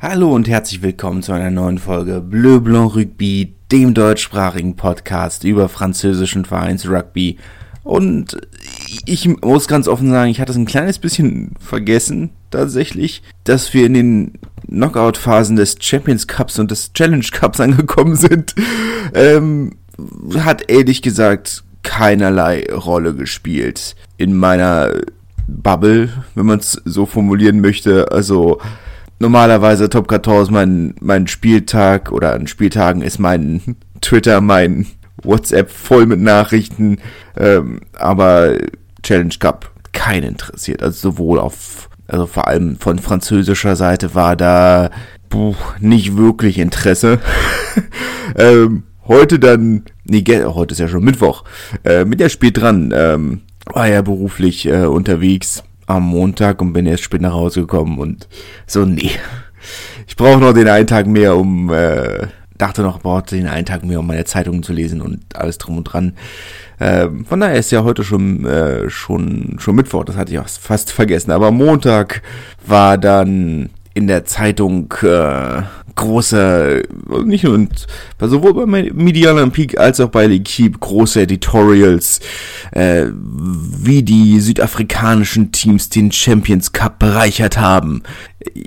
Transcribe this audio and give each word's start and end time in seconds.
Hallo 0.00 0.32
und 0.32 0.46
herzlich 0.46 0.80
willkommen 0.80 1.24
zu 1.24 1.32
einer 1.32 1.50
neuen 1.50 1.78
Folge 1.78 2.20
Bleu 2.20 2.60
Blanc 2.60 2.94
Rugby, 2.94 3.56
dem 3.72 3.94
deutschsprachigen 3.94 4.76
Podcast 4.76 5.42
über 5.42 5.68
französischen 5.68 6.44
Vereins 6.44 6.88
Rugby. 6.88 7.36
Und 7.82 8.38
ich 9.06 9.28
muss 9.42 9.66
ganz 9.66 9.88
offen 9.88 10.08
sagen, 10.12 10.30
ich 10.30 10.40
hatte 10.40 10.52
es 10.52 10.56
ein 10.56 10.66
kleines 10.66 11.00
bisschen 11.00 11.56
vergessen, 11.58 12.30
tatsächlich, 12.52 13.24
dass 13.42 13.74
wir 13.74 13.86
in 13.86 13.94
den 13.94 14.32
Knockout-Phasen 14.68 15.56
des 15.56 15.74
Champions 15.80 16.28
Cups 16.28 16.60
und 16.60 16.70
des 16.70 16.92
Challenge 16.92 17.26
Cups 17.32 17.58
angekommen 17.60 18.14
sind. 18.14 18.54
Ähm, 19.14 19.78
hat 20.36 20.70
ehrlich 20.70 21.02
gesagt 21.02 21.64
keinerlei 21.82 22.68
Rolle 22.72 23.16
gespielt 23.16 23.96
in 24.16 24.36
meiner 24.36 24.92
Bubble, 25.48 26.08
wenn 26.36 26.46
man 26.46 26.60
es 26.60 26.80
so 26.84 27.04
formulieren 27.04 27.60
möchte. 27.60 28.12
Also, 28.12 28.60
normalerweise 29.18 29.88
Top 29.88 30.08
14 30.08 30.46
mein, 30.50 30.94
mein 31.00 31.26
Spieltag 31.26 32.12
oder 32.12 32.32
an 32.34 32.46
Spieltagen 32.46 33.02
ist 33.02 33.18
mein 33.18 33.76
Twitter, 34.00 34.40
mein 34.40 34.86
WhatsApp 35.22 35.70
voll 35.70 36.06
mit 36.06 36.20
Nachrichten, 36.20 36.98
ähm, 37.36 37.80
aber 37.92 38.56
Challenge 39.02 39.34
Cup 39.38 39.70
kein 39.92 40.22
interessiert. 40.22 40.82
Also 40.82 41.10
sowohl 41.10 41.38
auf, 41.38 41.88
also 42.06 42.26
vor 42.26 42.46
allem 42.46 42.76
von 42.78 42.98
französischer 42.98 43.76
Seite 43.76 44.14
war 44.14 44.36
da 44.36 44.90
puh, 45.28 45.54
nicht 45.80 46.16
wirklich 46.16 46.58
Interesse. 46.58 47.18
ähm, 48.36 48.84
heute 49.06 49.38
dann, 49.38 49.84
nee, 50.04 50.24
heute 50.44 50.72
ist 50.72 50.78
ja 50.78 50.88
schon 50.88 51.04
Mittwoch, 51.04 51.44
äh, 51.84 52.04
mit 52.04 52.20
der 52.20 52.28
spät 52.28 52.58
dran, 52.58 52.92
ähm, 52.94 53.40
war 53.66 53.88
ja 53.88 54.02
beruflich 54.02 54.66
äh, 54.66 54.86
unterwegs 54.86 55.64
am 55.88 56.04
Montag 56.04 56.60
und 56.60 56.72
bin 56.72 56.86
erst 56.86 57.02
spät 57.02 57.22
nach 57.22 57.32
Hause 57.32 57.62
gekommen 57.62 57.98
und 57.98 58.28
so, 58.66 58.84
nee. 58.84 59.10
Ich 60.06 60.16
brauche 60.16 60.38
noch 60.38 60.52
den 60.52 60.68
einen 60.68 60.86
Tag 60.86 61.06
mehr, 61.06 61.36
um, 61.36 61.72
äh, 61.72 62.28
dachte 62.56 62.82
noch, 62.82 63.00
brauchte 63.00 63.36
den 63.36 63.46
einen 63.46 63.66
Tag 63.66 63.84
mehr, 63.84 63.98
um 63.98 64.06
meine 64.06 64.24
Zeitungen 64.24 64.62
zu 64.62 64.72
lesen 64.72 65.00
und 65.00 65.20
alles 65.34 65.58
drum 65.58 65.78
und 65.78 65.84
dran. 65.84 66.14
Ähm, 66.78 67.24
von 67.24 67.40
daher 67.40 67.56
ist 67.56 67.72
ja 67.72 67.84
heute 67.84 68.04
schon, 68.04 68.44
äh, 68.44 68.88
schon, 68.90 69.56
schon 69.58 69.76
Mittwoch, 69.76 70.04
das 70.04 70.16
hatte 70.16 70.32
ich 70.32 70.38
auch 70.38 70.48
fast 70.48 70.92
vergessen. 70.92 71.30
Aber 71.30 71.50
Montag 71.50 72.22
war 72.66 72.98
dann 72.98 73.70
in 73.94 74.06
der 74.06 74.24
Zeitung 74.24 74.92
äh, 75.02 75.62
große, 75.98 76.84
nicht 77.24 77.44
nur, 77.44 77.66
war 78.18 78.28
sowohl 78.28 78.54
bei 78.54 78.90
Medial 78.92 79.50
Peak 79.50 79.78
als 79.78 80.00
auch 80.00 80.08
bei 80.08 80.26
L'Equipe 80.26 80.78
große 80.78 81.20
Editorials, 81.20 82.20
äh, 82.70 83.06
wie 83.12 84.02
die 84.02 84.40
südafrikanischen 84.40 85.52
Teams 85.52 85.90
den 85.90 86.10
Champions 86.12 86.72
Cup 86.72 86.98
bereichert 86.98 87.58
haben. 87.58 88.02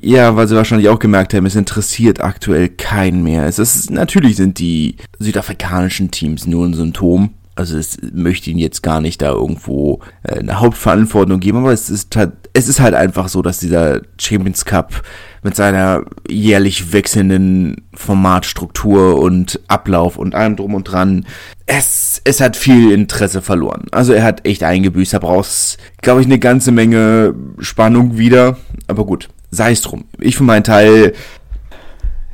Ja, 0.02 0.36
weil 0.36 0.48
sie 0.48 0.56
wahrscheinlich 0.56 0.90
auch 0.90 1.00
gemerkt 1.00 1.34
haben, 1.34 1.46
es 1.46 1.56
interessiert 1.56 2.22
aktuell 2.22 2.70
keinen 2.70 3.24
mehr. 3.24 3.46
Es 3.46 3.58
ist, 3.58 3.90
natürlich 3.90 4.36
sind 4.36 4.60
die 4.60 4.98
südafrikanischen 5.18 6.12
Teams 6.12 6.46
nur 6.46 6.66
ein 6.66 6.74
Symptom 6.74 7.32
also 7.56 7.78
es 7.78 7.98
möchte 8.14 8.50
ihn 8.50 8.58
jetzt 8.58 8.82
gar 8.82 9.02
nicht 9.02 9.22
da 9.22 9.30
irgendwo 9.32 10.00
äh, 10.24 10.40
eine 10.40 10.60
Hauptverantwortung 10.60 11.40
geben, 11.40 11.60
aber 11.60 11.74
es 11.74 11.90
ist 11.90 12.16
halt, 12.16 12.32
es 12.54 12.68
ist 12.68 12.80
halt 12.80 12.96
einfach 12.96 13.28
so, 13.28 13.42
dass 13.42 13.60
dieser 13.60 14.02
Champions 14.18 14.66
Cup 14.66 15.04
mit 15.44 15.56
seiner 15.56 16.04
jährlich 16.30 16.94
wechselnden 16.94 17.88
Formatstruktur 17.94 19.20
und 19.20 19.60
Ablauf 19.68 20.18
und 20.18 20.36
allem 20.36 20.56
drum 20.56 20.76
und 20.76 20.84
dran, 20.84 21.26
es, 21.66 22.22
es 22.24 22.42
hat 22.42 22.56
viel 22.56 22.92
Interesse 22.92 23.42
verloren. 23.42 23.86
Also 23.92 24.14
er 24.14 24.24
hat 24.24 24.46
echt 24.46 24.64
eingebüßt, 24.64 25.14
da 25.14 25.20
brauchst, 25.20 25.78
glaube 26.02 26.22
ich, 26.22 26.28
eine 26.28 26.40
ganze 26.40 26.72
Menge 26.72 27.34
Spannung 27.60 28.18
wieder. 28.18 28.58
Aber 28.88 29.06
gut, 29.06 29.30
sei 29.50 29.72
es 29.72 29.82
drum. 29.82 30.06
Ich 30.20 30.38
für 30.38 30.44
meinen 30.44 30.64
Teil, 30.64 31.14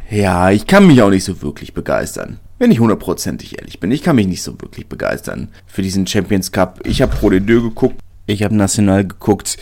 ja, 0.09 0.52
ich 0.52 0.67
kann 0.67 0.88
mich 0.88 1.02
auch 1.02 1.09
nicht 1.09 1.23
so 1.23 1.41
wirklich 1.41 1.73
begeistern. 1.73 2.39
Wenn 2.59 2.72
ich 2.72 2.80
hundertprozentig 2.80 3.59
ehrlich 3.59 3.80
bin, 3.80 3.91
ich 3.91 4.02
kann 4.02 4.16
mich 4.16 4.28
nicht 4.28 4.41
so 4.41 4.59
wirklich 4.61 4.88
begeistern 4.88 5.50
für 5.67 5.81
diesen 5.81 6.08
Champions 6.08 6.52
Cup. 6.52 6.80
Ich 6.85 7.01
habe 7.01 7.16
Pro 7.16 7.29
de 7.29 7.40
Deux 7.40 7.62
geguckt, 7.62 8.00
ich 8.25 8.44
habe 8.44 8.56
National 8.56 9.06
geguckt. 9.06 9.57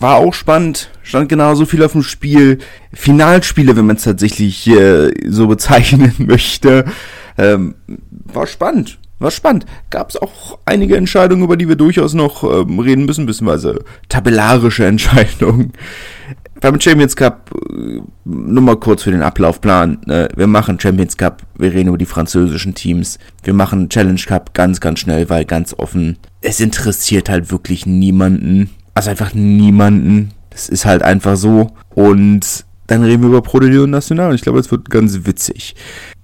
War 0.00 0.16
auch 0.16 0.34
spannend, 0.34 0.90
stand 1.02 1.28
genauso 1.28 1.66
viel 1.66 1.84
auf 1.84 1.92
dem 1.92 2.02
Spiel. 2.02 2.58
Finalspiele, 2.92 3.76
wenn 3.76 3.86
man 3.86 3.96
es 3.96 4.04
tatsächlich 4.04 4.66
äh, 4.66 5.10
so 5.28 5.46
bezeichnen 5.46 6.14
möchte. 6.18 6.86
Ähm, 7.36 7.74
war 8.24 8.46
spannend, 8.46 8.98
war 9.18 9.30
spannend. 9.30 9.66
Gab 9.90 10.08
es 10.08 10.16
auch 10.16 10.58
einige 10.64 10.96
Entscheidungen, 10.96 11.44
über 11.44 11.58
die 11.58 11.68
wir 11.68 11.76
durchaus 11.76 12.14
noch 12.14 12.42
ähm, 12.44 12.78
reden 12.78 13.04
müssen, 13.04 13.26
beziehungsweise 13.26 13.84
tabellarische 14.08 14.86
Entscheidungen 14.86 15.72
beim 16.60 16.80
Champions 16.80 17.16
Cup, 17.16 17.50
äh, 17.70 18.00
nur 18.24 18.62
mal 18.62 18.76
kurz 18.76 19.02
für 19.02 19.10
den 19.10 19.22
Ablaufplan. 19.22 20.02
Äh, 20.04 20.28
wir 20.36 20.46
machen 20.46 20.78
Champions 20.78 21.16
Cup, 21.16 21.42
wir 21.58 21.72
reden 21.72 21.88
über 21.88 21.98
die 21.98 22.06
französischen 22.06 22.74
Teams. 22.74 23.18
Wir 23.42 23.54
machen 23.54 23.88
Challenge 23.88 24.20
Cup 24.20 24.54
ganz, 24.54 24.80
ganz 24.80 25.00
schnell, 25.00 25.28
weil 25.30 25.44
ganz 25.44 25.74
offen, 25.74 26.18
es 26.40 26.60
interessiert 26.60 27.28
halt 27.28 27.50
wirklich 27.50 27.86
niemanden. 27.86 28.70
Also 29.00 29.12
einfach 29.12 29.32
niemanden. 29.32 30.32
Das 30.50 30.68
ist 30.68 30.84
halt 30.84 31.00
einfach 31.02 31.34
so. 31.34 31.70
Und 31.94 32.66
dann 32.86 33.02
reden 33.02 33.22
wir 33.22 33.30
über 33.30 33.40
Pro 33.40 33.56
National. 33.56 34.28
Und 34.28 34.34
ich 34.34 34.42
glaube, 34.42 34.58
das 34.58 34.70
wird 34.70 34.90
ganz 34.90 35.20
witzig. 35.24 35.74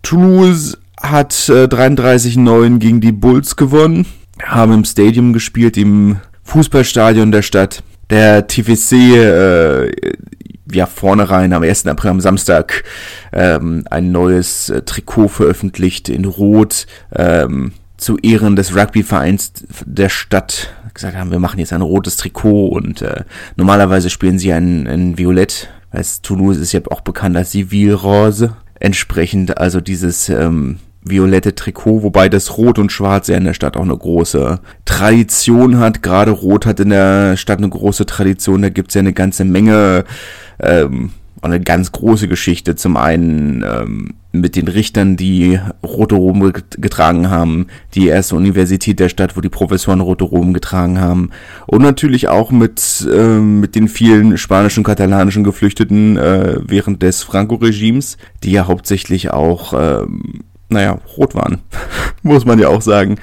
Toulouse 0.02 0.76
hat 1.00 1.48
äh, 1.48 1.64
33-9 1.64 2.76
gegen 2.76 3.00
die 3.00 3.12
Bulls 3.12 3.56
gewonnen. 3.56 4.04
Haben 4.42 4.74
im 4.74 4.84
Stadium 4.84 5.32
gespielt, 5.32 5.78
im 5.78 6.18
Fußballstadion 6.44 7.32
der 7.32 7.40
Stadt 7.40 7.82
der 8.10 8.46
TVC 8.46 8.92
äh, 8.92 9.90
ja 10.70 10.84
vorne 10.84 11.30
rein 11.30 11.54
am 11.54 11.62
1. 11.62 11.86
April 11.86 12.10
am 12.10 12.20
Samstag 12.20 12.84
ähm, 13.32 13.84
ein 13.90 14.12
neues 14.12 14.68
äh, 14.68 14.82
Trikot 14.82 15.28
veröffentlicht 15.28 16.10
in 16.10 16.26
Rot 16.26 16.86
ähm, 17.14 17.72
zu 17.96 18.18
Ehren 18.18 18.56
des 18.56 18.76
Rugbyvereins 18.76 19.52
der 19.84 20.08
Stadt 20.08 20.74
gesagt 20.96 21.16
haben, 21.16 21.30
wir 21.30 21.38
machen 21.38 21.60
jetzt 21.60 21.72
ein 21.72 21.82
rotes 21.82 22.16
Trikot 22.16 22.68
und 22.68 23.02
äh, 23.02 23.24
normalerweise 23.56 24.10
spielen 24.10 24.38
sie 24.38 24.52
ein, 24.52 24.86
ein 24.86 25.18
Violett, 25.18 25.68
weil 25.92 26.04
Toulouse 26.22 26.58
ist 26.58 26.72
ja 26.72 26.80
auch 26.90 27.02
bekannt 27.02 27.36
als 27.36 27.52
Civil 27.52 27.94
Rose. 27.94 28.56
Entsprechend 28.80 29.58
also 29.58 29.80
dieses 29.80 30.28
ähm, 30.28 30.78
violette 31.02 31.54
Trikot, 31.54 32.02
wobei 32.02 32.28
das 32.28 32.58
Rot 32.58 32.78
und 32.78 32.92
Schwarz 32.92 33.28
ja 33.28 33.36
in 33.36 33.44
der 33.44 33.54
Stadt 33.54 33.76
auch 33.76 33.82
eine 33.82 33.96
große 33.96 34.60
Tradition 34.84 35.78
hat. 35.78 36.02
Gerade 36.02 36.32
Rot 36.32 36.66
hat 36.66 36.80
in 36.80 36.90
der 36.90 37.36
Stadt 37.36 37.58
eine 37.58 37.68
große 37.68 38.06
Tradition. 38.06 38.62
Da 38.62 38.70
gibt's 38.70 38.94
ja 38.94 39.00
eine 39.00 39.12
ganze 39.12 39.44
Menge, 39.44 40.04
ähm, 40.58 41.12
eine 41.42 41.60
ganz 41.60 41.92
große 41.92 42.28
Geschichte. 42.28 42.74
Zum 42.74 42.96
einen 42.96 43.64
ähm, 43.66 44.14
mit 44.40 44.56
den 44.56 44.68
Richtern, 44.68 45.16
die 45.16 45.58
rote 45.82 46.14
Roben 46.14 46.52
getragen 46.70 47.30
haben, 47.30 47.66
die 47.94 48.06
erste 48.06 48.36
Universität 48.36 49.00
der 49.00 49.08
Stadt, 49.08 49.36
wo 49.36 49.40
die 49.40 49.48
Professoren 49.48 50.00
rote 50.00 50.24
Roben 50.24 50.52
getragen 50.52 51.00
haben. 51.00 51.30
Und 51.66 51.82
natürlich 51.82 52.28
auch 52.28 52.50
mit, 52.50 53.06
äh, 53.12 53.38
mit 53.38 53.74
den 53.74 53.88
vielen 53.88 54.38
spanischen, 54.38 54.84
katalanischen 54.84 55.44
Geflüchteten 55.44 56.16
äh, 56.16 56.58
während 56.66 57.02
des 57.02 57.22
Franco-Regimes, 57.22 58.16
die 58.42 58.52
ja 58.52 58.66
hauptsächlich 58.66 59.30
auch 59.30 59.72
ähm, 59.76 60.44
naja, 60.68 60.98
rot 61.16 61.34
waren, 61.34 61.58
muss 62.22 62.44
man 62.44 62.58
ja 62.58 62.68
auch 62.68 62.82
sagen. 62.82 63.16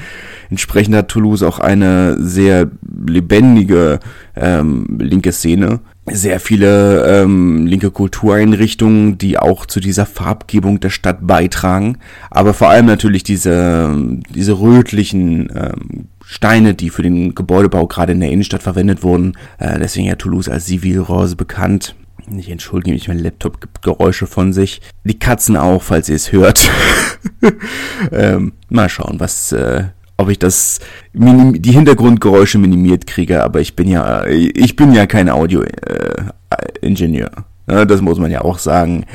Entsprechend 0.50 0.95
hat 0.95 1.09
Toulouse 1.09 1.44
auch 1.44 1.59
eine 1.59 2.16
sehr 2.19 2.69
lebendige 3.06 4.00
ähm, 4.35 4.97
linke 5.00 5.31
Szene. 5.31 5.80
Sehr 6.05 6.41
viele 6.41 7.05
ähm, 7.05 7.65
linke 7.65 7.89
Kultureinrichtungen, 7.89 9.17
die 9.17 9.37
auch 9.37 9.65
zu 9.65 9.79
dieser 9.79 10.05
Farbgebung 10.05 10.81
der 10.81 10.89
Stadt 10.89 11.25
beitragen. 11.25 11.97
Aber 12.29 12.53
vor 12.53 12.69
allem 12.69 12.87
natürlich 12.87 13.23
diese, 13.23 13.95
diese 14.29 14.59
rötlichen 14.59 15.49
ähm, 15.55 16.07
Steine, 16.25 16.73
die 16.73 16.89
für 16.89 17.03
den 17.03 17.35
Gebäudebau 17.35 17.87
gerade 17.87 18.11
in 18.11 18.19
der 18.19 18.31
Innenstadt 18.31 18.63
verwendet 18.63 19.01
wurden. 19.01 19.37
Äh, 19.59 19.79
deswegen 19.79 20.07
ja 20.07 20.15
Toulouse 20.15 20.49
als 20.49 20.65
Civil 20.65 20.99
Rose 20.99 21.37
bekannt. 21.37 21.95
Ich 22.37 22.49
entschuldige 22.49 22.93
mich, 22.93 23.07
mein 23.07 23.19
Laptop 23.19 23.61
gibt 23.61 23.81
Geräusche 23.81 24.27
von 24.27 24.51
sich. 24.51 24.81
Die 25.05 25.19
Katzen 25.19 25.56
auch, 25.56 25.83
falls 25.83 26.09
ihr 26.09 26.15
es 26.15 26.31
hört. 26.33 26.69
ähm, 28.11 28.53
mal 28.69 28.89
schauen, 28.89 29.19
was, 29.19 29.53
äh, 29.53 29.85
ob 30.18 30.30
ich 30.30 30.39
das, 30.39 30.80
die 31.13 31.71
Hintergrundgeräusche 31.71 32.60
minimiert 32.60 33.07
kriege, 33.07 33.44
aber 33.44 33.62
ich 33.62 33.75
bin 33.75 33.88
ja, 33.88 34.25
ich 34.25 34.75
bin 34.75 34.94
ja 34.94 35.06
kein 35.06 35.30
Audio-Ingenieur. 35.30 37.31
Äh, 37.68 37.74
ja, 37.74 37.86
das 37.86 38.01
muss 38.01 38.19
man 38.19 38.31
ja 38.31 38.42
auch 38.42 38.60
sagen. 38.60 39.06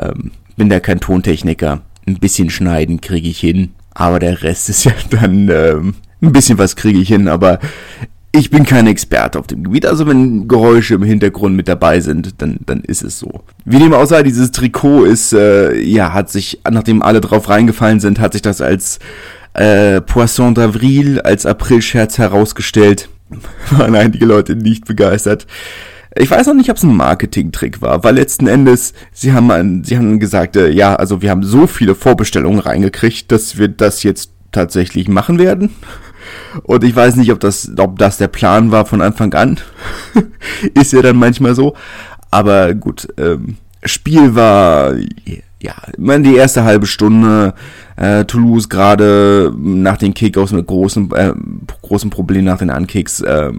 Ähm, 0.00 0.32
bin 0.56 0.68
da 0.68 0.80
kein 0.80 1.00
Tontechniker. 1.00 1.82
Ein 2.06 2.18
bisschen 2.18 2.50
schneiden 2.50 3.00
kriege 3.00 3.28
ich 3.28 3.38
hin, 3.38 3.70
aber 3.94 4.18
der 4.18 4.42
Rest 4.42 4.68
ist 4.68 4.84
ja 4.84 4.92
dann, 5.10 5.48
ähm, 5.48 5.94
ein 6.20 6.32
bisschen 6.32 6.58
was 6.58 6.76
kriege 6.76 6.98
ich 6.98 7.08
hin, 7.08 7.28
aber 7.28 7.58
ich 8.32 8.50
bin 8.50 8.64
kein 8.64 8.86
Experte 8.86 9.38
auf 9.38 9.46
dem 9.46 9.64
Gebiet, 9.64 9.86
also 9.86 10.06
wenn 10.06 10.46
Geräusche 10.46 10.94
im 10.94 11.02
Hintergrund 11.02 11.56
mit 11.56 11.68
dabei 11.68 12.00
sind, 12.00 12.42
dann, 12.42 12.58
dann 12.66 12.82
ist 12.82 13.02
es 13.02 13.18
so. 13.18 13.40
Wie 13.64 13.78
dem 13.78 13.94
auch 13.94 14.04
sei, 14.04 14.22
dieses 14.22 14.52
Trikot 14.52 15.04
ist, 15.04 15.32
äh, 15.32 15.78
ja, 15.80 16.12
hat 16.12 16.30
sich, 16.30 16.60
nachdem 16.70 17.02
alle 17.02 17.22
drauf 17.22 17.48
reingefallen 17.48 18.00
sind, 18.00 18.20
hat 18.20 18.34
sich 18.34 18.42
das 18.42 18.60
als 18.60 18.98
äh, 19.56 20.00
Poisson 20.00 20.54
d'Avril, 20.54 21.20
als 21.20 21.46
Aprilscherz 21.46 22.18
herausgestellt. 22.18 23.08
Waren 23.70 23.94
einige 23.94 24.24
Leute 24.24 24.54
nicht 24.54 24.84
begeistert. 24.84 25.46
Ich 26.18 26.30
weiß 26.30 26.46
noch 26.46 26.54
nicht, 26.54 26.70
ob 26.70 26.76
es 26.76 26.82
ein 26.82 26.96
Marketing-Trick 26.96 27.82
war, 27.82 28.02
weil 28.02 28.14
letzten 28.14 28.46
Endes, 28.46 28.94
sie 29.12 29.32
haben, 29.32 29.84
sie 29.84 29.98
haben 29.98 30.18
gesagt, 30.18 30.56
äh, 30.56 30.70
ja, 30.70 30.94
also 30.94 31.20
wir 31.20 31.30
haben 31.30 31.42
so 31.42 31.66
viele 31.66 31.94
Vorbestellungen 31.94 32.60
reingekriegt, 32.60 33.30
dass 33.30 33.58
wir 33.58 33.68
das 33.68 34.02
jetzt 34.02 34.30
tatsächlich 34.52 35.08
machen 35.08 35.38
werden. 35.38 35.70
Und 36.62 36.84
ich 36.84 36.96
weiß 36.96 37.16
nicht, 37.16 37.32
ob 37.32 37.40
das, 37.40 37.70
ob 37.76 37.98
das 37.98 38.16
der 38.16 38.28
Plan 38.28 38.70
war 38.70 38.86
von 38.86 39.02
Anfang 39.02 39.34
an. 39.34 39.58
Ist 40.74 40.92
ja 40.92 41.02
dann 41.02 41.16
manchmal 41.16 41.54
so. 41.54 41.74
Aber 42.30 42.74
gut, 42.74 43.08
ähm, 43.18 43.56
Spiel 43.84 44.34
war, 44.34 44.94
ja, 45.60 45.74
meine, 45.96 46.24
die 46.24 46.36
erste 46.36 46.64
halbe 46.64 46.86
Stunde, 46.86 47.54
äh, 47.96 48.24
Toulouse 48.24 48.68
gerade 48.68 49.52
nach 49.56 49.96
den 49.96 50.14
Kickoffs 50.14 50.52
mit 50.52 50.66
großen, 50.66 51.10
äh, 51.12 51.32
großen 51.82 52.10
Problemen 52.10 52.44
nach 52.44 52.58
den 52.58 52.70
Unkicks, 52.70 53.20
äh, 53.20 53.52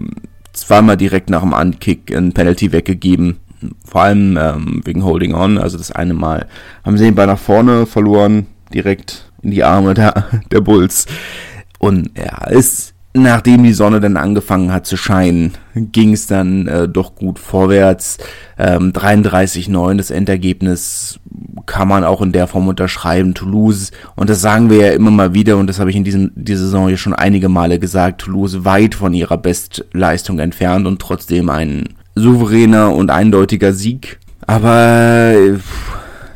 zweimal 0.52 0.96
direkt 0.96 1.30
nach 1.30 1.42
dem 1.42 1.52
Unkick 1.52 2.14
ein 2.14 2.32
Penalty 2.32 2.72
weggegeben. 2.72 3.38
Vor 3.84 4.02
allem 4.02 4.38
ähm, 4.40 4.82
wegen 4.84 5.04
Holding 5.04 5.34
On. 5.34 5.58
Also 5.58 5.78
das 5.78 5.90
eine 5.90 6.14
Mal 6.14 6.46
haben 6.84 6.96
sie 6.96 7.04
den 7.04 7.16
Ball 7.16 7.26
nach 7.26 7.38
vorne 7.38 7.86
verloren, 7.86 8.46
direkt 8.72 9.32
in 9.42 9.50
die 9.50 9.64
Arme 9.64 9.94
der, 9.94 10.26
der 10.52 10.60
Bulls. 10.60 11.06
Und 11.78 12.12
ja, 12.16 12.46
ist 12.46 12.94
nachdem 13.14 13.64
die 13.64 13.72
Sonne 13.72 14.00
dann 14.00 14.16
angefangen 14.16 14.72
hat 14.72 14.86
zu 14.86 14.96
scheinen, 14.96 15.52
ging 15.74 16.12
es 16.12 16.26
dann 16.26 16.66
äh, 16.66 16.88
doch 16.88 17.14
gut 17.14 17.38
vorwärts. 17.38 18.18
Ähm, 18.58 18.92
33-9 18.92 19.96
das 19.96 20.10
Endergebnis 20.10 21.18
kann 21.68 21.86
man 21.86 22.02
auch 22.02 22.20
in 22.22 22.32
der 22.32 22.48
Form 22.48 22.66
unterschreiben. 22.66 23.34
Toulouse, 23.34 23.92
und 24.16 24.28
das 24.28 24.40
sagen 24.40 24.70
wir 24.70 24.78
ja 24.78 24.92
immer 24.92 25.12
mal 25.12 25.34
wieder, 25.34 25.56
und 25.58 25.68
das 25.68 25.78
habe 25.78 25.90
ich 25.90 25.96
in 25.96 26.02
diesem, 26.02 26.32
dieser 26.34 26.64
Saison 26.64 26.88
ja 26.88 26.96
schon 26.96 27.14
einige 27.14 27.48
Male 27.48 27.78
gesagt, 27.78 28.22
Toulouse 28.22 28.64
weit 28.64 28.96
von 28.96 29.14
ihrer 29.14 29.36
Bestleistung 29.36 30.40
entfernt 30.40 30.86
und 30.86 31.00
trotzdem 31.00 31.50
ein 31.50 31.90
souveräner 32.16 32.92
und 32.92 33.10
eindeutiger 33.10 33.72
Sieg. 33.72 34.18
Aber 34.46 35.34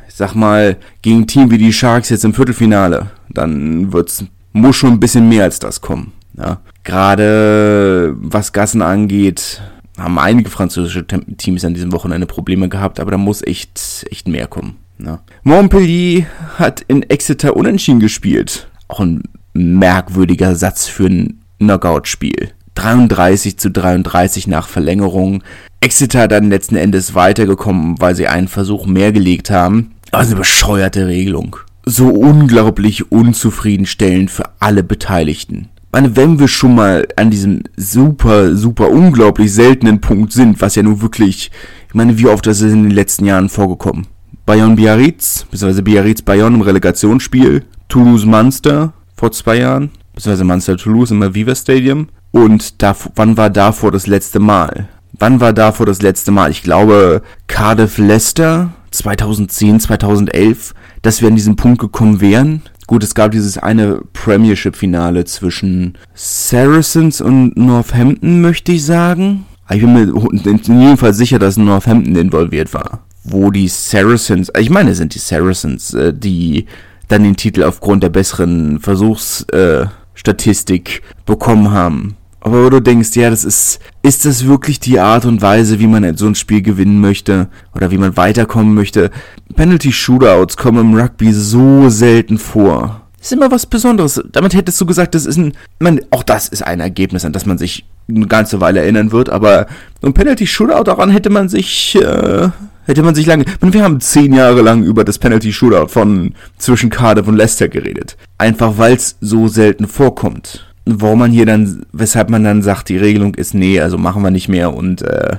ich 0.06 0.14
sag 0.14 0.34
mal, 0.34 0.76
gegen 1.00 1.23
ein 1.23 1.26
Team 1.26 1.50
wie 1.50 1.58
die 1.58 1.73
Sharks 1.73 2.11
jetzt 2.11 2.25
im 2.25 2.35
Viertelfinale, 2.35 3.11
dann 3.31 3.93
wird's, 3.93 4.25
muss 4.52 4.76
schon 4.76 4.93
ein 4.93 5.00
bisschen 5.00 5.28
mehr 5.28 5.44
als 5.44 5.58
das 5.58 5.81
kommen. 5.81 6.12
Ja. 6.37 6.61
Gerade 6.85 8.14
was 8.19 8.52
Gassen 8.52 8.82
angeht, 8.82 9.62
haben 9.96 10.19
einige 10.19 10.50
französische 10.50 11.06
Teams 11.06 11.64
an 11.64 11.75
diesem 11.75 11.93
Wochenende 11.93 12.26
Probleme 12.26 12.69
gehabt, 12.69 13.00
aber 13.00 13.12
da 13.12 13.17
muss 13.17 13.43
echt, 13.43 14.06
echt 14.11 14.28
mehr 14.28 14.46
kommen. 14.46 14.76
Ja. 15.04 15.20
Montpellier 15.43 16.26
hat 16.58 16.82
in 16.87 17.02
Exeter 17.02 17.56
unentschieden 17.56 18.00
gespielt. 18.00 18.69
Auch 18.88 19.00
ein 19.00 19.22
merkwürdiger 19.52 20.54
Satz 20.54 20.87
für 20.87 21.06
ein 21.06 21.40
Knockout-Spiel. 21.58 22.52
33 22.75 23.58
zu 23.58 23.70
33 23.70 24.46
nach 24.46 24.69
Verlängerung. 24.69 25.43
Exeter 25.81 26.28
dann 26.28 26.50
letzten 26.50 26.76
Endes 26.76 27.14
weitergekommen, 27.14 28.00
weil 28.00 28.14
sie 28.14 28.28
einen 28.28 28.49
Versuch 28.49 28.87
mehr 28.87 29.12
gelegt 29.12 29.50
haben. 29.50 29.93
Aber 30.10 30.22
eine 30.22 30.37
bescheuerte 30.37 31.06
Regelung. 31.06 31.56
So 31.84 32.08
unglaublich 32.08 33.10
unzufriedenstellend 33.10 34.31
für 34.31 34.44
alle 34.60 34.82
Beteiligten 34.82 35.69
meine, 35.93 36.16
wenn 36.16 36.38
wir 36.38 36.49
schon 36.49 36.75
mal 36.75 37.06
an 37.16 37.31
diesem 37.31 37.62
super, 37.76 38.56
super 38.56 38.90
unglaublich 38.90 39.52
seltenen 39.52 40.00
Punkt 40.00 40.32
sind, 40.32 40.60
was 40.60 40.75
ja 40.75 40.82
nun 40.82 41.02
wirklich, 41.02 41.50
ich 41.88 41.94
meine, 41.94 42.19
wie 42.19 42.26
oft 42.26 42.46
das 42.46 42.62
ist 42.62 42.72
in 42.72 42.84
den 42.84 42.93
letzten 42.93 43.26
Jahren 43.26 43.50
vorgekommen? 43.50 44.06
Bayern 44.44 44.77
Biarritz, 44.77 45.47
beziehungsweise 45.50 45.83
Biarritz 45.83 46.23
Bayern 46.23 46.55
im 46.55 46.62
Relegationsspiel, 46.62 47.65
Toulouse 47.89 48.25
Munster 48.25 48.93
vor 49.15 49.31
zwei 49.33 49.59
Jahren, 49.59 49.91
beziehungsweise 50.15 50.44
Munster 50.44 50.77
Toulouse 50.77 51.11
im 51.11 51.23
Aviva 51.23 51.55
Stadium. 51.55 52.09
Und 52.33 52.83
da, 52.83 52.97
wann 53.15 53.37
war 53.37 53.50
davor 53.50 53.93
das 53.93 54.06
letzte 54.06 54.41
Mal? 54.41 54.89
Wann 55.19 55.41
war 55.41 55.53
davor 55.53 55.87
das 55.87 56.03
letzte 56.03 56.33
Mal? 56.33 56.50
Ich 56.50 56.62
glaube, 56.62 57.23
Cardiff 57.47 57.99
Leicester 57.99 58.73
2010, 58.91 59.81
2011, 59.81 60.75
dass 61.03 61.21
wir 61.21 61.29
an 61.29 61.37
diesen 61.37 61.56
Punkt 61.56 61.81
gekommen 61.81 62.21
wären. 62.21 62.62
Gut, 62.87 63.05
es 63.05 63.15
gab 63.15 63.31
dieses 63.31 63.59
eine 63.59 64.00
Premiership-Finale 64.12 65.25
zwischen 65.25 65.97
Saracens 66.15 67.21
und 67.21 67.56
Northampton, 67.56 68.41
möchte 68.41 68.73
ich 68.73 68.85
sagen. 68.85 69.47
Ich 69.71 69.81
bin 69.81 69.93
mir 69.93 70.03
in 70.03 70.81
jedem 70.81 70.99
Fall 70.99 71.15
sicher, 71.15 71.38
dass 71.38 71.56
Northampton 71.56 72.17
involviert 72.17 72.75
war. 72.75 73.00
Wo 73.25 73.51
die 73.51 73.69
Saracens, 73.69 74.51
ich 74.59 74.71
meine, 74.71 74.95
sind 74.95 75.15
die 75.15 75.21
Saracens, 75.21 75.95
äh, 75.95 76.13
die 76.13 76.67
dann 77.09 77.23
den 77.25 77.37
Titel 77.37 77.63
aufgrund 77.63 78.03
der 78.03 78.09
besseren 78.09 78.81
Versuchsstatistik 78.81 80.99
äh, 80.99 81.03
bekommen 81.27 81.71
haben. 81.71 82.17
Aber 82.45 82.65
wo 82.65 82.71
du 82.71 82.81
denkst, 82.81 83.15
ja, 83.15 83.31
das 83.31 83.45
ist, 83.45 83.79
ist 84.03 84.25
das 84.25 84.47
wirklich 84.47 84.81
die 84.81 84.99
Art 84.99 85.27
und 85.27 85.43
Weise, 85.43 85.79
wie 85.79 85.87
man 85.87 86.17
so 86.17 86.27
ein 86.27 86.35
Spiel 86.35 86.61
gewinnen 86.61 87.01
möchte 87.01 87.49
oder 87.75 87.93
wie 87.93 87.99
man 87.99 88.17
weiterkommen 88.17 88.75
möchte? 88.75 89.13
Penalty 89.55 89.93
Shootouts 89.93 90.57
kommen 90.57 90.81
im 90.81 90.99
Rugby 90.99 91.33
so 91.33 91.89
selten 91.89 92.39
vor. 92.39 93.03
Ist 93.21 93.33
immer 93.33 93.53
was 93.53 93.67
Besonderes. 93.67 94.21
Damit 94.33 94.55
hättest 94.55 94.81
du 94.81 94.87
gesagt, 94.87 95.15
das 95.15 95.27
ist 95.27 95.37
ein, 95.37 95.53
man, 95.79 96.01
auch 96.11 96.25
das 96.25 96.49
ist 96.49 96.63
ein 96.63 96.81
Ergebnis, 96.81 97.25
an 97.25 97.33
das 97.33 97.47
man 97.47 97.59
sich 97.59 97.85
eine 98.09 98.27
ganze 98.27 98.61
Weile 98.61 98.81
erinnern 98.81 99.13
wird, 99.13 99.31
aber 99.31 99.69
so 100.01 100.09
ein 100.09 100.15
Penalty 100.15 100.49
Shootout 100.49 100.85
daran 100.85 101.11
hätte 101.11 101.31
man 101.31 101.49
sich, 101.49 101.95
äh, 101.95 102.49
hätte 102.84 103.02
man 103.02 103.14
sich 103.14 103.26
lange, 103.26 103.44
wir 103.61 103.82
haben 103.82 104.00
zehn 104.00 104.32
Jahre 104.32 104.62
lang 104.62 104.82
über 104.82 105.05
das 105.05 105.19
Penalty 105.19 105.52
Shootout 105.52 105.88
von 105.88 106.34
zwischen 106.58 106.90
Cardiff 106.90 107.29
und 107.29 107.37
Leicester 107.37 107.69
geredet. 107.69 108.17
Einfach 108.38 108.79
weil 108.79 108.94
es 108.94 109.17
so 109.20 109.49
selten 109.49 109.87
vorkommt 109.87 110.67
wo 110.84 111.14
man 111.14 111.31
hier 111.31 111.46
dann, 111.46 111.87
weshalb 111.93 112.31
man 112.31 112.44
dann 112.44 112.62
sagt, 112.62 112.88
die 112.88 112.96
Regelung 112.96 113.34
ist 113.34 113.55
nee, 113.55 113.81
also 113.81 113.99
machen 113.99 114.23
wir 114.23 114.31
nicht 114.31 114.49
mehr 114.49 114.75
und 114.75 115.02
äh, 115.02 115.37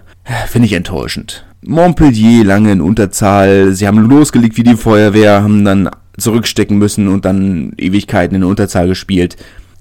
finde 0.48 0.68
ich 0.68 0.74
enttäuschend. 0.74 1.46
Montpellier 1.66 2.44
lange 2.44 2.72
in 2.72 2.82
Unterzahl, 2.82 3.74
sie 3.74 3.88
haben 3.88 4.10
losgelegt 4.10 4.58
wie 4.58 4.64
die 4.64 4.76
Feuerwehr, 4.76 5.44
haben 5.44 5.66
dann 5.66 5.90
zurückstecken 6.18 6.78
müssen 6.78 7.08
und 7.08 7.26
dann 7.26 7.74
Ewigkeiten 7.78 8.36
in 8.36 8.44
Unterzahl 8.44 8.88
gespielt. 8.88 9.38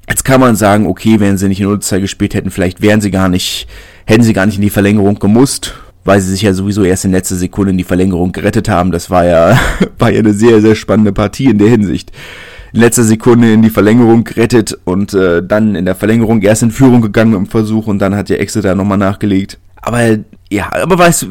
Jetzt 0.09 0.25
kann 0.25 0.41
man 0.41 0.57
sagen, 0.57 0.87
okay, 0.87 1.21
wenn 1.21 1.39
sie 1.39 1.49
nicht 1.49 1.61
in 1.61 1.67
Unterzahl 1.67 2.01
gespielt 2.01 2.35
hätten, 2.35 2.51
vielleicht 2.51 2.83
wären 2.83 3.01
sie 3.01 3.11
gar 3.11 3.29
nicht, 3.29 3.69
hätten 4.05 4.23
sie 4.23 4.33
gar 4.33 4.47
nicht 4.47 4.57
in 4.57 4.63
die 4.63 4.71
Verlängerung 4.71 5.19
gemusst, 5.19 5.75
weil 6.05 6.21
sie 6.21 6.31
sich 6.31 6.43
ja 6.43 6.53
sowieso 6.53 6.85
erst 6.85 7.05
in 7.05 7.13
letzter 7.13 7.37
Sekunde 7.37 7.71
in 7.73 7.79
die 7.79 7.85
Verlängerung 7.85 8.33
gerettet 8.33 8.69
haben. 8.69 8.91
Das 8.91 9.11
war 9.11 9.25
ja, 9.25 9.59
war 9.99 10.11
ja 10.11 10.19
eine 10.19 10.35
sehr, 10.35 10.61
sehr 10.61 10.75
spannende 10.75 11.13
Partie 11.13 11.47
in 11.47 11.59
der 11.59 11.69
Hinsicht 11.69 12.13
in 12.73 12.81
letzter 12.81 13.05
Sekunde 13.05 13.53
in 13.53 13.63
die 13.63 13.71
Verlängerung 13.71 14.25
gerettet 14.25 14.79
und 14.85 15.13
äh, 15.15 15.43
dann 15.43 15.75
in 15.75 15.85
der 15.85 15.95
Verlängerung 15.95 16.41
erst 16.43 16.63
in 16.63 16.71
Führung 16.71 17.03
gegangen 17.03 17.33
dem 17.33 17.47
Versuch 17.47 17.87
und 17.87 17.99
dann 17.99 18.17
hat 18.17 18.31
ja 18.31 18.37
Exeter 18.37 18.75
nochmal 18.75 18.99
nachgelegt. 18.99 19.59
Aber 19.77 20.01
ja, 20.51 20.73
aber 20.73 20.99
weißt 20.99 21.23
du, 21.23 21.27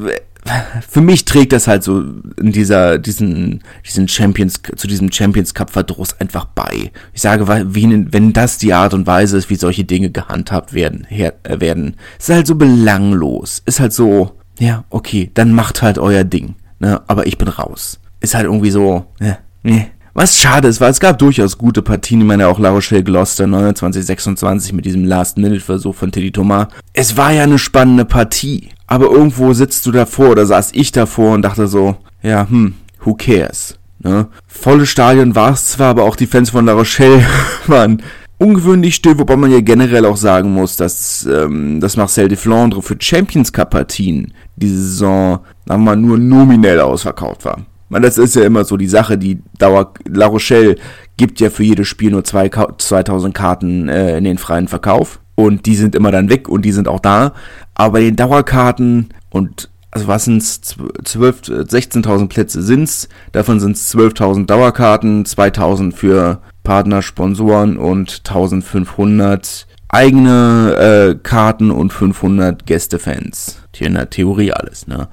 für 0.88 1.02
mich 1.02 1.26
trägt 1.26 1.54
das 1.54 1.68
halt 1.68 1.84
so 1.84 2.04
in 2.40 2.52
dieser, 2.52 2.98
diesen, 2.98 3.64
diesen 3.86 4.08
Champions, 4.08 4.62
zu 4.76 4.88
diesem 4.88 5.12
Champions 5.12 5.54
Cup 5.54 5.70
Verdruss 5.70 6.20
einfach 6.20 6.46
bei. 6.46 6.92
Ich 7.14 7.22
sage, 7.22 7.48
wie, 7.76 8.08
wenn 8.12 8.34
das 8.34 8.58
die 8.58 8.74
Art 8.74 8.94
und 8.94 9.08
Weise 9.08 9.38
ist, 9.38 9.50
wie 9.50 9.56
solche 9.56 9.84
Dinge 9.84 10.10
gehandhabt 10.10 10.74
werden, 10.74 11.06
her, 11.10 11.34
äh, 11.44 11.60
werden, 11.60 11.96
ist 12.20 12.30
halt 12.30 12.48
so 12.48 12.56
belanglos. 12.56 13.62
Ist 13.66 13.80
halt 13.80 13.94
so, 13.94 14.32
ja, 14.62 14.86
okay, 14.90 15.32
dann 15.34 15.54
macht 15.54 15.82
halt 15.82 15.98
euer 15.98 16.24
Ding, 16.24 16.56
ne, 16.80 17.02
aber 17.08 17.26
ich 17.26 17.38
bin 17.38 17.48
raus. 17.48 18.00
Ist 18.20 18.36
halt 18.36 18.46
irgendwie 18.46 18.70
so, 18.70 19.06
ja, 19.20 19.40
ne, 19.64 19.88
was 20.14 20.38
schade 20.38 20.68
ist, 20.68 20.82
weil 20.82 20.92
es 20.92 21.00
gab 21.00 21.18
durchaus 21.20 21.58
gute 21.58 21.82
Partien. 21.82 22.20
Ich 22.20 22.28
meine 22.28 22.48
auch 22.48 22.60
La 22.60 22.70
Rochelle 22.70 23.04
Gloucester 23.04 23.46
29-26 23.46 24.76
mit 24.76 24.86
diesem 24.86 25.06
Last-Minute-Versuch 25.06 25.96
von 25.96 26.12
Teddy 26.12 26.32
Thomas. 26.32 26.68
Es 26.92 27.16
war 27.16 27.32
ja 27.32 27.44
eine 27.44 27.58
spannende 27.58 28.04
Partie. 28.04 28.70
Aber 28.88 29.10
irgendwo 29.10 29.54
sitzt 29.54 29.86
du 29.86 29.92
davor 29.92 30.32
oder 30.32 30.46
saß 30.46 30.72
ich 30.74 30.92
davor 30.92 31.34
und 31.34 31.44
dachte 31.44 31.70
so, 31.70 31.96
ja, 32.22 32.46
hm, 32.50 32.74
who 33.06 33.14
cares? 33.14 33.80
Ne? 34.00 34.28
Volle 34.48 34.86
Stadion 34.86 35.34
war 35.34 35.54
es 35.54 35.68
zwar, 35.68 35.92
aber 35.92 36.04
auch 36.04 36.18
die 36.18 36.28
Fans 36.28 36.50
von 36.50 36.66
La 36.66 36.74
Rochelle 36.74 37.26
waren 37.68 38.02
ungewöhnlich 38.42 38.96
still, 38.96 39.20
wobei 39.20 39.36
man 39.36 39.52
ja 39.52 39.62
generell 39.62 40.06
auch 40.06 40.18
sagen 40.18 40.52
muss, 40.52 40.76
dass 40.76 41.28
ähm, 41.32 41.80
das 41.80 41.96
Marcel 41.96 42.28
de 42.28 42.38
Flandre 42.38 42.82
für 42.82 42.96
Champions 43.00 43.54
Cup 43.54 43.70
Partien 43.70 44.34
diese 44.56 44.82
Saison, 44.82 45.40
sagen 45.68 45.84
wir 45.84 45.92
mal, 45.92 45.96
nur 45.96 46.18
nominell 46.18 46.80
ausverkauft 46.80 47.46
war. 47.46 47.60
Man, 47.90 48.02
das 48.02 48.18
ist 48.18 48.36
ja 48.36 48.44
immer 48.44 48.64
so 48.64 48.78
die 48.78 48.88
Sache, 48.88 49.18
die 49.18 49.42
Dauer, 49.60 49.94
La 50.08 50.26
Rochelle 50.26 50.76
gibt 51.18 51.40
ja 51.40 51.52
für 51.52 51.64
jedes 51.64 51.88
Spiel 51.88 52.10
nur 52.10 52.24
zwei, 52.24 52.50
2000 52.50 53.36
Karten 53.36 53.90
äh, 53.90 54.18
in 54.18 54.24
den 54.24 54.40
freien 54.40 54.68
Verkauf. 54.68 55.20
Und 55.36 55.66
die 55.66 55.76
sind 55.76 55.94
immer 55.94 56.12
dann 56.12 56.30
weg 56.30 56.50
und 56.50 56.64
die 56.64 56.72
sind 56.72 56.88
auch 56.88 57.00
da. 57.00 57.34
Aber 57.76 57.94
bei 57.94 58.02
den 58.02 58.16
Dauerkarten 58.16 59.10
und 59.30 59.70
also 59.92 60.08
was 60.08 60.26
sind's, 60.26 60.62
12, 60.62 61.42
16.000 61.42 62.30
Plätze 62.30 62.62
sind's, 62.62 63.10
davon 63.34 63.60
sind's 63.60 63.94
12.000 63.94 64.46
Dauerkarten, 64.46 65.26
2.000 65.26 65.94
für 65.94 66.42
Partner, 66.64 67.02
Sponsoren 67.02 67.78
und 67.78 68.22
1.500 68.24 69.66
eigene 69.90 71.16
äh, 71.16 71.20
Karten 71.22 71.70
und 71.70 71.92
500 71.92 72.66
Gästefans. 72.66 73.60
Hier 73.76 73.88
in 73.88 73.96
der 73.96 74.10
Theorie 74.10 74.54
alles, 74.54 74.88
ne? 74.88 75.08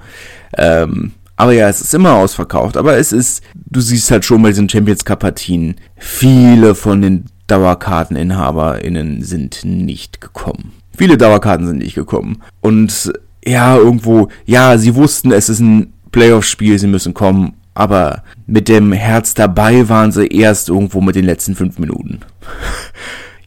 Ähm, 0.57 1.13
aber 1.35 1.53
ja, 1.53 1.69
es 1.69 1.79
ist 1.79 1.93
immer 1.93 2.15
ausverkauft. 2.15 2.75
Aber 2.75 2.97
es 2.97 3.13
ist, 3.13 3.43
du 3.55 3.79
siehst 3.79 4.11
halt 4.11 4.25
schon 4.25 4.41
bei 4.41 4.49
diesen 4.49 4.67
Champions 4.67 5.05
Cup 5.05 5.19
Partien, 5.19 5.75
viele 5.95 6.75
von 6.75 7.01
den 7.01 7.25
DauerkarteninhaberInnen 7.47 9.23
sind 9.23 9.63
nicht 9.63 10.21
gekommen. 10.21 10.73
Viele 10.97 11.17
Dauerkarten 11.17 11.65
sind 11.65 11.77
nicht 11.77 11.95
gekommen. 11.95 12.41
Und 12.59 13.13
ja, 13.45 13.77
irgendwo, 13.77 14.27
ja, 14.45 14.77
sie 14.77 14.95
wussten, 14.95 15.31
es 15.31 15.47
ist 15.47 15.61
ein 15.61 15.93
Playoff-Spiel, 16.11 16.77
sie 16.77 16.87
müssen 16.87 17.13
kommen, 17.13 17.53
aber 17.73 18.23
mit 18.45 18.67
dem 18.67 18.91
Herz 18.91 19.33
dabei 19.33 19.89
waren 19.89 20.11
sie 20.11 20.27
erst 20.27 20.69
irgendwo 20.69 21.01
mit 21.01 21.15
den 21.15 21.25
letzten 21.25 21.55
fünf 21.55 21.79
Minuten. 21.79 22.19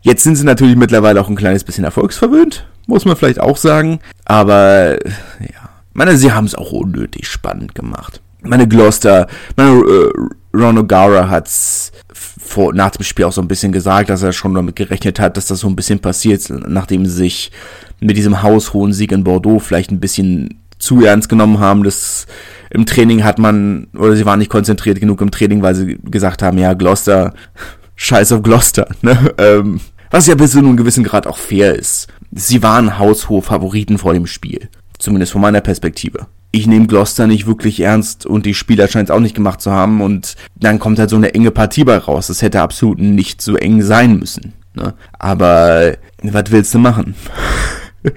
Jetzt 0.00 0.24
sind 0.24 0.36
sie 0.36 0.44
natürlich 0.44 0.76
mittlerweile 0.76 1.20
auch 1.20 1.28
ein 1.28 1.36
kleines 1.36 1.64
bisschen 1.64 1.84
erfolgsverwöhnt, 1.84 2.66
muss 2.86 3.04
man 3.04 3.16
vielleicht 3.16 3.40
auch 3.40 3.56
sagen, 3.56 4.00
aber 4.24 4.98
ja, 5.40 5.70
meine, 5.92 6.16
sie 6.16 6.32
haben 6.32 6.46
es 6.46 6.54
auch 6.54 6.72
unnötig 6.72 7.28
spannend 7.28 7.74
gemacht. 7.74 8.20
Meine 8.40 8.66
Gloucester, 8.66 9.28
meine 9.56 9.70
äh, 9.70 10.12
Ron 10.54 10.78
O'Gara 10.78 11.28
hat's 11.28 11.92
vor, 12.12 12.74
nach 12.74 12.90
dem 12.90 13.04
Spiel 13.04 13.24
auch 13.24 13.32
so 13.32 13.40
ein 13.40 13.48
bisschen 13.48 13.72
gesagt, 13.72 14.10
dass 14.10 14.22
er 14.22 14.32
schon 14.32 14.54
damit 14.54 14.76
gerechnet 14.76 15.20
hat, 15.20 15.36
dass 15.36 15.46
das 15.46 15.60
so 15.60 15.68
ein 15.68 15.76
bisschen 15.76 16.00
passiert, 16.00 16.50
nachdem 16.66 17.06
sich 17.06 17.52
mit 18.00 18.16
diesem 18.16 18.42
haushohen 18.42 18.92
Sieg 18.92 19.12
in 19.12 19.24
Bordeaux 19.24 19.60
vielleicht 19.60 19.90
ein 19.90 20.00
bisschen 20.00 20.61
zu 20.82 21.04
ernst 21.04 21.28
genommen 21.28 21.60
haben. 21.60 21.84
Das 21.84 22.26
im 22.70 22.86
Training 22.86 23.24
hat 23.24 23.38
man, 23.38 23.88
oder 23.96 24.16
sie 24.16 24.26
waren 24.26 24.38
nicht 24.38 24.50
konzentriert 24.50 25.00
genug 25.00 25.20
im 25.20 25.30
Training, 25.30 25.62
weil 25.62 25.74
sie 25.74 25.98
gesagt 26.04 26.42
haben, 26.42 26.58
ja, 26.58 26.74
Gloucester, 26.74 27.34
scheiß 27.96 28.32
auf 28.32 28.42
Gloucester, 28.42 28.88
ne? 29.02 29.34
Ähm, 29.38 29.80
was 30.10 30.26
ja 30.26 30.34
bis 30.34 30.50
zu 30.50 30.58
einem 30.58 30.76
gewissen 30.76 31.04
Grad 31.04 31.26
auch 31.26 31.38
fair 31.38 31.74
ist. 31.74 32.08
Sie 32.32 32.62
waren 32.62 32.98
haushohe 32.98 33.40
Favoriten 33.40 33.96
vor 33.96 34.12
dem 34.12 34.26
Spiel. 34.26 34.68
Zumindest 34.98 35.32
von 35.32 35.40
meiner 35.40 35.62
Perspektive 35.62 36.26
ich 36.52 36.66
nehme 36.66 36.86
Gloucester 36.86 37.26
nicht 37.26 37.46
wirklich 37.46 37.80
ernst 37.80 38.26
und 38.26 38.44
die 38.44 38.54
Spieler 38.54 38.86
scheint 38.86 39.08
es 39.08 39.14
auch 39.14 39.20
nicht 39.20 39.34
gemacht 39.34 39.62
zu 39.62 39.72
haben 39.72 40.02
und 40.02 40.36
dann 40.54 40.78
kommt 40.78 40.98
halt 40.98 41.08
so 41.08 41.16
eine 41.16 41.34
enge 41.34 41.50
Partie 41.50 41.82
bei 41.82 41.96
raus. 41.96 42.26
Das 42.26 42.42
hätte 42.42 42.60
absolut 42.60 42.98
nicht 42.98 43.40
so 43.40 43.56
eng 43.56 43.80
sein 43.80 44.18
müssen. 44.18 44.52
Ne? 44.74 44.92
Aber 45.18 45.94
was 46.22 46.50
willst 46.50 46.74
du 46.74 46.78
machen? 46.78 47.14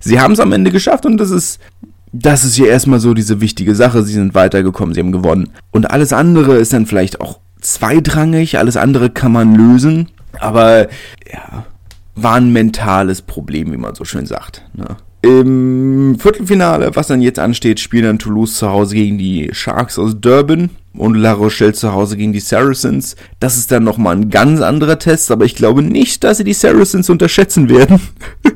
sie 0.00 0.20
haben 0.20 0.32
es 0.32 0.40
am 0.40 0.52
Ende 0.52 0.70
geschafft 0.70 1.04
und 1.04 1.18
das 1.18 1.30
ist 1.30 1.60
das 2.12 2.44
ist 2.44 2.58
ja 2.58 2.66
erstmal 2.66 3.00
so 3.00 3.14
diese 3.14 3.40
wichtige 3.40 3.74
Sache. 3.74 4.02
Sie 4.02 4.12
sind 4.12 4.34
weitergekommen, 4.34 4.94
sie 4.94 5.00
haben 5.00 5.12
gewonnen. 5.12 5.50
Und 5.70 5.90
alles 5.90 6.12
andere 6.12 6.56
ist 6.56 6.72
dann 6.72 6.86
vielleicht 6.86 7.20
auch 7.20 7.40
zweitrangig, 7.60 8.58
alles 8.58 8.76
andere 8.76 9.10
kann 9.10 9.32
man 9.32 9.54
lösen. 9.54 10.08
Aber 10.38 10.88
ja, 11.32 11.66
war 12.14 12.34
ein 12.34 12.52
mentales 12.52 13.22
Problem, 13.22 13.72
wie 13.72 13.76
man 13.76 13.94
so 13.94 14.04
schön 14.04 14.26
sagt. 14.26 14.64
Ne? 14.74 14.96
Im 15.22 16.18
Viertelfinale, 16.18 16.96
was 16.96 17.08
dann 17.08 17.20
jetzt 17.20 17.38
ansteht, 17.38 17.78
spielen 17.78 18.04
dann 18.04 18.18
Toulouse 18.18 18.54
zu 18.54 18.70
Hause 18.70 18.94
gegen 18.94 19.18
die 19.18 19.50
Sharks 19.52 19.98
aus 19.98 20.18
Durban 20.18 20.70
und 20.94 21.14
La 21.14 21.32
Rochelle 21.32 21.74
zu 21.74 21.92
Hause 21.92 22.16
gegen 22.16 22.32
die 22.32 22.40
Saracens. 22.40 23.16
Das 23.38 23.58
ist 23.58 23.70
dann 23.70 23.84
nochmal 23.84 24.16
ein 24.16 24.30
ganz 24.30 24.60
anderer 24.62 24.98
Test, 24.98 25.30
aber 25.30 25.44
ich 25.44 25.54
glaube 25.54 25.82
nicht, 25.82 26.24
dass 26.24 26.38
sie 26.38 26.44
die 26.44 26.54
Saracens 26.54 27.10
unterschätzen 27.10 27.68
werden. 27.68 28.00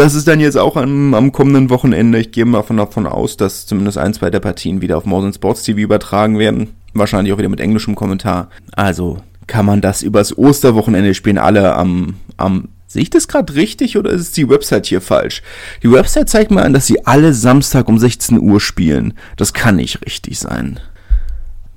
das 0.00 0.14
ist 0.14 0.26
dann 0.26 0.40
jetzt 0.40 0.56
auch 0.56 0.76
am, 0.76 1.14
am 1.14 1.32
kommenden 1.32 1.70
Wochenende. 1.70 2.18
Ich 2.18 2.32
gehe 2.32 2.44
mal 2.44 2.64
davon 2.68 3.06
aus, 3.06 3.36
dass 3.36 3.66
zumindest 3.66 3.98
ein, 3.98 4.14
zwei 4.14 4.30
der 4.30 4.40
Partien 4.40 4.80
wieder 4.80 4.96
auf 4.96 5.04
Modern 5.04 5.32
Sports 5.32 5.62
TV 5.62 5.78
übertragen 5.78 6.38
werden. 6.38 6.68
Wahrscheinlich 6.94 7.32
auch 7.32 7.38
wieder 7.38 7.48
mit 7.48 7.60
englischem 7.60 7.94
Kommentar. 7.94 8.48
Also 8.72 9.18
kann 9.46 9.66
man 9.66 9.80
das 9.80 10.02
übers 10.02 10.36
Osterwochenende 10.36 11.14
spielen, 11.14 11.38
alle 11.38 11.74
am, 11.74 12.14
am 12.36 12.68
Sehe 12.90 13.02
ich 13.02 13.10
das 13.10 13.28
gerade 13.28 13.54
richtig 13.54 13.96
oder 13.96 14.10
ist 14.10 14.36
die 14.36 14.48
Website 14.48 14.86
hier 14.86 15.00
falsch? 15.00 15.42
Die 15.84 15.92
Website 15.92 16.28
zeigt 16.28 16.50
mir 16.50 16.62
an, 16.62 16.72
dass 16.72 16.88
sie 16.88 17.06
alle 17.06 17.34
Samstag 17.34 17.86
um 17.86 18.00
16 18.00 18.40
Uhr 18.40 18.60
spielen. 18.60 19.14
Das 19.36 19.52
kann 19.52 19.76
nicht 19.76 20.04
richtig 20.04 20.40
sein. 20.40 20.80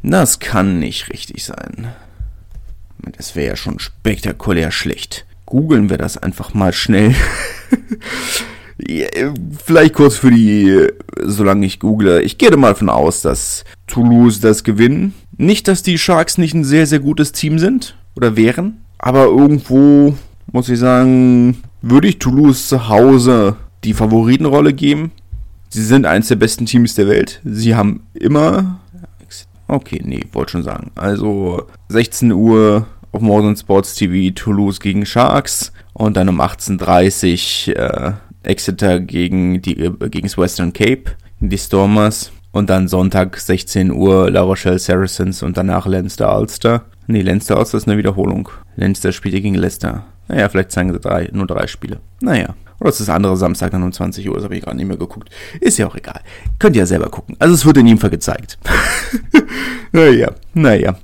Das 0.01 0.39
kann 0.39 0.79
nicht 0.79 1.09
richtig 1.09 1.45
sein. 1.45 1.89
Das 3.15 3.35
wäre 3.35 3.49
ja 3.49 3.55
schon 3.55 3.77
spektakulär 3.77 4.71
schlecht. 4.71 5.27
Googeln 5.53 5.91
wir 5.91 5.99
das 5.99 6.17
einfach 6.17 6.55
mal 6.55 6.73
schnell. 6.73 7.13
Vielleicht 9.63 9.93
kurz 9.93 10.15
für 10.15 10.31
die, 10.31 10.87
solange 11.21 11.67
ich 11.67 11.79
google. 11.79 12.23
Ich 12.23 12.39
gehe 12.39 12.49
mal 12.57 12.69
davon 12.69 12.89
aus, 12.89 13.21
dass 13.21 13.63
Toulouse 13.85 14.39
das 14.39 14.63
gewinnen. 14.63 15.13
Nicht, 15.37 15.67
dass 15.67 15.83
die 15.83 15.99
Sharks 15.99 16.39
nicht 16.39 16.55
ein 16.55 16.63
sehr, 16.63 16.87
sehr 16.87 16.97
gutes 16.97 17.33
Team 17.33 17.59
sind 17.59 17.95
oder 18.15 18.35
wären, 18.35 18.81
aber 18.97 19.25
irgendwo 19.25 20.17
muss 20.51 20.69
ich 20.69 20.79
sagen, 20.79 21.61
würde 21.83 22.07
ich 22.07 22.17
Toulouse 22.17 22.67
zu 22.67 22.89
Hause 22.89 23.55
die 23.83 23.93
Favoritenrolle 23.93 24.73
geben. 24.73 25.11
Sie 25.69 25.83
sind 25.83 26.07
eines 26.07 26.29
der 26.29 26.37
besten 26.37 26.65
Teams 26.65 26.95
der 26.95 27.07
Welt. 27.07 27.41
Sie 27.43 27.75
haben 27.75 28.07
immer. 28.15 28.79
Okay, 29.67 30.01
nee, 30.03 30.21
wollte 30.31 30.53
schon 30.53 30.63
sagen. 30.63 30.89
Also 30.95 31.67
16 31.89 32.31
Uhr 32.31 32.87
auf 33.13 33.21
Modern 33.21 33.55
Sports 33.55 33.95
TV 33.95 34.33
Toulouse 34.35 34.79
gegen 34.79 35.05
Sharks 35.05 35.71
und 35.93 36.17
dann 36.17 36.27
um 36.27 36.41
18.30 36.41 37.69
Uhr 37.69 37.77
äh, 37.77 38.13
Exeter 38.43 38.99
gegen, 38.99 39.61
die, 39.61 39.79
äh, 39.79 40.09
gegen 40.09 40.27
das 40.27 40.37
Western 40.37 40.73
Cape, 40.73 41.03
die 41.39 41.57
Stormers. 41.57 42.31
Und 42.51 42.69
dann 42.69 42.87
Sonntag 42.87 43.39
16 43.39 43.91
Uhr 43.91 44.29
La 44.29 44.41
Rochelle 44.41 44.77
Saracens 44.77 45.41
und 45.41 45.57
danach 45.57 45.87
Leinster 45.87 46.37
Ulster. 46.37 46.85
Nee, 47.07 47.21
Leinster 47.21 47.57
Ulster 47.57 47.77
ist 47.77 47.87
eine 47.87 47.97
Wiederholung. 47.97 48.49
Leinster 48.75 49.11
spielt 49.11 49.33
gegen 49.33 49.55
Leicester. 49.55 50.05
Naja, 50.27 50.49
vielleicht 50.49 50.71
zeigen 50.71 50.93
sie 50.93 50.99
drei, 50.99 51.29
nur 51.31 51.47
drei 51.47 51.65
Spiele. 51.65 51.99
Naja. 52.21 52.53
Oder 52.79 52.89
ist 52.89 52.99
das 52.99 53.09
andere 53.09 53.37
Samstag 53.37 53.71
dann 53.71 53.83
um 53.83 53.91
20 53.91 54.27
Uhr, 54.27 54.35
das 54.35 54.43
habe 54.43 54.55
ich 54.55 54.63
gerade 54.63 54.77
nicht 54.77 54.87
mehr 54.87 54.97
geguckt. 54.97 55.29
Ist 55.59 55.77
ja 55.77 55.87
auch 55.87 55.95
egal. 55.95 56.21
Könnt 56.59 56.75
ihr 56.75 56.81
ja 56.81 56.85
selber 56.85 57.09
gucken. 57.09 57.35
Also 57.39 57.53
es 57.53 57.65
wird 57.65 57.77
in 57.77 57.87
jedem 57.87 57.99
Fall 57.99 58.09
gezeigt. 58.09 58.57
naja, 59.91 60.31
naja. 60.53 60.95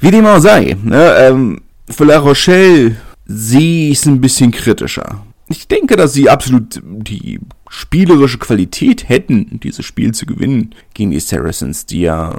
Wie 0.00 0.10
dem 0.10 0.26
auch 0.26 0.40
sei. 0.40 0.76
Ne, 0.82 1.14
ähm, 1.18 1.62
für 1.88 2.04
La 2.04 2.18
Rochelle 2.18 2.96
sehe 3.26 3.90
ich 3.90 3.98
es 3.98 4.06
ein 4.06 4.20
bisschen 4.20 4.50
kritischer. 4.50 5.22
Ich 5.48 5.68
denke, 5.68 5.94
dass 5.96 6.12
sie 6.12 6.28
absolut 6.28 6.80
die 6.82 7.38
spielerische 7.68 8.38
Qualität 8.38 9.08
hätten, 9.08 9.60
dieses 9.60 9.84
Spiel 9.84 10.12
zu 10.12 10.26
gewinnen 10.26 10.74
gegen 10.94 11.12
die 11.12 11.20
Saracens, 11.20 11.86
die 11.86 12.00
ja 12.02 12.34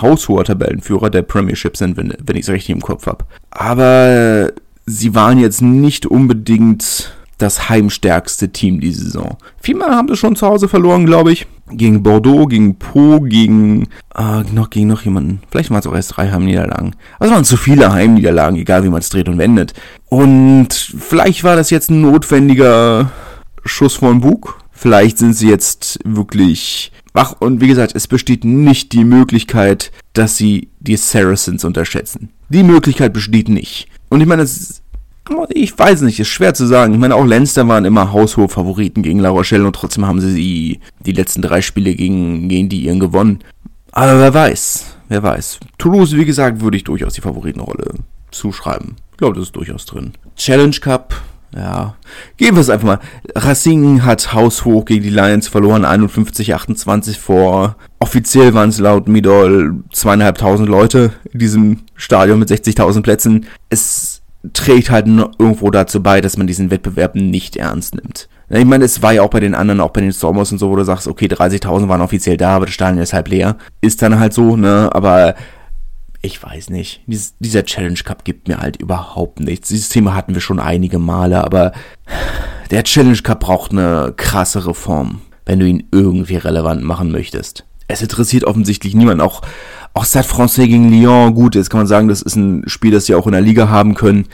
haushoher 0.00 0.44
Tabellenführer 0.44 1.08
der 1.08 1.22
Premiership 1.22 1.76
sind, 1.76 1.96
wenn, 1.96 2.14
wenn 2.22 2.36
ich 2.36 2.42
es 2.42 2.50
richtig 2.50 2.70
im 2.70 2.82
Kopf 2.82 3.06
habe. 3.06 3.24
Aber 3.50 4.52
sie 4.84 5.14
waren 5.14 5.38
jetzt 5.38 5.62
nicht 5.62 6.04
unbedingt 6.06 7.14
das 7.42 7.68
heimstärkste 7.68 8.50
Team 8.50 8.80
diese 8.80 9.04
Saison. 9.04 9.36
Vielmal 9.60 9.90
haben 9.90 10.08
sie 10.08 10.16
schon 10.16 10.36
zu 10.36 10.46
Hause 10.46 10.68
verloren, 10.68 11.06
glaube 11.06 11.32
ich. 11.32 11.46
Gegen 11.70 12.02
Bordeaux, 12.02 12.46
gegen 12.46 12.76
Po, 12.76 13.20
gegen 13.20 13.88
äh, 14.16 14.42
noch 14.52 14.70
gegen 14.70 14.88
noch 14.88 15.02
jemanden. 15.02 15.40
Vielleicht 15.50 15.70
waren 15.70 15.78
es 15.78 15.86
auch 15.86 15.94
erst 15.94 16.16
drei 16.16 16.30
Heimniederlagen. 16.30 16.96
Also 17.18 17.34
waren 17.34 17.44
zu 17.44 17.56
viele 17.56 17.92
Heimniederlagen, 17.92 18.56
egal 18.56 18.84
wie 18.84 18.88
man 18.88 19.00
es 19.00 19.08
dreht 19.08 19.28
und 19.28 19.38
wendet. 19.38 19.72
Und 20.08 20.74
vielleicht 20.74 21.44
war 21.44 21.56
das 21.56 21.70
jetzt 21.70 21.90
ein 21.90 22.00
notwendiger 22.00 23.10
Schuss 23.64 23.94
von 23.94 24.20
Bug. 24.20 24.58
Vielleicht 24.72 25.18
sind 25.18 25.34
sie 25.34 25.48
jetzt 25.48 25.98
wirklich 26.04 26.92
wach. 27.12 27.36
Und 27.38 27.60
wie 27.60 27.68
gesagt, 27.68 27.94
es 27.94 28.06
besteht 28.08 28.44
nicht 28.44 28.92
die 28.92 29.04
Möglichkeit, 29.04 29.92
dass 30.12 30.36
sie 30.36 30.70
die 30.80 30.96
Saracens 30.96 31.64
unterschätzen. 31.64 32.30
Die 32.48 32.62
Möglichkeit 32.62 33.12
besteht 33.12 33.48
nicht. 33.48 33.88
Und 34.08 34.20
ich 34.20 34.26
meine, 34.26 34.42
das 34.42 34.82
ich 35.50 35.78
weiß 35.78 36.02
nicht, 36.02 36.18
ist 36.18 36.28
schwer 36.28 36.54
zu 36.54 36.66
sagen. 36.66 36.92
Ich 36.92 36.98
meine, 36.98 37.14
auch 37.14 37.24
Leinster 37.24 37.66
waren 37.68 37.84
immer 37.84 38.12
haushohe 38.12 38.48
Favoriten 38.48 39.02
gegen 39.02 39.20
La 39.20 39.30
Rochelle 39.30 39.66
und 39.66 39.74
trotzdem 39.74 40.06
haben 40.06 40.20
sie 40.20 40.80
die, 41.04 41.12
letzten 41.12 41.42
drei 41.42 41.62
Spiele 41.62 41.94
gegen, 41.94 42.48
gegen 42.48 42.68
die 42.68 42.82
ihren 42.82 43.00
gewonnen. 43.00 43.40
Aber 43.92 44.18
wer 44.18 44.34
weiß, 44.34 44.96
wer 45.08 45.22
weiß. 45.22 45.60
Toulouse, 45.78 46.16
wie 46.16 46.24
gesagt, 46.24 46.60
würde 46.60 46.76
ich 46.76 46.84
durchaus 46.84 47.14
die 47.14 47.20
Favoritenrolle 47.20 47.94
zuschreiben. 48.30 48.96
Ich 49.12 49.18
glaube, 49.18 49.34
das 49.34 49.46
ist 49.46 49.56
durchaus 49.56 49.84
drin. 49.84 50.12
Challenge 50.36 50.76
Cup, 50.80 51.14
ja, 51.54 51.96
geben 52.36 52.56
wir 52.56 52.60
es 52.60 52.70
einfach 52.70 52.86
mal. 52.86 53.00
Racing 53.34 54.04
hat 54.04 54.32
haushoch 54.32 54.84
gegen 54.84 55.02
die 55.02 55.10
Lions 55.10 55.48
verloren, 55.48 55.84
51-28 55.84 57.18
vor. 57.18 57.76
Offiziell 57.98 58.54
waren 58.54 58.68
es 58.68 58.78
laut 58.78 59.08
Midol 59.08 59.82
zweieinhalbtausend 59.92 60.68
Leute 60.68 61.12
in 61.32 61.40
diesem 61.40 61.80
Stadion 61.96 62.38
mit 62.38 62.50
60.000 62.50 63.02
Plätzen. 63.02 63.46
Es 63.68 64.19
trägt 64.52 64.90
halt 64.90 65.06
irgendwo 65.06 65.70
dazu 65.70 66.02
bei, 66.02 66.20
dass 66.20 66.36
man 66.36 66.46
diesen 66.46 66.70
Wettbewerb 66.70 67.14
nicht 67.14 67.56
ernst 67.56 67.94
nimmt. 67.94 68.28
Ich 68.48 68.64
meine, 68.64 68.84
es 68.84 69.00
war 69.00 69.12
ja 69.12 69.22
auch 69.22 69.30
bei 69.30 69.40
den 69.40 69.54
anderen, 69.54 69.80
auch 69.80 69.90
bei 69.90 70.00
den 70.00 70.12
Stormers 70.12 70.50
und 70.50 70.58
so, 70.58 70.70
wo 70.70 70.76
du 70.76 70.84
sagst, 70.84 71.06
okay, 71.06 71.26
30.000 71.26 71.88
waren 71.88 72.00
offiziell 72.00 72.36
da, 72.36 72.56
aber 72.56 72.66
das 72.66 72.74
Stadion 72.74 73.02
ist 73.02 73.12
halb 73.12 73.28
leer. 73.28 73.56
Ist 73.80 74.02
dann 74.02 74.18
halt 74.18 74.32
so, 74.32 74.56
ne, 74.56 74.90
aber 74.92 75.36
ich 76.22 76.42
weiß 76.42 76.70
nicht. 76.70 77.02
Dies, 77.06 77.34
dieser 77.38 77.64
Challenge 77.64 77.98
Cup 78.04 78.24
gibt 78.24 78.48
mir 78.48 78.58
halt 78.58 78.76
überhaupt 78.76 79.40
nichts. 79.40 79.68
Dieses 79.68 79.88
Thema 79.88 80.14
hatten 80.14 80.34
wir 80.34 80.40
schon 80.40 80.58
einige 80.58 80.98
Male, 80.98 81.44
aber 81.44 81.72
der 82.70 82.82
Challenge 82.84 83.18
Cup 83.18 83.40
braucht 83.40 83.70
eine 83.70 84.14
krasse 84.16 84.66
Reform, 84.66 85.22
wenn 85.46 85.60
du 85.60 85.66
ihn 85.66 85.86
irgendwie 85.92 86.36
relevant 86.36 86.82
machen 86.82 87.12
möchtest. 87.12 87.64
Es 87.88 88.02
interessiert 88.02 88.44
offensichtlich 88.44 88.94
niemand, 88.94 89.20
auch 89.20 89.42
auch 89.94 90.04
Stade 90.04 90.26
Francais 90.26 90.66
gegen 90.66 90.90
Lyon, 90.90 91.34
gut, 91.34 91.54
jetzt 91.54 91.70
kann 91.70 91.80
man 91.80 91.86
sagen, 91.86 92.08
das 92.08 92.22
ist 92.22 92.36
ein 92.36 92.64
Spiel, 92.66 92.92
das 92.92 93.06
sie 93.06 93.14
auch 93.14 93.26
in 93.26 93.32
der 93.32 93.40
Liga 93.40 93.68
haben 93.68 93.94
können. 93.94 94.26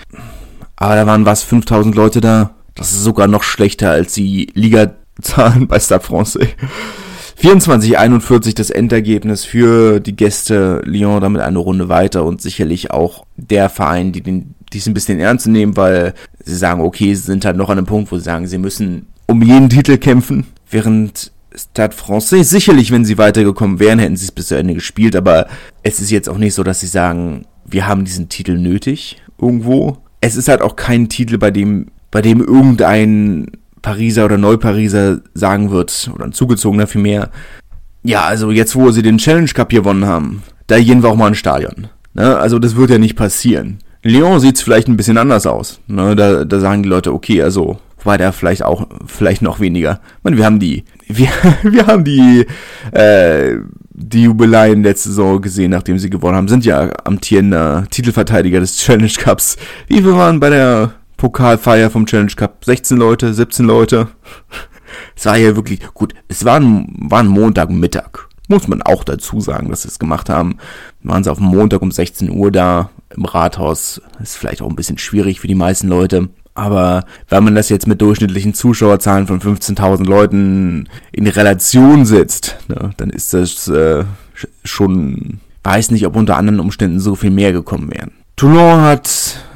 Aber 0.77 0.95
da 0.95 1.07
waren 1.07 1.25
was, 1.25 1.43
5000 1.43 1.95
Leute 1.95 2.21
da. 2.21 2.51
Das 2.75 2.93
ist 2.93 3.03
sogar 3.03 3.27
noch 3.27 3.43
schlechter 3.43 3.91
als 3.91 4.13
die 4.13 4.51
Liga-Zahlen 4.53 5.67
bei 5.67 5.81
Stade 5.81 6.05
Francais. 6.05 6.49
24-41 7.41 8.55
das 8.55 8.71
Endergebnis 8.71 9.45
für 9.45 10.01
die 10.01 10.17
Gäste 10.17 10.81
Lyon 10.85 11.21
damit 11.21 11.43
eine 11.43 11.59
Runde 11.59 11.89
weiter 11.89 12.25
und 12.25 12.41
sicherlich 12.41 12.91
auch 12.91 13.27
der 13.37 13.69
Verein, 13.69 14.13
die 14.13 14.23
den 14.23 14.55
die 14.73 14.79
es 14.79 14.87
ein 14.87 14.95
bisschen 14.95 15.21
ernst 15.21 15.47
nehmen, 15.47 15.77
weil 15.77 16.15
sie 16.45 16.57
sagen, 16.57 16.81
okay, 16.81 17.15
sie 17.15 17.23
sind 17.23 17.45
halt 17.45 17.57
noch 17.57 17.71
an 17.71 17.79
einem 17.79 17.87
Punkt, 17.87 18.11
wo 18.11 18.19
sie 18.19 18.25
sagen, 18.25 18.47
sie 18.47 18.59
müssen 18.59 19.07
um 19.27 19.43
jeden 19.43 19.69
Titel 19.69 19.97
kämpfen, 19.97 20.47
während 20.71 21.33
Stade 21.57 21.97
Francais 21.97 22.45
sicherlich, 22.45 22.93
wenn 22.93 23.05
sie 23.05 23.19
weitergekommen 23.19 23.81
wären, 23.81 23.99
hätten 23.99 24.17
sie 24.17 24.27
es 24.27 24.33
bis 24.33 24.49
zu 24.49 24.57
Ende 24.57 24.75
gespielt, 24.75 25.17
aber 25.17 25.47
es 25.83 26.01
ist 26.01 26.11
jetzt 26.11 26.29
auch 26.29 26.39
nicht 26.39 26.55
so, 26.55 26.63
dass 26.63 26.81
sie 26.81 26.87
sagen, 26.87 27.47
wir 27.65 27.87
haben 27.87 28.05
diesen 28.05 28.29
Titel 28.29 28.59
nötig 28.59 29.23
irgendwo. 29.41 29.99
Es 30.21 30.37
ist 30.37 30.49
halt 30.49 30.63
auch 30.63 30.77
kein 30.77 31.09
Titel, 31.09 31.39
bei 31.39 31.51
dem, 31.51 31.87
bei 32.11 32.23
dem 32.23 32.41
irgendein 32.41 33.51
Pariser 33.83 34.25
oder 34.27 34.39
Neupariser 34.39 35.21
sagen 35.35 35.71
wird, 35.71 36.11
oder 36.15 36.25
ein 36.25 36.33
Zugezogener 36.33 36.87
vielmehr, 36.87 37.31
ja, 38.03 38.25
also 38.25 38.51
jetzt, 38.51 38.77
wo 38.77 38.91
sie 38.91 39.03
den 39.03 39.19
Challenge 39.19 39.49
Cup 39.49 39.71
gewonnen 39.71 40.07
haben, 40.07 40.43
da 40.69 40.79
gehen 40.79 41.03
wir 41.03 41.11
auch 41.11 41.17
mal 41.17 41.29
ins 41.29 41.39
Stadion. 41.39 41.89
Ne? 42.15 42.37
Also 42.37 42.59
das 42.59 42.77
wird 42.77 42.91
ja 42.91 42.99
nicht 42.99 43.17
passieren. 43.17 43.79
Lyon 44.03 44.41
sieht's 44.41 44.63
vielleicht 44.63 44.89
ein 44.89 44.97
bisschen 44.97 45.19
anders 45.19 45.47
aus. 45.47 45.81
Ne? 45.89 46.15
Da, 46.15 46.45
da 46.45 46.61
sagen 46.61 46.83
die 46.85 46.89
Leute, 46.89 47.13
okay, 47.13 47.43
also 47.43 47.79
war 48.05 48.19
der 48.19 48.33
vielleicht 48.33 48.63
auch, 48.63 48.87
vielleicht 49.07 49.43
noch 49.43 49.59
weniger. 49.59 50.01
Ich 50.19 50.25
meine, 50.25 50.37
wir 50.37 50.45
haben 50.45 50.61
die, 50.61 50.85
wir, 51.07 51.29
wir 51.63 51.87
haben 51.87 52.05
die, 52.05 52.47
äh, 52.93 53.57
die 53.91 54.25
Jubeleien 54.25 54.83
letzte 54.83 55.11
Saison 55.11 55.41
gesehen, 55.41 55.71
nachdem 55.71 55.99
sie 55.99 56.11
gewonnen 56.11 56.37
haben, 56.37 56.49
sind 56.49 56.65
ja 56.65 56.91
amtierender 57.05 57.87
Titelverteidiger 57.91 58.61
des 58.61 58.77
Challenge 58.77 59.13
Cups. 59.19 59.57
Wie 59.89 60.05
wir 60.05 60.15
waren 60.17 60.41
bei 60.41 60.51
der 60.51 60.93
Pokalfeier 61.17 61.91
vom 61.91 62.07
Challenge 62.07 62.33
Cup? 62.37 62.65
16 62.65 62.97
Leute, 62.97 63.33
17 63.33 63.67
Leute. 63.67 64.09
Es 65.15 65.27
war 65.27 65.37
ja 65.37 65.57
wirklich, 65.57 65.81
gut, 65.95 66.15
es 66.29 66.45
war 66.45 66.61
ein, 66.61 66.95
war 66.99 67.21
ein 67.21 67.29
Montagmittag. 67.29 68.29
Muss 68.49 68.69
man 68.69 68.83
auch 68.83 69.03
dazu 69.03 69.41
sagen, 69.41 69.71
dass 69.71 69.83
sie 69.83 69.89
es 69.89 69.99
gemacht 69.99 70.29
haben. 70.29 70.59
Waren 71.03 71.25
sie 71.25 71.33
auf 71.33 71.41
Montag 71.41 71.83
um 71.83 71.91
16 71.91 72.31
Uhr 72.31 72.53
da 72.53 72.91
im 73.15 73.25
Rathaus. 73.25 74.01
Ist 74.23 74.37
vielleicht 74.37 74.63
auch 74.63 74.69
ein 74.69 74.77
bisschen 74.77 74.99
schwierig 74.99 75.41
für 75.41 75.49
die 75.49 75.57
meisten 75.57 75.89
Leute. 75.89 76.29
Aber 76.57 77.05
wenn 77.29 77.45
man 77.45 77.55
das 77.55 77.69
jetzt 77.69 77.87
mit 77.87 78.01
durchschnittlichen 78.01 78.55
Zuschauerzahlen 78.55 79.27
von 79.27 79.41
15.000 79.41 80.05
Leuten 80.05 80.89
in 81.13 81.27
Relation 81.27 82.07
setzt, 82.07 82.57
ne, 82.69 82.91
dann 82.97 83.11
ist 83.11 83.35
das 83.35 83.69
äh, 83.69 84.05
schon, 84.65 85.41
weiß 85.65 85.91
nicht, 85.91 86.07
ob 86.07 86.17
unter 86.17 86.37
anderen 86.37 86.61
Umständen 86.61 86.99
so 86.99 87.15
viel 87.15 87.31
mehr 87.31 87.53
gekommen 87.53 87.93
wären. 87.93 88.13
Toulon 88.37 88.81
hat 88.81 89.09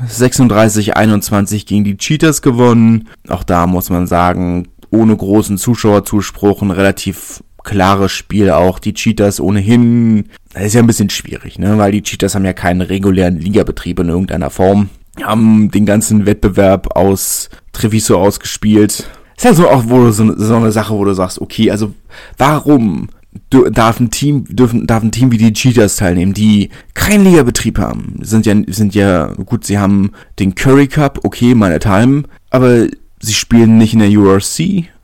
36-21 0.09 1.67
gegen 1.67 1.85
die 1.85 1.97
Cheaters 1.97 2.43
gewonnen. 2.43 3.09
Auch 3.29 3.45
da 3.45 3.67
muss 3.67 3.91
man 3.91 4.07
sagen, 4.07 4.69
ohne 4.91 5.17
großen 5.17 5.59
Zuschauerzuspruch 5.59 6.63
ein 6.63 6.71
relativ 6.71 7.43
klares 7.63 8.13
Spiel 8.13 8.51
auch. 8.51 8.79
Die 8.79 8.95
Cheaters 8.95 9.41
ohnehin, 9.41 10.25
das 10.53 10.65
ist 10.65 10.75
ja 10.75 10.81
ein 10.81 10.87
bisschen 10.87 11.11
schwierig, 11.11 11.59
ne? 11.59 11.79
weil 11.79 11.93
die 11.93 12.03
Cheaters 12.03 12.35
haben 12.35 12.45
ja 12.45 12.53
keinen 12.53 12.81
regulären 12.81 13.39
Ligabetrieb 13.39 14.01
in 14.01 14.09
irgendeiner 14.09 14.51
Form. 14.51 14.91
Haben 15.25 15.71
den 15.71 15.87
ganzen 15.87 16.27
Wettbewerb 16.27 16.97
aus 16.97 17.51
Treviso 17.73 18.19
ausgespielt. 18.19 19.09
Ist 19.37 19.45
ja 19.45 19.55
so 19.55 19.69
auch 19.69 19.85
wo 19.87 20.11
so, 20.11 20.37
so 20.37 20.57
eine 20.57 20.73
Sache, 20.73 20.95
wo 20.95 21.05
du 21.05 21.15
sagst, 21.15 21.41
okay, 21.41 21.71
also 21.71 21.95
warum 22.37 23.09
darf 23.51 24.01
ein 24.01 24.11
Team 24.11 24.45
dürfen 24.49 24.87
darf 24.87 25.03
ein 25.03 25.13
Team 25.13 25.31
wie 25.31 25.39
die 25.39 25.53
Cheaters 25.53 25.97
teilnehmen, 25.97 26.35
die 26.35 26.71
keinen 26.95 27.25
Ligabetrieb 27.25 27.79
haben. 27.79 28.17
Sind 28.21 28.47
ja 28.47 28.55
sind 28.67 28.95
ja 28.95 29.27
gut, 29.45 29.65
sie 29.65 29.79
haben 29.79 30.13
den 30.39 30.55
Curry 30.55 30.89
Cup, 30.89 31.21
okay, 31.23 31.55
meine 31.55 31.79
Time, 31.79 32.25
aber 32.51 32.87
sie 33.21 33.33
spielen 33.33 33.79
nicht 33.79 33.95
in 33.95 34.01
der 34.01 34.11
URC, 34.11 34.43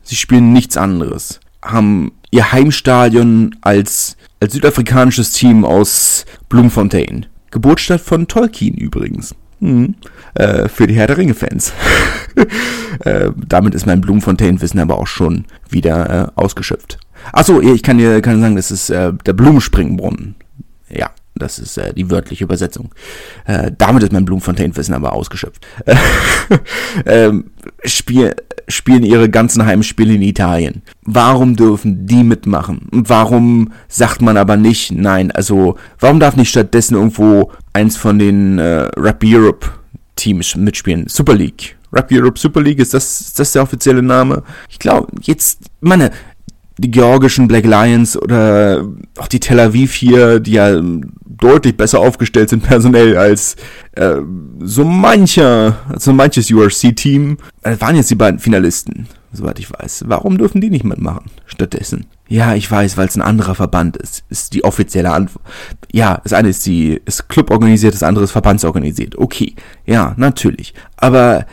sie 0.02 0.16
spielen 0.16 0.52
nichts 0.52 0.76
anderes. 0.76 1.40
Haben 1.62 2.12
ihr 2.30 2.52
Heimstadion 2.52 3.56
als, 3.61 4.16
als 4.40 4.52
südafrikanisches 4.52 5.32
Team 5.32 5.64
aus 5.64 6.26
Bloemfontein. 6.49 7.26
Geburtsstadt 7.50 8.00
von 8.00 8.28
Tolkien 8.28 8.75
übrigens. 8.75 9.35
Mhm. 9.61 9.95
Äh, 10.35 10.69
für 10.69 10.87
die 10.87 10.95
Herr 10.95 11.07
der 11.07 11.17
Ringe-Fans. 11.17 11.73
äh, 13.05 13.31
damit 13.37 13.75
ist 13.75 13.87
mein 13.87 14.01
Blumenfontaine-Wissen 14.01 14.81
aber 14.81 14.99
auch 14.99 15.07
schon 15.07 15.45
wieder 15.71 16.33
äh, 16.37 16.41
ausgeschöpft. 16.41 16.99
Achso, 17.33 17.61
ich 17.61 17.83
kann 17.83 17.99
dir 17.99 18.21
kann 18.21 18.41
sagen, 18.41 18.57
das 18.57 18.71
ist 18.71 18.91
äh, 18.91 19.13
der 19.25 19.33
Blumenspringbrunnen. 19.33 20.37
Ja, 20.89 21.11
das 21.35 21.59
ist 21.59 21.77
äh, 21.77 21.93
die 21.93 22.11
wörtliche 22.11 22.45
Übersetzung. 22.45 22.91
Äh, 23.45 23.73
damit 23.77 24.03
ist 24.03 24.13
mein 24.13 24.25
Blumenfontaine-Wissen 24.25 24.95
aber 24.95 25.13
ausgeschöpft. 25.13 25.66
ähm, 27.07 27.51
Spiel, 27.85 28.35
spielen 28.69 29.03
ihre 29.03 29.29
ganzen 29.29 29.64
Heimspiele 29.64 30.14
in 30.14 30.23
Italien. 30.23 30.83
Warum 31.03 31.57
dürfen 31.57 32.07
die 32.07 32.25
mitmachen? 32.25 32.88
Warum 32.90 33.73
sagt 33.88 34.23
man 34.23 34.37
aber 34.37 34.57
nicht, 34.57 34.92
nein, 34.92 35.31
also 35.31 35.77
warum 35.99 36.21
darf 36.21 36.37
nicht 36.37 36.51
stattdessen 36.51 36.95
irgendwo 36.95 37.53
eins 37.77 37.99
von 37.99 38.19
den 38.19 38.59
äh, 38.59 38.89
Rap 38.97 39.23
Europe 39.23 39.69
Teams 40.17 40.57
mitspielen? 40.57 41.09
Super 41.09 41.35
League. 41.35 41.77
Rap 41.93 42.09
Europe 42.11 42.39
Super 42.39 42.62
League, 42.62 42.79
ist 42.79 42.95
das, 42.95 43.21
ist 43.21 43.39
das 43.39 43.53
der 43.53 43.62
offizielle 43.62 44.03
Name? 44.03 44.43
Ich 44.71 44.79
glaube, 44.79 45.09
jetzt, 45.21 45.61
meine, 45.81 46.11
die 46.79 46.91
georgischen 46.91 47.49
Black 47.49 47.65
Lions 47.65 48.21
oder 48.21 48.87
auch 49.17 49.29
die 49.29 49.41
Tel 49.41 49.61
Aviv 49.61 49.95
hier, 49.95 50.41
die 50.41 50.53
ja 50.53 50.81
deutlich 51.25 51.77
besser 51.77 52.01
aufgestellt 52.01 52.51
sind 52.51 52.62
personell 52.65 53.17
als 53.17 53.57
äh, 53.93 54.17
so 54.61 54.85
mancher, 54.85 55.79
so 55.99 56.12
manches 56.12 56.51
URC-Team, 56.51 57.39
äh, 57.62 57.77
waren 57.81 57.97
jetzt 57.97 58.11
die 58.11 58.15
beiden 58.15 58.41
Finalisten, 58.41 59.07
soweit 59.33 59.59
ich 59.59 59.71
weiß. 59.71 60.05
Warum 60.07 60.39
dürfen 60.39 60.61
die 60.61 60.71
nicht 60.71 60.85
mitmachen 60.85 61.31
stattdessen? 61.47 62.07
Ja, 62.29 62.55
ich 62.55 62.71
weiß, 62.71 62.97
weil 62.97 63.09
es 63.09 63.17
ein 63.17 63.23
anderer 63.23 63.55
Verband 63.55 63.97
ist. 63.97 64.25
Ist 64.29 64.53
die 64.53 64.65
offizielle 64.65 65.12
Antwort. 65.12 65.45
Ja, 65.93 66.21
das 66.25 66.33
eine 66.33 66.49
ist 66.49 66.67
die 66.67 67.01
ist 67.05 67.29
Club 67.29 67.51
organisiert, 67.51 67.95
das 67.95 68.03
andere 68.03 68.25
ist 68.25 68.33
verbandsorganisiert. 68.33 69.17
Okay, 69.17 69.55
ja, 69.87 70.15
natürlich. 70.17 70.75
Aber 70.97 71.47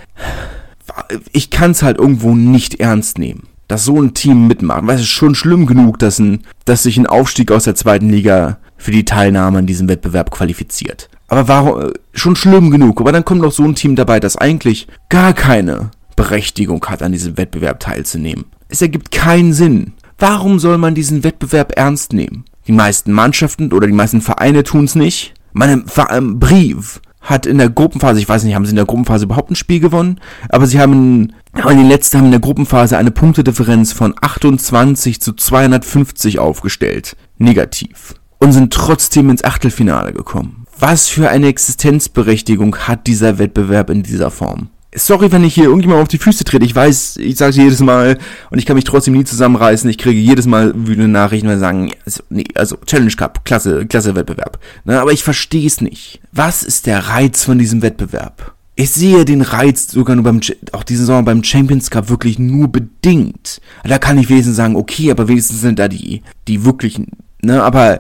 ich 1.32 1.50
kann 1.50 1.72
es 1.72 1.84
halt 1.84 1.98
irgendwo 1.98 2.36
nicht 2.36 2.80
ernst 2.80 3.20
nehmen 3.20 3.48
dass 3.74 3.86
so 3.86 4.00
ein 4.00 4.14
Team 4.14 4.46
mitmacht. 4.46 4.86
Weil 4.86 4.98
es 4.98 5.02
ist 5.02 5.08
schon 5.08 5.34
schlimm 5.34 5.66
genug, 5.66 5.98
dass, 5.98 6.20
ein, 6.20 6.42
dass 6.66 6.84
sich 6.84 6.98
ein 6.98 7.08
Aufstieg 7.08 7.52
aus 7.52 7.64
der 7.64 7.74
zweiten 7.74 8.08
Liga 8.08 8.60
für 8.78 8.92
die 8.92 9.04
Teilnahme 9.04 9.58
an 9.58 9.66
diesem 9.66 9.90
Wettbewerb 9.90 10.30
qualifiziert. 10.30 11.10
Aber 11.28 11.48
warum, 11.48 11.92
schon 12.14 12.36
schlimm 12.36 12.70
genug. 12.70 13.02
Aber 13.02 13.12
dann 13.12 13.26
kommt 13.26 13.42
noch 13.42 13.52
so 13.52 13.64
ein 13.64 13.74
Team 13.74 13.96
dabei, 13.96 14.20
das 14.20 14.38
eigentlich 14.38 14.88
gar 15.10 15.34
keine 15.34 15.90
Berechtigung 16.16 16.86
hat, 16.86 17.02
an 17.02 17.14
diesem 17.14 17.36
Wettbewerb 17.36 17.80
teilzunehmen. 17.80 18.46
Es 18.70 18.84
ergibt 18.84 19.10
keinen 19.10 19.54
Sinn. 19.54 19.94
Warum 20.20 20.60
soll 20.60 20.78
man 20.78 20.94
diesen 20.94 21.24
Wettbewerb 21.24 21.74
ernst 21.76 22.14
nehmen? 22.14 22.46
Die 22.68 22.74
meisten 22.74 23.12
Mannschaften 23.12 23.74
oder 23.74 23.88
die 23.88 23.94
meisten 23.94 24.22
Vereine 24.22 24.62
tun 24.62 24.86
es 24.86 24.94
nicht. 24.94 25.34
Meinem 25.52 25.86
ähm, 26.12 26.38
Brief 26.38 27.02
hat 27.24 27.46
in 27.46 27.58
der 27.58 27.70
Gruppenphase, 27.70 28.20
ich 28.20 28.30
weiß 28.30 28.44
nicht, 28.44 28.54
haben 28.54 28.66
sie 28.66 28.72
in 28.72 28.76
der 28.76 28.86
Gruppenphase 28.86 29.26
überhaupt 29.26 29.50
ein 29.50 29.56
Spiel 29.56 29.80
gewonnen, 29.80 30.20
aber 30.50 30.68
sie 30.68 30.80
haben, 30.80 31.34
aber 31.54 31.74
die 31.74 31.82
letzten 31.82 32.18
haben 32.18 32.26
in 32.26 32.32
der 32.32 32.40
Gruppenphase 32.42 32.98
eine 32.98 33.12
Punktedifferenz 33.12 33.94
von 33.94 34.14
28 34.22 35.22
zu 35.22 35.34
250 35.34 36.40
aufgestellt. 36.40 37.16
Negativ. 37.38 38.16
Und 38.40 38.52
sind 38.52 38.74
trotzdem 38.74 39.30
ins 39.30 39.44
Achtelfinale 39.44 40.12
gekommen. 40.12 40.66
Was 40.78 41.08
für 41.08 41.30
eine 41.30 41.48
Existenzberechtigung 41.48 42.76
hat 42.76 43.08
dieser 43.08 43.40
Wettbewerb 43.40 43.90
in 43.90 44.04
dieser 44.04 44.32
Form? 44.32 44.70
Sorry, 44.96 45.32
wenn 45.32 45.44
ich 45.44 45.54
hier 45.54 45.66
irgendjemand 45.66 46.02
auf 46.02 46.08
die 46.08 46.18
Füße 46.18 46.44
trete. 46.44 46.66
Ich 46.66 46.76
weiß, 46.76 47.18
ich 47.18 47.38
sage 47.38 47.56
jedes 47.56 47.80
Mal 47.80 48.18
und 48.50 48.60
ich 48.60 48.66
kann 48.66 48.76
mich 48.76 48.86
trotzdem 48.86 49.14
nie 49.14 49.24
zusammenreißen. 49.24 49.90
Ich 49.90 49.98
kriege 49.98 50.20
jedes 50.20 50.46
Mal 50.46 50.74
wütende 50.76 51.08
Nachrichten, 51.08 51.48
weil 51.48 51.60
sagen, 51.60 51.92
also, 52.06 52.24
nee, 52.30 52.46
also 52.56 52.78
Challenge 52.86 53.12
Cup, 53.12 53.46
klasse, 53.46 53.86
klasse 53.86 54.16
Wettbewerb. 54.16 54.60
Ne, 54.86 55.00
aber 55.00 55.12
ich 55.12 55.24
verstehe 55.24 55.68
es 55.68 55.82
nicht. 55.82 56.22
Was 56.32 56.64
ist 56.64 56.86
der 56.86 57.08
Reiz 57.08 57.44
von 57.44 57.60
diesem 57.60 57.82
Wettbewerb? 57.82 58.54
Ich 58.76 58.92
sehe 58.92 59.24
den 59.24 59.42
Reiz 59.42 59.92
sogar 59.92 60.16
nur 60.16 60.24
beim, 60.24 60.42
auch 60.72 60.84
diesen 60.84 61.06
Sommer 61.06 61.24
beim 61.24 61.44
Champions 61.44 61.92
Cup 61.92 62.10
wirklich 62.10 62.40
nur 62.40 62.70
bedingt. 62.70 63.62
Da 63.84 64.00
kann 64.00 64.18
ich 64.18 64.30
wenigstens 64.30 64.56
sagen, 64.56 64.76
okay, 64.76 65.12
aber 65.12 65.28
wenigstens 65.28 65.62
sind 65.62 65.78
da 65.78 65.88
die, 65.88 66.24
die 66.48 66.66
wirklichen, 66.66 67.08
ne, 67.44 67.62
aber, 67.62 68.00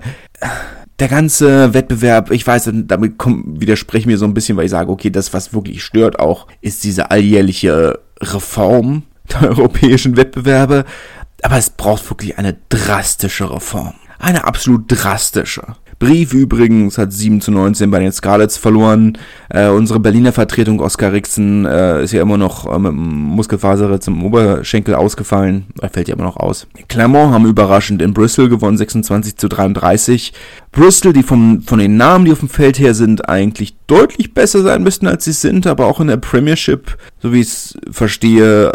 der 1.00 1.08
ganze 1.08 1.74
Wettbewerb, 1.74 2.32
ich 2.32 2.46
weiß, 2.46 2.70
damit 2.86 3.16
widerspreche 3.18 4.08
mir 4.08 4.18
so 4.18 4.26
ein 4.26 4.34
bisschen, 4.34 4.58
weil 4.58 4.66
ich 4.66 4.72
sage, 4.72 4.92
okay, 4.92 5.10
das, 5.10 5.34
was 5.34 5.54
wirklich 5.54 5.84
stört 5.84 6.20
auch, 6.20 6.48
ist 6.62 6.84
diese 6.84 7.12
alljährliche 7.12 8.00
Reform 8.22 9.04
der 9.32 9.50
europäischen 9.50 10.18
Wettbewerbe. 10.18 10.86
Aber 11.42 11.58
es 11.58 11.70
braucht 11.70 12.10
wirklich 12.10 12.38
eine 12.38 12.58
drastische 12.70 13.52
Reform. 13.52 13.94
Eine 14.20 14.46
absolut 14.46 14.86
drastische. 14.88 15.64
Brief 16.00 16.34
übrigens 16.34 16.98
hat 16.98 17.14
7 17.14 17.42
zu 17.42 17.52
19 17.52 17.90
bei 17.92 18.00
den 18.00 18.12
Scarlets 18.12 18.58
verloren. 18.58 19.18
Äh, 19.50 19.70
unsere 19.70 20.00
Berliner 20.00 20.32
Vertretung 20.32 20.80
Oskar 20.80 21.14
Rixen 21.14 21.66
äh, 21.66 22.04
ist 22.04 22.12
ja 22.12 22.22
immer 22.22 22.38
noch 22.38 22.66
äh, 22.66 22.80
mit 22.80 22.92
einem 22.92 23.04
Muskelfaserriss 23.04 24.08
im 24.08 24.24
Oberschenkel 24.24 24.96
ausgefallen. 24.96 25.66
Er 25.82 25.90
fällt 25.90 26.08
ja 26.08 26.16
immer 26.16 26.24
noch 26.24 26.38
aus. 26.38 26.68
Clermont 26.88 27.34
haben 27.34 27.46
überraschend 27.46 28.02
in 28.02 28.14
Bristol 28.14 28.50
gewonnen, 28.50 28.78
26 28.78 29.38
zu 29.38 29.48
33. 29.48 30.34
Bristol, 30.72 31.14
die 31.14 31.24
vom, 31.24 31.62
von 31.62 31.80
den 31.80 31.98
Namen, 31.98 32.26
die 32.26 32.32
auf 32.32 32.40
dem 32.40 32.50
Feld 32.50 32.80
her 32.80 32.94
sind, 32.94 33.30
eigentlich 33.30 33.76
deutlich 33.88 34.34
besser 34.34 34.64
sein 34.64 34.84
müssten, 34.84 35.08
als 35.08 35.26
sie 35.26 35.34
sind, 35.34 35.68
aber 35.68 35.88
auch 35.88 36.00
in 36.00 36.08
der 36.08 36.18
Premiership, 36.18 36.98
so 37.22 37.32
wie 37.32 37.42
ich 37.42 37.48
es 37.48 37.78
verstehe, 37.92 38.72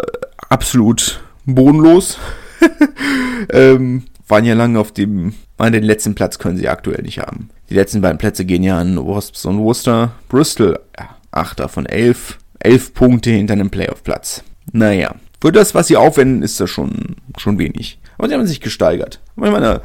absolut 0.49 1.21
bodenlos. 1.45 2.17
ähm, 3.51 4.03
waren 4.27 4.45
ja 4.45 4.53
lange 4.53 4.79
auf 4.79 4.91
dem 4.91 5.33
und 5.67 5.73
den 5.73 5.83
letzten 5.83 6.15
Platz 6.15 6.39
können 6.39 6.57
sie 6.57 6.69
aktuell 6.69 7.03
nicht 7.03 7.19
haben. 7.19 7.49
Die 7.69 7.75
letzten 7.75 8.01
beiden 8.01 8.17
Plätze 8.17 8.45
gehen 8.45 8.63
ja 8.63 8.77
an 8.77 8.97
Wasps 8.97 9.45
und 9.45 9.59
Worcester. 9.59 10.11
Bristol, 10.29 10.79
ja, 10.97 11.09
Achter 11.31 11.69
von 11.69 11.85
elf. 11.85 12.39
Elf 12.59 12.93
Punkte 12.93 13.29
hinter 13.29 13.53
einem 13.53 13.69
Playoff-Platz. 13.69 14.43
Naja, 14.71 15.15
Für 15.41 15.51
das, 15.51 15.73
was 15.73 15.87
sie 15.87 15.95
aufwenden, 15.95 16.43
ist 16.43 16.59
das 16.59 16.69
schon, 16.69 17.15
schon 17.37 17.59
wenig. 17.59 17.99
Aber 18.17 18.27
sie 18.27 18.33
haben 18.33 18.45
sich 18.45 18.59
gesteigert. 18.59 19.21
Ich 19.37 19.51
meine, 19.51 19.81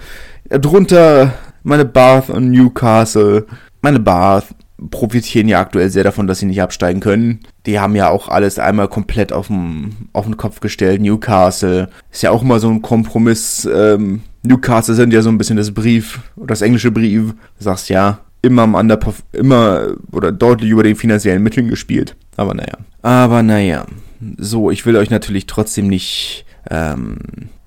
drunter 0.48 1.32
meine 1.62 1.84
Bath 1.84 2.30
und 2.30 2.50
Newcastle, 2.50 3.46
meine 3.80 4.00
Bath 4.00 4.46
profitieren 4.90 5.48
ja 5.48 5.60
aktuell 5.60 5.88
sehr 5.88 6.04
davon, 6.04 6.26
dass 6.26 6.40
sie 6.40 6.46
nicht 6.46 6.60
absteigen 6.60 7.00
können. 7.00 7.40
Die 7.66 7.78
haben 7.80 7.96
ja 7.96 8.10
auch 8.10 8.28
alles 8.28 8.58
einmal 8.58 8.88
komplett 8.88 9.32
auf 9.32 9.46
den 9.48 10.36
Kopf 10.36 10.60
gestellt. 10.60 11.00
Newcastle 11.00 11.88
ist 12.10 12.22
ja 12.22 12.30
auch 12.30 12.42
immer 12.42 12.60
so 12.60 12.68
ein 12.68 12.82
Kompromiss. 12.82 13.68
Ähm, 13.72 14.22
Newcastle 14.46 14.94
sind 14.94 15.12
ja 15.12 15.22
so 15.22 15.30
ein 15.30 15.38
bisschen 15.38 15.56
das 15.56 15.72
Brief, 15.72 16.20
das 16.36 16.62
englische 16.62 16.90
Brief. 16.90 17.32
Du 17.58 17.64
sagst 17.64 17.88
ja, 17.88 18.20
immer 18.42 18.62
am 18.62 18.74
Underperf 18.74 19.22
immer 19.32 19.94
oder 20.12 20.32
deutlich 20.32 20.70
über 20.70 20.82
den 20.82 20.96
finanziellen 20.96 21.42
Mitteln 21.42 21.68
gespielt. 21.68 22.14
Aber 22.36 22.54
naja. 22.54 22.76
Aber 23.02 23.42
naja. 23.42 23.86
So, 24.38 24.70
ich 24.70 24.86
will 24.86 24.96
euch 24.96 25.10
natürlich 25.10 25.46
trotzdem 25.46 25.88
nicht 25.88 26.44
ähm, 26.70 27.18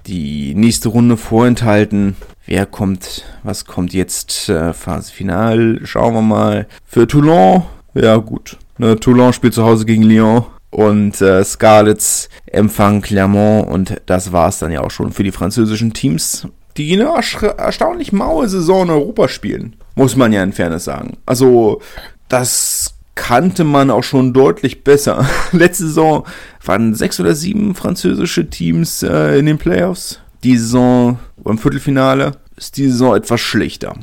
die 0.06 0.56
nächste 0.56 0.90
Runde 0.90 1.18
vorenthalten. 1.18 2.16
Wer 2.46 2.66
kommt, 2.66 3.26
was 3.44 3.66
kommt 3.66 3.94
jetzt? 3.94 4.50
Äh, 4.50 4.74
Phase 4.74 5.12
Final, 5.12 5.82
schauen 5.84 6.14
wir 6.14 6.22
mal. 6.22 6.68
Für 6.86 7.08
Toulon, 7.08 7.64
ja 7.94 8.18
gut. 8.18 8.58
Ne, 8.78 9.00
Toulon 9.00 9.34
spielt 9.34 9.54
zu 9.54 9.66
Hause 9.66 9.86
gegen 9.86 10.04
Lyon 10.04 10.46
und 10.70 11.20
äh, 11.22 11.44
Scarlets 11.44 12.30
empfangen 12.46 13.02
Clermont 13.02 13.68
und 13.68 14.02
das 14.06 14.32
war's 14.32 14.60
dann 14.60 14.72
ja 14.72 14.82
auch 14.82 14.92
schon 14.92 15.12
für 15.12 15.24
die 15.24 15.32
französischen 15.32 15.94
Teams, 15.94 16.48
die 16.78 16.94
eine 16.94 17.12
erstaunlich 17.58 18.12
maue 18.12 18.48
Saison 18.48 18.84
in 18.84 18.90
Europa 18.92 19.28
spielen. 19.28 19.76
Muss 19.96 20.16
man 20.16 20.32
ja 20.32 20.44
in 20.44 20.54
Fairness 20.54 20.86
sagen. 20.86 21.18
Also, 21.26 21.82
das 22.30 22.94
kannte 23.16 23.64
man 23.64 23.90
auch 23.90 24.04
schon 24.04 24.32
deutlich 24.32 24.84
besser. 24.84 25.28
Letzte 25.52 25.88
Saison 25.88 26.26
waren 26.64 26.94
sechs 26.94 27.20
oder 27.20 27.36
sieben 27.36 27.74
französische 27.74 28.50
Teams 28.50 29.04
äh, 29.04 29.40
in 29.40 29.48
den 29.48 29.58
Playoffs. 29.58 30.20
Die 30.44 30.58
Saison 30.58 31.18
beim 31.38 31.58
Viertelfinale 31.58 32.34
ist 32.56 32.78
die 32.78 32.88
Saison 32.88 33.16
etwas 33.16 33.42
schlechter. 33.42 33.96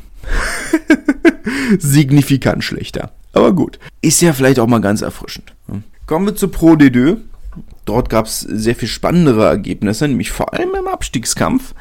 Signifikant 1.79 2.65
schlechter. 2.65 3.13
Aber 3.33 3.53
gut. 3.53 3.79
Ist 4.01 4.21
ja 4.21 4.33
vielleicht 4.33 4.59
auch 4.59 4.67
mal 4.67 4.81
ganz 4.81 5.03
erfrischend. 5.03 5.53
Kommen 6.07 6.27
wir 6.27 6.35
zu 6.35 6.49
Pro 6.49 6.73
D2. 6.73 7.19
Dort 7.85 8.09
gab 8.09 8.27
es 8.27 8.41
sehr 8.41 8.75
viel 8.75 8.89
spannendere 8.89 9.47
Ergebnisse, 9.47 10.09
nämlich 10.09 10.33
vor 10.33 10.55
allem 10.55 10.75
im 10.75 10.89
Abstiegskampf 10.89 11.75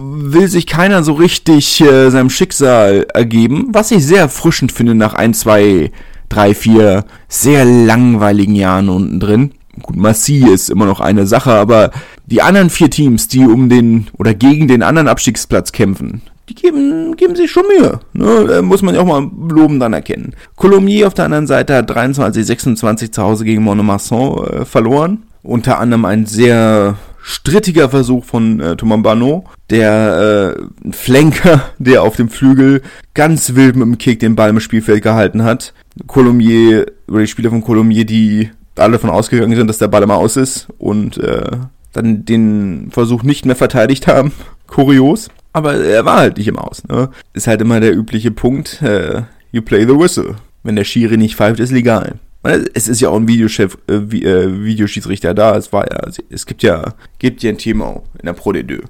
will 0.00 0.48
sich 0.48 0.66
keiner 0.66 1.02
so 1.02 1.14
richtig 1.14 1.80
äh, 1.80 2.10
seinem 2.10 2.30
Schicksal 2.30 3.06
ergeben, 3.12 3.68
was 3.70 3.90
ich 3.90 4.06
sehr 4.06 4.20
erfrischend 4.20 4.72
finde 4.72 4.94
nach 4.94 5.14
ein, 5.14 5.34
zwei, 5.34 5.90
drei, 6.28 6.54
vier 6.54 7.04
sehr 7.28 7.64
langweiligen 7.64 8.54
Jahren 8.54 8.88
unten 8.88 9.20
drin. 9.20 9.52
Gut, 9.82 9.96
Massi 9.96 10.44
ist 10.46 10.70
immer 10.70 10.86
noch 10.86 11.00
eine 11.00 11.26
Sache, 11.26 11.52
aber 11.52 11.90
die 12.26 12.42
anderen 12.42 12.70
vier 12.70 12.90
Teams, 12.90 13.28
die 13.28 13.46
um 13.46 13.68
den 13.68 14.08
oder 14.18 14.34
gegen 14.34 14.68
den 14.68 14.82
anderen 14.82 15.08
Abstiegsplatz 15.08 15.72
kämpfen, 15.72 16.22
die 16.48 16.54
geben, 16.54 17.16
geben 17.16 17.36
sich 17.36 17.50
schon 17.50 17.64
Mühe. 17.66 18.00
Ne? 18.12 18.62
muss 18.62 18.82
man 18.82 18.94
ja 18.94 19.02
auch 19.02 19.06
mal 19.06 19.30
loben 19.50 19.78
dann 19.78 19.92
erkennen. 19.92 20.34
Colomiers 20.56 21.08
auf 21.08 21.14
der 21.14 21.26
anderen 21.26 21.46
Seite 21.46 21.76
hat 21.76 21.90
23, 21.90 22.44
26 22.44 23.12
zu 23.12 23.22
Hause 23.22 23.44
gegen 23.44 23.62
Monomasson 23.62 24.46
äh, 24.46 24.64
verloren. 24.64 25.24
Unter 25.42 25.78
anderem 25.78 26.04
ein 26.04 26.26
sehr 26.26 26.96
strittiger 27.28 27.90
Versuch 27.90 28.24
von 28.24 28.58
äh, 28.58 28.74
Thomas 28.74 29.42
der 29.68 30.56
äh, 30.56 30.92
Flanker, 30.92 31.62
der 31.78 32.02
auf 32.02 32.16
dem 32.16 32.30
Flügel 32.30 32.80
ganz 33.12 33.54
wild 33.54 33.76
mit 33.76 33.86
dem 33.86 33.98
Kick 33.98 34.20
den 34.20 34.34
Ball 34.34 34.50
im 34.50 34.60
Spielfeld 34.60 35.02
gehalten 35.02 35.44
hat. 35.44 35.74
Colomier, 36.06 36.86
oder 37.06 37.20
die 37.20 37.26
Spieler 37.26 37.50
von 37.50 37.62
Colomier, 37.62 38.06
die 38.06 38.50
alle 38.76 38.92
davon 38.92 39.10
ausgegangen 39.10 39.54
sind, 39.54 39.66
dass 39.66 39.78
der 39.78 39.88
Ball 39.88 40.02
immer 40.02 40.16
aus 40.16 40.36
ist 40.36 40.68
und 40.78 41.18
äh, 41.18 41.50
dann 41.92 42.24
den 42.24 42.90
Versuch 42.92 43.22
nicht 43.22 43.44
mehr 43.44 43.56
verteidigt 43.56 44.06
haben. 44.06 44.32
Kurios. 44.66 45.28
Aber 45.52 45.74
er 45.74 46.04
war 46.04 46.18
halt 46.18 46.38
nicht 46.38 46.48
im 46.48 46.58
Aus. 46.58 46.84
Ne? 46.88 47.10
Ist 47.34 47.46
halt 47.46 47.60
immer 47.60 47.80
der 47.80 47.94
übliche 47.94 48.30
Punkt. 48.30 48.80
Äh, 48.80 49.22
you 49.52 49.60
play 49.60 49.82
the 49.82 49.98
whistle. 49.98 50.36
Wenn 50.62 50.76
der 50.76 50.84
Schiri 50.84 51.16
nicht 51.18 51.36
pfeift, 51.36 51.60
ist 51.60 51.72
legal. 51.72 52.18
Es 52.42 52.86
ist 52.88 53.00
ja 53.00 53.08
auch 53.08 53.16
ein 53.16 53.28
Videochef, 53.28 53.76
äh, 53.88 53.94
äh, 53.94 54.64
Videoschiedsrichter 54.64 55.34
da. 55.34 55.56
Es 55.56 55.72
war 55.72 55.90
ja, 55.90 56.08
es 56.30 56.46
gibt 56.46 56.62
ja, 56.62 56.94
gibt 57.18 57.42
ja 57.42 57.50
ein 57.50 57.58
Thema 57.58 58.02
in 58.18 58.26
der 58.26 58.32
Pro 58.32 58.50
D2. 58.50 58.80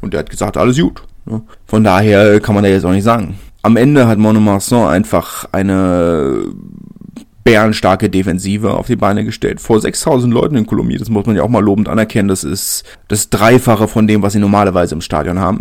Und 0.00 0.12
der 0.12 0.20
hat 0.20 0.30
gesagt, 0.30 0.56
alles 0.56 0.78
gut. 0.78 1.02
Ne? 1.26 1.42
Von 1.66 1.84
daher 1.84 2.40
kann 2.40 2.54
man 2.54 2.64
da 2.64 2.70
jetzt 2.70 2.84
auch 2.84 2.92
nicht 2.92 3.04
sagen. 3.04 3.38
Am 3.62 3.76
Ende 3.76 4.06
hat 4.06 4.18
Monomarsan 4.18 4.88
einfach 4.88 5.46
eine 5.52 6.44
bärenstarke 7.44 8.08
Defensive 8.10 8.74
auf 8.74 8.86
die 8.86 8.96
Beine 8.96 9.24
gestellt. 9.24 9.60
Vor 9.60 9.80
6000 9.80 10.32
Leuten 10.32 10.56
in 10.56 10.66
Kolumbien, 10.66 10.98
das 10.98 11.10
muss 11.10 11.26
man 11.26 11.36
ja 11.36 11.42
auch 11.42 11.48
mal 11.48 11.62
lobend 11.62 11.88
anerkennen. 11.88 12.28
Das 12.28 12.42
ist 12.42 12.84
das 13.08 13.30
Dreifache 13.30 13.86
von 13.86 14.06
dem, 14.06 14.22
was 14.22 14.32
sie 14.32 14.38
normalerweise 14.38 14.94
im 14.94 15.02
Stadion 15.02 15.38
haben. 15.38 15.60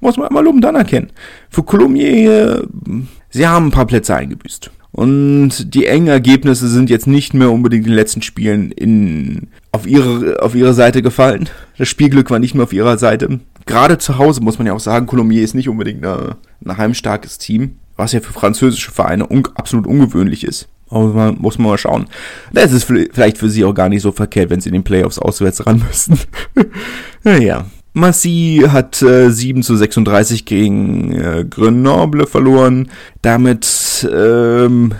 Muss 0.00 0.16
man 0.16 0.32
mal 0.32 0.42
lobend 0.42 0.64
anerkennen. 0.64 1.10
Für 1.50 1.62
Kolumbien, 1.62 3.08
sie 3.28 3.46
haben 3.46 3.66
ein 3.66 3.70
paar 3.72 3.86
Plätze 3.86 4.14
eingebüßt. 4.14 4.70
Und 4.92 5.74
die 5.74 5.86
engen 5.86 6.08
Ergebnisse 6.08 6.68
sind 6.68 6.90
jetzt 6.90 7.06
nicht 7.06 7.32
mehr 7.32 7.50
unbedingt 7.50 7.86
in 7.86 7.92
den 7.92 7.96
letzten 7.96 8.22
Spielen 8.22 8.72
in, 8.72 9.48
auf, 9.72 9.86
ihre, 9.86 10.42
auf 10.42 10.54
ihre 10.54 10.74
Seite 10.74 11.02
gefallen. 11.02 11.48
Das 11.78 11.88
Spielglück 11.88 12.30
war 12.30 12.38
nicht 12.38 12.54
mehr 12.54 12.64
auf 12.64 12.72
ihrer 12.72 12.98
Seite. 12.98 13.40
Gerade 13.66 13.98
zu 13.98 14.18
Hause 14.18 14.40
muss 14.40 14.58
man 14.58 14.66
ja 14.66 14.72
auch 14.72 14.80
sagen, 14.80 15.06
Colombier 15.06 15.42
ist 15.42 15.54
nicht 15.54 15.68
unbedingt 15.68 16.04
ein 16.04 16.76
heimstarkes 16.76 17.38
Team, 17.38 17.76
was 17.96 18.12
ja 18.12 18.20
für 18.20 18.32
französische 18.32 18.90
Vereine 18.90 19.26
un, 19.28 19.46
absolut 19.54 19.86
ungewöhnlich 19.86 20.44
ist. 20.44 20.68
Aber 20.88 21.06
man, 21.12 21.38
muss 21.38 21.56
man 21.58 21.68
mal 21.68 21.78
schauen. 21.78 22.06
Das 22.52 22.72
ist 22.72 22.84
vielleicht 22.84 23.38
für 23.38 23.48
sie 23.48 23.64
auch 23.64 23.74
gar 23.74 23.88
nicht 23.88 24.02
so 24.02 24.10
verkehrt, 24.10 24.50
wenn 24.50 24.60
sie 24.60 24.70
in 24.70 24.74
den 24.74 24.82
Playoffs 24.82 25.20
auswärts 25.20 25.64
ran 25.64 25.82
müssen. 25.86 26.18
naja. 27.22 27.66
Massy 27.92 28.62
hat 28.68 29.02
äh, 29.02 29.30
7 29.30 29.62
zu 29.64 29.76
36 29.76 30.44
gegen 30.44 31.12
äh, 31.12 31.44
Grenoble 31.48 32.26
verloren. 32.26 32.88
Damit, 33.20 33.64
ähm, 34.04 34.92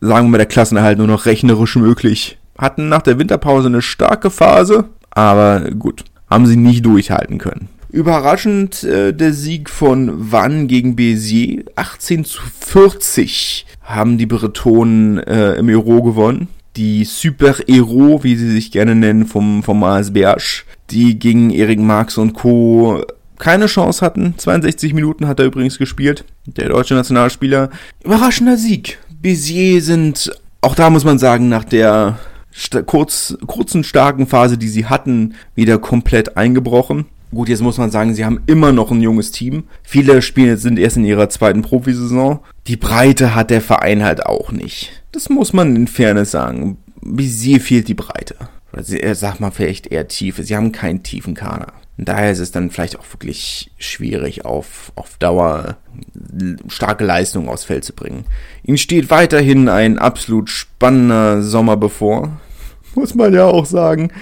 sagen 0.00 0.26
wir 0.26 0.30
mal, 0.30 0.38
der 0.38 0.46
Klassenerhalt 0.46 0.98
nur 0.98 1.06
noch 1.06 1.26
rechnerisch 1.26 1.76
möglich. 1.76 2.38
Hatten 2.58 2.88
nach 2.88 3.02
der 3.02 3.18
Winterpause 3.18 3.68
eine 3.68 3.82
starke 3.82 4.30
Phase, 4.30 4.84
aber 5.10 5.70
gut, 5.78 6.04
haben 6.28 6.46
sie 6.46 6.56
nicht 6.56 6.84
durchhalten 6.84 7.38
können. 7.38 7.68
Überraschend 7.90 8.84
äh, 8.84 9.12
der 9.12 9.32
Sieg 9.32 9.68
von 9.68 10.30
Vannes 10.30 10.68
gegen 10.68 10.94
Béziers. 10.94 11.64
18 11.74 12.24
zu 12.24 12.40
40 12.60 13.66
haben 13.82 14.16
die 14.16 14.26
Bretonen 14.26 15.18
äh, 15.18 15.54
im 15.54 15.68
Euro 15.68 16.02
gewonnen. 16.02 16.48
Die 16.76 17.04
Super 17.04 17.56
Hero, 17.66 18.22
wie 18.22 18.36
sie 18.36 18.52
sich 18.52 18.70
gerne 18.70 18.94
nennen, 18.94 19.26
vom, 19.26 19.64
vom 19.64 19.82
ASBH 19.82 20.64
die 20.90 21.18
gegen 21.18 21.50
Erik 21.50 21.78
Marx 21.78 22.18
und 22.18 22.34
Co. 22.34 23.02
keine 23.40 23.66
Chance 23.66 24.04
hatten. 24.04 24.34
62 24.36 24.94
Minuten 24.94 25.26
hat 25.26 25.40
er 25.40 25.46
übrigens 25.46 25.78
gespielt, 25.78 26.24
der 26.46 26.68
deutsche 26.68 26.94
Nationalspieler. 26.94 27.70
Überraschender 28.04 28.56
Sieg. 28.56 28.98
Bézier 29.22 29.80
sind, 29.80 30.30
auch 30.60 30.74
da 30.74 30.88
muss 30.90 31.04
man 31.04 31.18
sagen, 31.18 31.48
nach 31.48 31.64
der 31.64 32.18
kurz, 32.86 33.36
kurzen, 33.46 33.84
starken 33.84 34.26
Phase, 34.26 34.58
die 34.58 34.68
sie 34.68 34.86
hatten, 34.86 35.34
wieder 35.54 35.78
komplett 35.78 36.36
eingebrochen. 36.36 37.06
Gut, 37.32 37.48
jetzt 37.48 37.62
muss 37.62 37.78
man 37.78 37.90
sagen, 37.90 38.14
sie 38.14 38.24
haben 38.24 38.40
immer 38.46 38.72
noch 38.72 38.90
ein 38.90 39.00
junges 39.00 39.30
Team. 39.30 39.64
Viele 39.82 40.20
Spieler 40.20 40.56
sind 40.56 40.78
erst 40.78 40.96
in 40.96 41.04
ihrer 41.04 41.28
zweiten 41.28 41.62
Profisaison. 41.62 42.40
Die 42.66 42.76
Breite 42.76 43.34
hat 43.34 43.50
der 43.50 43.60
Verein 43.60 44.02
halt 44.02 44.26
auch 44.26 44.50
nicht. 44.50 44.90
Das 45.12 45.28
muss 45.28 45.52
man 45.52 45.76
in 45.76 45.86
Fairness 45.86 46.32
sagen. 46.32 46.78
Visier 47.02 47.60
fehlt 47.60 47.88
die 47.88 47.94
Breite 47.94 48.36
oder 48.72 48.82
äh, 48.88 49.14
sag 49.14 49.40
mal 49.40 49.50
vielleicht 49.50 49.86
eher 49.86 50.08
Tiefe. 50.08 50.42
Sie 50.42 50.56
haben 50.56 50.72
keinen 50.72 51.02
tiefen 51.02 51.34
Kader. 51.34 51.72
Und 52.00 52.08
daher 52.08 52.30
ist 52.30 52.38
es 52.38 52.50
dann 52.50 52.70
vielleicht 52.70 52.98
auch 52.98 53.04
wirklich 53.12 53.72
schwierig, 53.76 54.46
auf, 54.46 54.90
auf 54.96 55.18
Dauer 55.18 55.76
starke 56.66 57.04
Leistungen 57.04 57.50
aufs 57.50 57.64
Feld 57.64 57.84
zu 57.84 57.92
bringen. 57.92 58.24
Ihnen 58.62 58.78
steht 58.78 59.10
weiterhin 59.10 59.68
ein 59.68 59.98
absolut 59.98 60.48
spannender 60.48 61.42
Sommer 61.42 61.76
bevor. 61.76 62.40
Muss 62.94 63.14
man 63.14 63.34
ja 63.34 63.44
auch 63.44 63.66
sagen. 63.66 64.12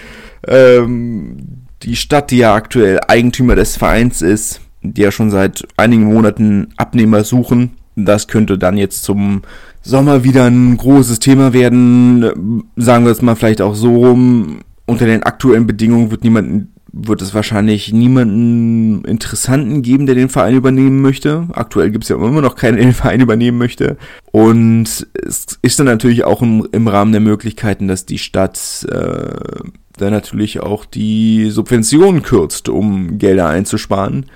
Ähm, 0.44 1.66
die 1.84 1.94
Stadt, 1.94 2.32
die 2.32 2.38
ja 2.38 2.52
aktuell 2.52 2.98
Eigentümer 3.06 3.54
des 3.54 3.76
Vereins 3.76 4.22
ist, 4.22 4.60
die 4.82 5.02
ja 5.02 5.12
schon 5.12 5.30
seit 5.30 5.64
einigen 5.76 6.12
Monaten 6.12 6.70
Abnehmer 6.78 7.22
suchen, 7.22 7.76
das 7.94 8.26
könnte 8.26 8.58
dann 8.58 8.76
jetzt 8.76 9.04
zum 9.04 9.42
Sommer 9.82 10.24
wieder 10.24 10.46
ein 10.46 10.76
großes 10.76 11.20
Thema 11.20 11.52
werden. 11.52 12.64
Sagen 12.74 13.04
wir 13.04 13.12
es 13.12 13.22
mal 13.22 13.36
vielleicht 13.36 13.62
auch 13.62 13.76
so 13.76 13.94
rum. 13.94 14.62
Unter 14.84 15.06
den 15.06 15.22
aktuellen 15.22 15.68
Bedingungen 15.68 16.10
wird 16.10 16.24
niemanden 16.24 16.72
wird 16.92 17.22
es 17.22 17.34
wahrscheinlich 17.34 17.92
niemanden 17.92 19.04
Interessanten 19.04 19.82
geben, 19.82 20.06
der 20.06 20.14
den 20.14 20.28
Verein 20.28 20.54
übernehmen 20.54 21.00
möchte. 21.00 21.46
Aktuell 21.52 21.90
gibt 21.90 22.04
es 22.04 22.10
ja 22.10 22.16
immer 22.16 22.40
noch 22.40 22.56
keinen, 22.56 22.76
der 22.76 22.86
den 22.86 22.94
Verein 22.94 23.20
übernehmen 23.20 23.58
möchte. 23.58 23.96
Und 24.32 25.06
es 25.12 25.58
ist 25.62 25.78
dann 25.78 25.86
natürlich 25.86 26.24
auch 26.24 26.42
im, 26.42 26.66
im 26.72 26.88
Rahmen 26.88 27.12
der 27.12 27.20
Möglichkeiten, 27.20 27.88
dass 27.88 28.06
die 28.06 28.18
Stadt 28.18 28.86
äh, 28.90 29.62
dann 29.96 30.12
natürlich 30.12 30.60
auch 30.60 30.84
die 30.84 31.50
Subventionen 31.50 32.22
kürzt, 32.22 32.68
um 32.68 33.18
Gelder 33.18 33.48
einzusparen. 33.48 34.26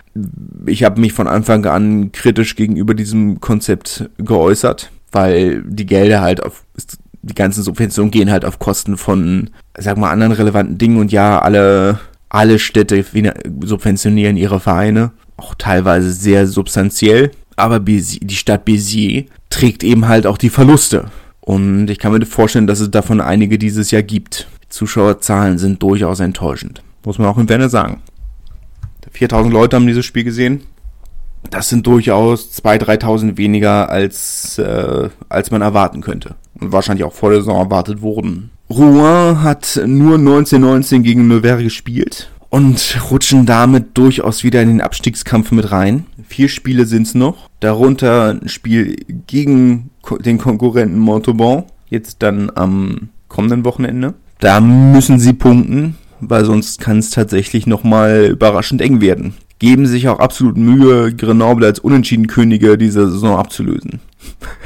Ich 0.66 0.84
habe 0.84 1.00
mich 1.00 1.12
von 1.12 1.28
Anfang 1.28 1.64
an 1.66 2.12
kritisch 2.12 2.56
gegenüber 2.56 2.94
diesem 2.94 3.40
Konzept 3.40 4.10
geäußert 4.18 4.90
weil 5.12 5.62
die 5.62 5.86
Gelder 5.86 6.22
halt 6.22 6.42
auf, 6.42 6.64
die 7.22 7.34
ganzen 7.34 7.62
Subventionen 7.62 8.10
gehen 8.10 8.32
halt 8.32 8.44
auf 8.44 8.58
Kosten 8.58 8.96
von, 8.96 9.50
sag 9.78 9.98
mal, 9.98 10.10
anderen 10.10 10.32
relevanten 10.32 10.78
Dingen 10.78 10.98
und 10.98 11.12
ja, 11.12 11.38
alle, 11.38 12.00
alle 12.32 12.58
Städte 12.58 13.04
subventionieren 13.62 14.38
ihre 14.38 14.58
Vereine, 14.58 15.12
auch 15.36 15.54
teilweise 15.54 16.10
sehr 16.10 16.46
substanziell, 16.46 17.30
aber 17.56 17.78
die 17.78 18.34
Stadt 18.34 18.64
Béziers 18.64 19.26
trägt 19.50 19.84
eben 19.84 20.08
halt 20.08 20.26
auch 20.26 20.38
die 20.38 20.48
Verluste. 20.48 21.10
Und 21.40 21.88
ich 21.90 21.98
kann 21.98 22.12
mir 22.12 22.24
vorstellen, 22.24 22.66
dass 22.66 22.80
es 22.80 22.90
davon 22.90 23.20
einige 23.20 23.58
dieses 23.58 23.90
Jahr 23.90 24.02
gibt. 24.02 24.48
Die 24.64 24.68
Zuschauerzahlen 24.70 25.58
sind 25.58 25.82
durchaus 25.82 26.20
enttäuschend. 26.20 26.82
Muss 27.04 27.18
man 27.18 27.28
auch 27.28 27.36
in 27.36 27.50
Werne 27.50 27.68
sagen. 27.68 28.00
4000 29.10 29.52
Leute 29.52 29.76
haben 29.76 29.86
dieses 29.86 30.06
Spiel 30.06 30.24
gesehen. 30.24 30.62
Das 31.50 31.68
sind 31.68 31.86
durchaus 31.86 32.50
2.000, 32.64 33.02
3.000 33.02 33.36
weniger, 33.36 33.90
als, 33.90 34.56
äh, 34.56 35.10
als 35.28 35.50
man 35.50 35.60
erwarten 35.60 36.00
könnte. 36.00 36.36
Und 36.58 36.72
wahrscheinlich 36.72 37.04
auch 37.04 37.12
vor 37.12 37.30
der 37.30 37.40
Saison 37.40 37.58
erwartet 37.58 38.00
wurden. 38.00 38.50
Rouen 38.76 39.42
hat 39.42 39.80
nur 39.86 40.16
1919 40.16 41.02
gegen 41.02 41.28
Nevers 41.28 41.62
gespielt 41.62 42.30
und 42.48 42.98
rutschen 43.10 43.46
damit 43.46 43.96
durchaus 43.98 44.44
wieder 44.44 44.62
in 44.62 44.68
den 44.68 44.80
Abstiegskampf 44.80 45.52
mit 45.52 45.70
rein. 45.70 46.06
Vier 46.28 46.48
Spiele 46.48 46.86
sind's 46.86 47.14
noch. 47.14 47.48
Darunter 47.60 48.30
ein 48.30 48.48
Spiel 48.48 48.96
gegen 49.26 49.90
den 50.24 50.38
Konkurrenten 50.38 50.98
Montauban. 50.98 51.64
Jetzt 51.88 52.22
dann 52.22 52.50
am 52.54 53.10
kommenden 53.28 53.64
Wochenende. 53.64 54.14
Da 54.40 54.60
müssen 54.60 55.18
sie 55.18 55.34
punkten, 55.34 55.96
weil 56.20 56.44
sonst 56.44 56.80
kann 56.80 56.98
es 56.98 57.10
tatsächlich 57.10 57.66
nochmal 57.66 58.28
überraschend 58.30 58.80
eng 58.80 59.00
werden 59.00 59.34
geben 59.62 59.86
sich 59.86 60.08
auch 60.08 60.18
absolut 60.18 60.56
Mühe, 60.56 61.14
Grenoble 61.14 61.66
als 61.66 61.78
unentschieden 61.78 62.26
Könige 62.26 62.76
dieser 62.76 63.08
Saison 63.08 63.38
abzulösen. 63.38 64.00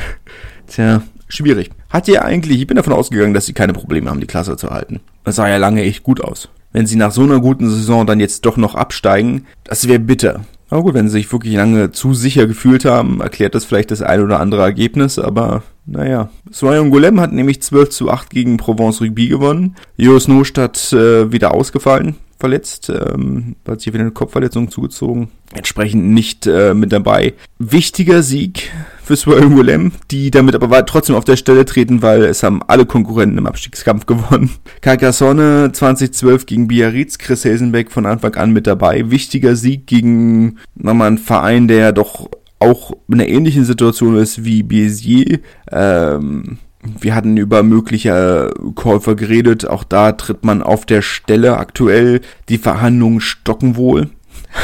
Tja, 0.69 1.03
schwierig. 1.29 1.71
Hat 1.91 2.09
ja 2.09 2.23
eigentlich, 2.23 2.61
ich 2.61 2.67
bin 2.67 2.77
davon 2.77 2.93
ausgegangen, 2.93 3.35
dass 3.35 3.47
sie 3.47 3.53
keine 3.53 3.73
Probleme 3.73 4.11
haben, 4.11 4.21
die 4.21 4.27
Klasse 4.27 4.57
zu 4.57 4.71
halten. 4.71 5.01
Das 5.25 5.37
sah 5.37 5.49
ja 5.49 5.57
lange 5.57 5.83
echt 5.83 6.03
gut 6.03 6.21
aus. 6.21 6.49
Wenn 6.73 6.87
sie 6.87 6.97
nach 6.97 7.13
so 7.13 7.23
einer 7.23 7.41
guten 7.41 7.69
Saison 7.71 8.07
dann 8.07 8.21
jetzt 8.21 8.45
doch 8.45 8.57
noch 8.57 8.75
absteigen, 8.75 9.47
das 9.65 9.89
wäre 9.89 9.99
bitter. 9.99 10.45
Aber 10.69 10.83
gut, 10.83 10.95
wenn 10.95 11.09
sie 11.09 11.19
sich 11.19 11.33
wirklich 11.33 11.55
lange 11.55 11.93
zu 11.93 12.13
sicher 12.13 12.47
gefühlt 12.47 12.85
haben, 12.85 13.21
erklärt 13.21 13.55
das 13.55 13.65
vielleicht 13.65 13.93
das 13.93 14.03
ein 14.03 14.21
oder 14.21 14.41
andere 14.41 14.63
Ergebnis, 14.63 15.19
aber 15.19 15.63
naja. 15.87 16.29
Soyon 16.51 16.91
Golem 16.91 17.21
hat 17.21 17.33
nämlich 17.33 17.63
12 17.63 17.91
zu 17.91 18.11
8 18.11 18.31
gegen 18.31 18.57
Provence 18.57 19.01
Rugby 19.01 19.29
gewonnen. 19.29 19.77
Jos 19.97 20.27
Nostadt 20.27 20.93
äh, 20.93 21.31
wieder 21.31 21.55
ausgefallen 21.55 22.17
verletzt, 22.39 22.91
ähm, 22.91 23.57
hat 23.67 23.81
sich 23.81 23.93
wieder 23.93 24.03
eine 24.03 24.11
Kopfverletzung 24.11 24.71
zugezogen. 24.71 25.29
Entsprechend 25.55 26.05
nicht 26.13 26.47
äh, 26.47 26.75
mit 26.75 26.93
dabei. 26.93 27.35
Wichtiger 27.59 28.23
Sieg 28.23 28.71
für 29.07 29.17
Swirl 29.17 29.57
Willem, 29.57 29.93
die 30.11 30.33
damit 30.33 30.57
aber 30.57 30.85
trotzdem 30.85 31.15
auf 31.15 31.25
der 31.25 31.37
Stelle 31.37 31.65
treten, 31.65 32.03
weil 32.03 32.25
es 32.25 32.43
haben 32.43 32.61
alle 32.67 32.87
Konkurrenten 32.87 33.39
im 33.39 33.47
Abstiegskampf 33.47 34.05
gewonnen. 34.07 34.51
Carcassonne 34.81 35.71
2012 35.73 36.47
gegen 36.47 36.67
Biarritz, 36.67 37.17
Chris 37.17 37.45
Hasenbeck 37.45 37.93
von 37.93 38.05
Anfang 38.05 38.35
an 38.35 38.53
mit 38.53 38.67
dabei. 38.67 39.09
Wichtiger 39.11 39.55
Sieg 39.55 39.87
gegen 39.87 40.57
nochmal 40.75 41.07
einen 41.07 41.19
Verein, 41.19 41.69
der 41.69 41.93
doch 41.93 42.29
auch 42.59 42.93
in 43.07 43.15
einer 43.15 43.29
ähnlichen 43.29 43.65
Situation 43.65 44.17
ist 44.17 44.45
wie 44.45 44.65
Béziers. 44.65 45.39
Ähm, 45.71 46.59
wir 47.01 47.15
hatten 47.15 47.37
über 47.37 47.63
mögliche 47.63 48.53
Käufer 48.75 49.15
geredet. 49.15 49.69
Auch 49.69 49.85
da 49.85 50.13
tritt 50.13 50.45
man 50.45 50.63
auf 50.63 50.85
der 50.85 51.03
Stelle 51.03 51.59
aktuell. 51.59 52.23
Die 52.49 52.59
Verhandlungen 52.59 53.21
stocken 53.21 53.77
wohl. 53.77 54.11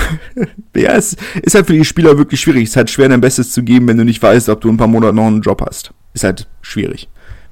ja, 0.77 0.93
es 0.93 1.17
ist 1.43 1.55
halt 1.55 1.67
für 1.67 1.73
die 1.73 1.85
Spieler 1.85 2.19
wirklich 2.19 2.41
schwierig. 2.41 2.65
Es 2.65 2.71
ist 2.71 2.77
halt 2.77 2.91
schwer, 2.91 3.09
dein 3.09 3.21
Bestes 3.21 3.53
zu 3.53 3.63
geben, 3.63 3.89
wenn 3.89 3.99
du 3.99 4.05
nicht 4.05 4.23
weißt, 4.23 4.49
ob 4.49 4.61
du 4.61 4.69
ein 4.69 4.77
paar 4.77 4.89
Monate 4.89 5.15
noch 5.15 5.27
einen 5.27 5.43
Job 5.43 5.63
hast. 5.67 5.93
Ist 6.15 6.25
halt 6.25 6.49
schwierig. 6.61 7.09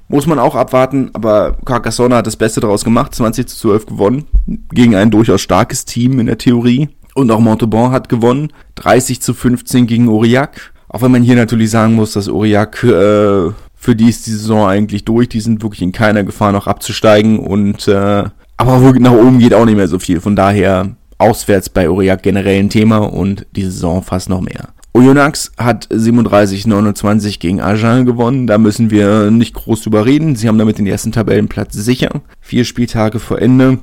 Muss 0.07 0.27
man 0.27 0.39
auch 0.39 0.55
abwarten, 0.55 1.09
aber 1.13 1.57
Carcassonne 1.65 2.15
hat 2.15 2.27
das 2.27 2.35
Beste 2.35 2.59
daraus 2.59 2.83
gemacht, 2.83 3.15
20 3.15 3.47
zu 3.47 3.57
12 3.57 3.85
gewonnen, 3.85 4.25
gegen 4.73 4.95
ein 4.95 5.09
durchaus 5.09 5.41
starkes 5.41 5.85
Team 5.85 6.19
in 6.19 6.25
der 6.25 6.37
Theorie. 6.37 6.89
Und 7.13 7.31
auch 7.31 7.39
Montauban 7.39 7.91
hat 7.91 8.09
gewonnen, 8.09 8.51
30 8.75 9.21
zu 9.21 9.33
15 9.33 9.87
gegen 9.87 10.09
Aurillac. 10.09 10.73
Auch 10.89 11.01
wenn 11.01 11.11
man 11.11 11.23
hier 11.23 11.35
natürlich 11.35 11.71
sagen 11.71 11.93
muss, 11.93 12.13
dass 12.13 12.27
Aurillac 12.27 12.83
äh, 12.83 13.51
für 13.73 13.95
die 13.95 14.09
ist 14.09 14.27
die 14.27 14.31
Saison 14.31 14.67
eigentlich 14.67 15.05
durch. 15.05 15.29
Die 15.29 15.39
sind 15.39 15.63
wirklich 15.63 15.81
in 15.81 15.91
keiner 15.91 16.23
Gefahr 16.23 16.51
noch 16.51 16.67
abzusteigen 16.67 17.39
und 17.39 17.87
äh, 17.87 18.25
aber 18.57 18.93
nach 18.99 19.11
oben 19.13 19.39
geht 19.39 19.55
auch 19.55 19.65
nicht 19.65 19.77
mehr 19.77 19.87
so 19.87 19.97
viel. 19.97 20.21
Von 20.21 20.35
daher 20.35 20.95
auswärts 21.21 21.69
bei 21.69 21.87
Aurillac 21.87 22.23
generell 22.23 22.59
ein 22.59 22.69
Thema 22.69 22.97
und 22.97 23.45
die 23.55 23.63
Saison 23.63 24.03
fast 24.03 24.29
noch 24.29 24.41
mehr. 24.41 24.69
Oyonnax 24.93 25.53
hat 25.57 25.87
37-29 25.87 27.39
gegen 27.39 27.61
Agen 27.61 28.05
gewonnen. 28.05 28.45
Da 28.45 28.57
müssen 28.57 28.91
wir 28.91 29.31
nicht 29.31 29.53
groß 29.53 29.83
drüber 29.83 30.05
reden. 30.05 30.35
Sie 30.35 30.47
haben 30.47 30.57
damit 30.57 30.79
den 30.79 30.87
ersten 30.87 31.13
Tabellenplatz 31.13 31.73
sicher. 31.73 32.21
Vier 32.41 32.65
Spieltage 32.65 33.19
vor 33.19 33.41
Ende. 33.41 33.79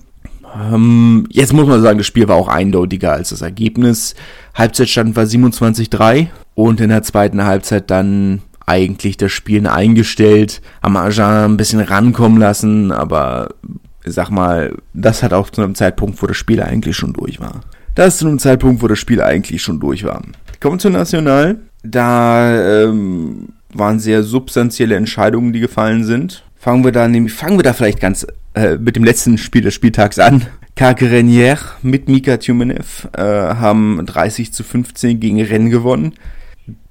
Ähm, 0.55 1.27
jetzt 1.31 1.55
muss 1.55 1.67
man 1.67 1.81
sagen, 1.81 1.99
das 1.99 2.07
Spiel 2.07 2.29
war 2.29 2.37
auch 2.37 2.49
eindeutiger 2.49 3.13
als 3.13 3.31
das 3.31 3.41
Ergebnis. 3.41 4.15
Halbzeitstand 4.55 5.17
war 5.17 5.25
27-3 5.25 6.29
und 6.55 6.81
in 6.81 6.91
der 6.91 7.03
zweiten 7.03 7.45
Halbzeit 7.45 7.91
dann 7.91 8.43
eigentlich 8.67 9.17
das 9.17 9.33
Spielen 9.33 9.67
eingestellt, 9.67 10.61
am 10.83 10.97
Agen 10.97 11.23
ein 11.53 11.57
bisschen 11.57 11.81
rankommen 11.81 12.39
lassen, 12.39 12.93
aber 12.93 13.55
sag 14.13 14.31
mal, 14.31 14.77
das 14.95 15.23
hat 15.23 15.33
auch 15.33 15.51
zu 15.51 15.63
einem 15.63 15.75
Zeitpunkt, 15.75 16.23
wo 16.23 16.27
das 16.27 16.37
Spiel 16.37 16.63
eigentlich 16.63 16.97
schon 16.97 17.13
durch 17.13 17.41
war. 17.41 17.61
Das 17.95 18.15
ist 18.15 18.19
zu 18.19 18.29
einem 18.29 18.39
Zeitpunkt, 18.39 18.83
wo 18.83 18.89
das 18.89 18.99
Spiel 18.99 19.21
eigentlich 19.21 19.63
schon 19.63 19.81
durch 19.81 20.05
war. 20.05 20.23
Kommen 20.61 20.79
zur 20.79 20.91
National. 20.91 21.57
Da 21.83 22.85
ähm, 22.85 23.49
waren 23.73 24.01
sehr 24.01 24.23
substanzielle 24.23 24.97
Entscheidungen, 24.97 25.53
die 25.53 25.61
gefallen 25.61 26.05
sind. 26.05 26.45
Fangen 26.57 26.85
wir 26.85 26.93
da 26.93 27.07
nämlich, 27.09 27.33
fangen 27.33 27.59
wir 27.59 27.63
da 27.63 27.73
vielleicht 27.73 28.01
ganz 28.01 28.27
äh, 28.55 28.77
mit 28.77 28.97
dem 28.97 29.05
letzten 29.05 29.39
Spiel 29.39 29.63
des 29.63 29.75
Spieltags 29.75 30.19
an. 30.19 30.47
Carque 30.77 31.25
mit 31.83 32.09
Mika 32.09 32.37
Tumenev 32.37 33.09
äh, 33.17 33.23
haben 33.23 34.05
30 34.07 34.53
zu 34.53 34.63
15 34.63 35.19
gegen 35.19 35.43
Rennes 35.43 35.73
gewonnen. 35.73 36.15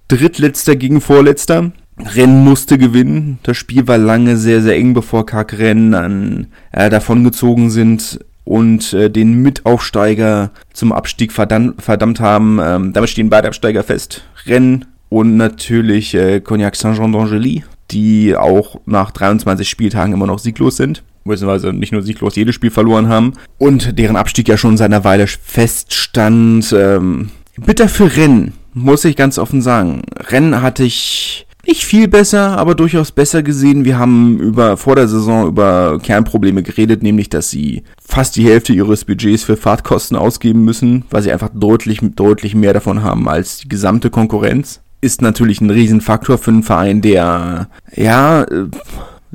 Drittletzter 0.09 0.75
gegen 0.75 0.99
Vorletzter. 0.99 1.71
Rennen 1.99 2.43
musste 2.43 2.77
gewinnen. 2.77 3.39
Das 3.43 3.57
Spiel 3.57 3.87
war 3.87 3.97
lange 3.97 4.37
sehr, 4.37 4.61
sehr 4.61 4.75
eng, 4.75 4.93
bevor 4.93 5.25
Kack-Rennen 5.25 5.93
an, 5.93 6.47
äh, 6.71 6.89
davongezogen 6.89 7.69
sind 7.69 8.19
und 8.43 8.93
äh, 8.93 9.09
den 9.09 9.41
Mitaufsteiger 9.41 10.51
zum 10.73 10.91
Abstieg 10.91 11.31
verdammt, 11.31 11.81
verdammt 11.81 12.19
haben. 12.19 12.59
Ähm, 12.61 12.93
damit 12.93 13.09
stehen 13.09 13.29
beide 13.29 13.47
Absteiger 13.47 13.83
fest. 13.83 14.23
Rennen 14.45 14.85
und 15.09 15.37
natürlich 15.37 16.13
äh, 16.13 16.39
Cognac 16.39 16.75
Saint-Jean 16.75 17.13
d'Angely, 17.13 17.63
die 17.91 18.35
auch 18.35 18.79
nach 18.85 19.11
23 19.11 19.67
Spieltagen 19.67 20.13
immer 20.13 20.27
noch 20.27 20.39
sieglos 20.39 20.77
sind. 20.77 21.03
Beziehungsweise 21.25 21.73
nicht 21.73 21.91
nur 21.91 22.03
sieglos 22.03 22.35
jedes 22.37 22.55
Spiel 22.55 22.71
verloren 22.71 23.09
haben. 23.09 23.33
Und 23.57 23.99
deren 23.99 24.15
Abstieg 24.15 24.47
ja 24.47 24.55
schon 24.55 24.77
seit 24.77 24.85
einer 24.85 25.03
Weile 25.03 25.27
feststand. 25.27 26.73
Ähm, 26.77 27.31
bitter 27.57 27.89
für 27.89 28.15
Rennen 28.15 28.53
muss 28.73 29.03
ich 29.03 29.15
ganz 29.15 29.37
offen 29.37 29.61
sagen. 29.61 30.03
Rennen 30.29 30.61
hatte 30.61 30.83
ich 30.83 31.46
nicht 31.67 31.85
viel 31.85 32.07
besser, 32.07 32.57
aber 32.57 32.75
durchaus 32.75 33.11
besser 33.11 33.43
gesehen. 33.43 33.85
Wir 33.85 33.99
haben 33.99 34.39
über 34.39 34.77
vor 34.77 34.95
der 34.95 35.07
Saison 35.07 35.47
über 35.47 35.99
Kernprobleme 36.01 36.63
geredet, 36.63 37.03
nämlich 37.03 37.29
dass 37.29 37.49
sie 37.49 37.83
fast 38.01 38.35
die 38.35 38.45
Hälfte 38.45 38.73
ihres 38.73 39.05
Budgets 39.05 39.43
für 39.43 39.57
Fahrtkosten 39.57 40.17
ausgeben 40.17 40.63
müssen, 40.63 41.05
weil 41.09 41.21
sie 41.21 41.31
einfach 41.31 41.49
deutlich 41.53 41.99
deutlich 42.15 42.55
mehr 42.55 42.73
davon 42.73 43.03
haben 43.03 43.27
als 43.27 43.57
die 43.57 43.69
gesamte 43.69 44.09
Konkurrenz. 44.09 44.81
Ist 45.01 45.21
natürlich 45.21 45.61
ein 45.61 45.69
Riesenfaktor 45.69 46.37
für 46.37 46.51
einen 46.51 46.63
Verein, 46.63 47.01
der 47.01 47.69
ja 47.95 48.45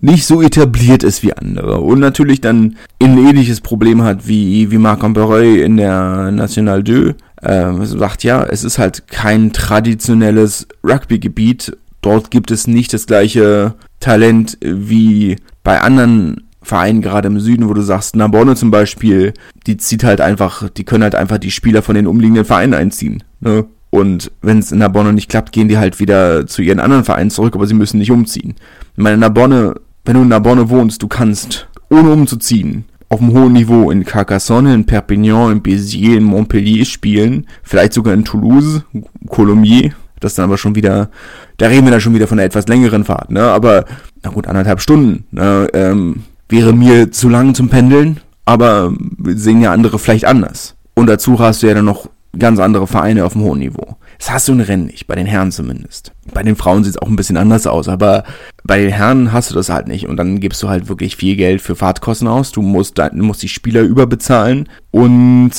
nicht 0.01 0.27
so 0.27 0.43
etabliert 0.43 1.05
ist 1.05 1.23
wie 1.23 1.33
andere 1.33 1.81
und 1.81 2.01
natürlich 2.01 2.41
dann 2.41 2.77
ein 3.01 3.19
ähnliches 3.19 3.61
Problem 3.61 4.03
hat 4.03 4.27
wie 4.27 4.71
wie 4.73 4.79
Marc 4.79 5.05
Ampereuil 5.05 5.59
in 5.59 5.77
der 5.77 6.33
National 6.33 6.83
2 6.83 7.15
äh, 7.43 7.85
sagt, 7.85 8.25
ja, 8.25 8.45
es 8.45 8.65
ist 8.65 8.79
halt 8.79 9.09
kein 9.09 9.53
traditionelles 9.53 10.67
Rugby-Gebiet. 10.85 11.77
Dort 12.03 12.31
gibt 12.31 12.51
es 12.51 12.67
nicht 12.67 12.93
das 12.93 13.07
gleiche 13.07 13.75
Talent 14.01 14.59
wie 14.61 15.37
bei 15.63 15.81
anderen 15.81 16.49
Vereinen, 16.61 17.03
gerade 17.03 17.29
im 17.29 17.41
Süden, 17.41 17.69
wo 17.69 17.75
du 17.75 17.83
sagst, 17.83 18.15
Narbonne 18.15 18.55
zum 18.55 18.71
Beispiel, 18.71 19.33
die 19.67 19.77
zieht 19.77 20.05
halt 20.05 20.21
einfach, 20.21 20.69
die 20.69 20.85
können 20.85 21.03
halt 21.03 21.15
einfach 21.15 21.39
die 21.39 21.51
Spieler 21.51 21.83
von 21.83 21.95
den 21.95 22.07
umliegenden 22.07 22.45
Vereinen 22.45 22.75
einziehen. 22.75 23.25
Ne? 23.41 23.65
Und 23.91 24.31
wenn 24.43 24.59
es 24.59 24.73
in 24.73 24.79
Narbonne 24.79 25.13
nicht 25.13 25.29
klappt, 25.29 25.53
gehen 25.53 25.69
die 25.69 25.79
halt 25.79 26.01
wieder 26.01 26.47
zu 26.47 26.63
ihren 26.63 26.81
anderen 26.81 27.05
Vereinen 27.05 27.31
zurück, 27.31 27.55
aber 27.55 27.67
sie 27.67 27.75
müssen 27.75 27.99
nicht 27.99 28.11
umziehen. 28.11 28.55
Ich 28.97 29.03
meine, 29.03 29.19
Narbonne, 29.19 29.75
wenn 30.05 30.15
du 30.15 30.23
in 30.23 30.29
Narbonne 30.29 30.71
wohnst, 30.71 31.03
du 31.03 31.09
kannst, 31.09 31.69
ohne 31.91 32.11
umzuziehen, 32.11 32.85
auf 33.09 33.21
einem 33.21 33.33
hohen 33.33 33.53
Niveau 33.53 33.91
in 33.91 34.05
Carcassonne, 34.05 34.73
in 34.73 34.87
Perpignan, 34.87 35.53
in 35.53 35.63
Béziers, 35.63 36.17
in 36.17 36.25
Montpellier 36.25 36.87
spielen, 36.87 37.47
vielleicht 37.63 37.93
sogar 37.93 38.15
in 38.15 38.25
Toulouse, 38.25 38.83
Colomiers, 39.29 39.93
das 40.25 40.35
dann 40.35 40.45
aber 40.45 40.59
schon 40.59 40.75
wieder, 40.75 41.11
da 41.59 41.67
reden 41.67 41.87
wir 41.87 41.91
dann 41.91 42.01
schon 42.01 42.15
wieder 42.15 42.27
von 42.27 42.39
einer 42.39 42.47
etwas 42.47 42.69
längeren 42.69 43.05
Fahrt, 43.05 43.31
ne, 43.31 43.43
aber, 43.43 43.85
na 44.23 44.31
gut, 44.31 44.47
anderthalb 44.47 44.81
Stunden, 44.81 45.25
ne, 45.31 45.69
ähm, 45.75 46.25
wäre 46.49 46.73
mir 46.73 47.11
zu 47.11 47.29
lang 47.29 47.55
zum 47.55 47.69
Pendeln, 47.69 48.21
aber 48.45 48.93
sehen 49.25 49.63
ja 49.63 49.73
andere 49.73 49.99
vielleicht 49.99 50.25
anders. 50.25 50.75
Und 50.95 51.07
dazu 51.07 51.39
hast 51.39 51.63
du 51.63 51.69
ja 51.69 51.75
dann 51.75 51.87
noch 51.87 52.09
ganz 52.39 52.59
andere 52.59 52.87
Vereine 52.87 53.25
auf 53.25 53.33
dem 53.33 53.43
hohen 53.43 53.59
Niveau. 53.59 53.97
Das 54.19 54.31
hast 54.31 54.49
du 54.49 54.53
in 54.53 54.61
Rennen 54.61 54.87
nicht, 54.87 55.07
bei 55.07 55.15
den 55.15 55.27
Herren 55.27 55.53
zumindest. 55.53 56.13
Bei 56.33 56.43
den 56.43 56.57
Frauen 56.57 56.85
sieht 56.85 56.95
es 56.95 57.03
auch 57.03 57.09
ein 57.09 57.17
bisschen 57.17 57.37
anders 57.37 57.67
aus, 57.67 57.89
aber 57.89 58.25
bei 58.65 58.81
den 58.81 58.93
Herren 58.93 59.33
hast 59.33 59.51
du 59.51 59.55
das 59.55 59.69
halt 59.69 59.89
nicht. 59.89 60.07
Und 60.07 60.17
dann 60.17 60.41
gibst 60.41 60.63
du 60.63 60.69
halt 60.69 60.89
wirklich 60.89 61.17
viel 61.17 61.37
Geld 61.37 61.61
für 61.61 61.77
Fahrtkosten 61.77 62.29
aus. 62.29 62.53
Du 62.53 62.63
musst, 62.63 62.99
du 62.99 63.11
musst 63.15 63.43
die 63.43 63.49
Spieler 63.49 63.83
überbezahlen 63.83 64.69
und 64.91 65.53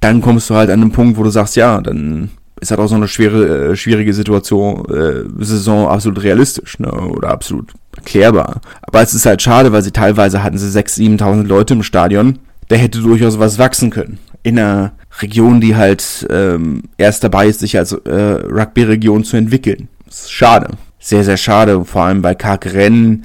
dann 0.00 0.20
kommst 0.22 0.48
du 0.48 0.54
halt 0.54 0.70
an 0.70 0.80
einen 0.80 0.92
Punkt, 0.92 1.18
wo 1.18 1.22
du 1.22 1.30
sagst, 1.30 1.56
ja, 1.56 1.80
dann 1.80 2.30
ist 2.60 2.70
halt 2.70 2.80
auch 2.80 2.86
so 2.86 2.94
eine 2.94 3.08
schwere, 3.08 3.70
äh, 3.70 3.76
schwierige 3.76 4.14
Situation, 4.14 4.84
äh, 4.90 5.44
Saison 5.44 5.88
absolut 5.88 6.22
realistisch, 6.22 6.78
ne, 6.78 6.90
oder 6.90 7.30
absolut 7.30 7.72
erklärbar. 7.96 8.60
Aber 8.82 9.02
es 9.02 9.14
ist 9.14 9.26
halt 9.26 9.42
schade, 9.42 9.72
weil 9.72 9.82
sie 9.82 9.92
teilweise 9.92 10.42
hatten 10.42 10.58
sie 10.58 10.68
6.000, 10.68 11.20
7.000 11.20 11.46
Leute 11.46 11.74
im 11.74 11.82
Stadion. 11.82 12.38
Da 12.68 12.76
hätte 12.76 13.00
durchaus 13.00 13.38
was 13.38 13.58
wachsen 13.58 13.90
können. 13.90 14.18
In 14.42 14.58
einer 14.58 14.92
Region, 15.20 15.60
die 15.60 15.76
halt 15.76 16.26
ähm, 16.30 16.84
erst 16.96 17.24
dabei 17.24 17.48
ist, 17.48 17.60
sich 17.60 17.76
als 17.76 17.92
äh, 17.92 18.14
Rugby-Region 18.14 19.24
zu 19.24 19.36
entwickeln. 19.36 19.88
Das 20.06 20.22
ist 20.22 20.32
schade. 20.32 20.68
Sehr, 20.98 21.24
sehr 21.24 21.36
schade. 21.36 21.84
Vor 21.84 22.02
allem 22.02 22.22
bei 22.22 22.34
Cargren, 22.34 23.24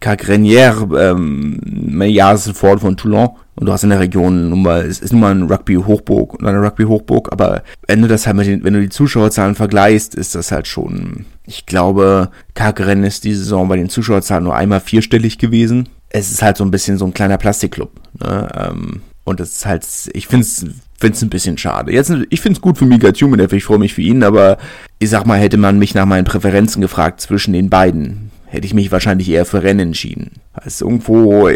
Cargrenière, 0.00 1.10
ähm, 1.10 2.02
Jahresfort 2.02 2.80
von 2.80 2.96
Toulon. 2.96 3.30
Und 3.56 3.66
du 3.66 3.72
hast 3.72 3.84
in 3.84 3.90
der 3.90 4.00
Region 4.00 4.50
nun 4.50 4.62
mal, 4.62 4.84
es 4.84 5.00
ist 5.00 5.12
nun 5.12 5.22
mal 5.22 5.34
ein 5.34 5.44
Rugby-Hochburg 5.44 6.34
und 6.34 6.46
eine 6.46 6.60
Rugby-Hochburg, 6.60 7.32
aber 7.32 7.62
wenn 7.86 8.02
du 8.02 8.08
das 8.08 8.26
halt 8.26 8.36
mit 8.36 8.46
den, 8.46 8.62
wenn 8.64 8.74
du 8.74 8.82
die 8.82 8.90
Zuschauerzahlen 8.90 9.54
vergleichst, 9.54 10.14
ist 10.14 10.34
das 10.34 10.52
halt 10.52 10.66
schon, 10.66 11.24
ich 11.46 11.64
glaube, 11.64 12.30
Cargren 12.54 13.02
ist 13.02 13.24
die 13.24 13.34
Saison 13.34 13.66
bei 13.68 13.76
den 13.76 13.88
Zuschauerzahlen 13.88 14.44
nur 14.44 14.54
einmal 14.54 14.80
vierstellig 14.80 15.38
gewesen. 15.38 15.88
Es 16.10 16.30
ist 16.30 16.42
halt 16.42 16.58
so 16.58 16.64
ein 16.64 16.70
bisschen 16.70 16.98
so 16.98 17.06
ein 17.06 17.14
kleiner 17.14 17.38
Plastikclub. 17.38 17.90
Ne? 18.20 18.48
Ähm, 18.54 19.00
und 19.24 19.40
das 19.40 19.50
ist 19.50 19.66
halt, 19.66 19.84
ich 20.12 20.26
finde 20.28 20.46
es 20.46 20.64
find's 20.98 21.22
ein 21.22 21.30
bisschen 21.30 21.58
schade. 21.58 21.92
Jetzt, 21.92 22.12
ich 22.30 22.40
finde 22.40 22.56
es 22.56 22.62
gut 22.62 22.78
für 22.78 22.86
Mika 22.86 23.12
Tumenev, 23.12 23.52
ich 23.52 23.64
freue 23.64 23.78
mich 23.78 23.94
für 23.94 24.02
ihn, 24.02 24.22
aber 24.22 24.58
ich 24.98 25.10
sag 25.10 25.26
mal, 25.26 25.38
hätte 25.38 25.56
man 25.56 25.78
mich 25.78 25.94
nach 25.94 26.06
meinen 26.06 26.24
Präferenzen 26.24 26.80
gefragt 26.80 27.20
zwischen 27.20 27.52
den 27.52 27.68
beiden, 27.68 28.30
hätte 28.46 28.66
ich 28.66 28.74
mich 28.74 28.92
wahrscheinlich 28.92 29.28
eher 29.28 29.44
für 29.44 29.62
Rennen 29.62 29.88
entschieden. 29.88 30.32
Also 30.52 30.86
irgendwo, 30.86 31.48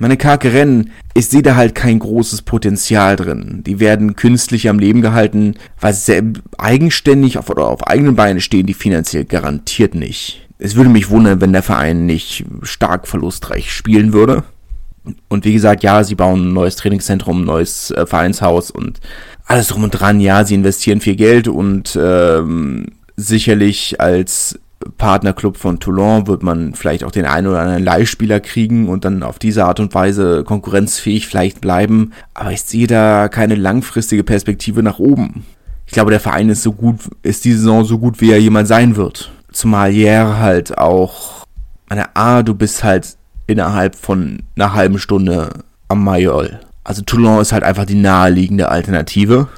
meine 0.00 0.16
karke 0.16 0.52
Rennen, 0.52 0.90
ich 1.12 1.28
sehe 1.28 1.42
da 1.42 1.56
halt 1.56 1.74
kein 1.74 1.98
großes 1.98 2.42
Potenzial 2.42 3.16
drin. 3.16 3.62
Die 3.66 3.80
werden 3.80 4.16
künstlich 4.16 4.68
am 4.68 4.78
Leben 4.78 5.02
gehalten, 5.02 5.54
weil 5.78 5.92
sie 5.92 6.32
eigenständig 6.56 7.36
auf, 7.36 7.50
oder 7.50 7.68
auf 7.68 7.86
eigenen 7.86 8.16
Beinen 8.16 8.40
stehen, 8.40 8.66
die 8.66 8.74
finanziell 8.74 9.26
garantiert 9.26 9.94
nicht. 9.94 10.48
Es 10.58 10.74
würde 10.74 10.88
mich 10.88 11.10
wundern, 11.10 11.42
wenn 11.42 11.52
der 11.52 11.62
Verein 11.62 12.06
nicht 12.06 12.46
stark 12.62 13.06
verlustreich 13.06 13.70
spielen 13.72 14.14
würde. 14.14 14.42
Und 15.28 15.44
wie 15.44 15.52
gesagt, 15.52 15.82
ja, 15.82 16.02
sie 16.02 16.14
bauen 16.14 16.48
ein 16.48 16.52
neues 16.54 16.76
Trainingszentrum, 16.76 17.42
ein 17.42 17.46
neues 17.46 17.90
äh, 17.90 18.06
Vereinshaus 18.06 18.70
und 18.70 19.00
alles 19.44 19.68
drum 19.68 19.84
und 19.84 19.90
dran. 19.90 20.20
Ja, 20.20 20.44
sie 20.44 20.54
investieren 20.54 21.00
viel 21.00 21.16
Geld 21.16 21.46
und 21.46 21.98
ähm, 22.00 22.86
sicherlich 23.16 24.00
als 24.00 24.58
Partnerclub 24.96 25.58
von 25.58 25.78
Toulon 25.78 26.26
wird 26.26 26.42
man 26.42 26.74
vielleicht 26.74 27.04
auch 27.04 27.10
den 27.10 27.26
einen 27.26 27.46
oder 27.46 27.60
anderen 27.60 27.84
Leihspieler 27.84 28.40
kriegen 28.40 28.88
und 28.88 29.04
dann 29.04 29.22
auf 29.22 29.38
diese 29.38 29.66
Art 29.66 29.78
und 29.78 29.94
Weise 29.94 30.42
konkurrenzfähig 30.44 31.26
vielleicht 31.26 31.60
bleiben. 31.60 32.12
Aber 32.32 32.52
ich 32.52 32.62
sehe 32.62 32.86
da 32.86 33.28
keine 33.28 33.56
langfristige 33.56 34.24
Perspektive 34.24 34.82
nach 34.82 34.98
oben. 34.98 35.44
Ich 35.86 35.92
glaube, 35.92 36.10
der 36.10 36.20
Verein 36.20 36.48
ist 36.48 36.62
so 36.62 36.72
gut, 36.72 37.00
ist 37.22 37.44
die 37.44 37.52
Saison 37.52 37.84
so 37.84 37.98
gut, 37.98 38.20
wie 38.20 38.30
er 38.30 38.40
jemand 38.40 38.68
sein 38.68 38.96
wird. 38.96 39.32
Zumal 39.52 39.90
Jer 39.90 40.38
halt 40.38 40.78
auch, 40.78 41.44
meine 41.88 42.16
A, 42.16 42.42
du 42.42 42.54
bist 42.54 42.84
halt 42.84 43.16
innerhalb 43.46 43.96
von 43.96 44.44
einer 44.56 44.72
halben 44.72 44.98
Stunde 44.98 45.50
am 45.88 46.04
Mayol. 46.04 46.60
Also 46.84 47.02
Toulon 47.02 47.40
ist 47.40 47.52
halt 47.52 47.64
einfach 47.64 47.84
die 47.84 47.96
naheliegende 47.96 48.68
Alternative 48.68 49.48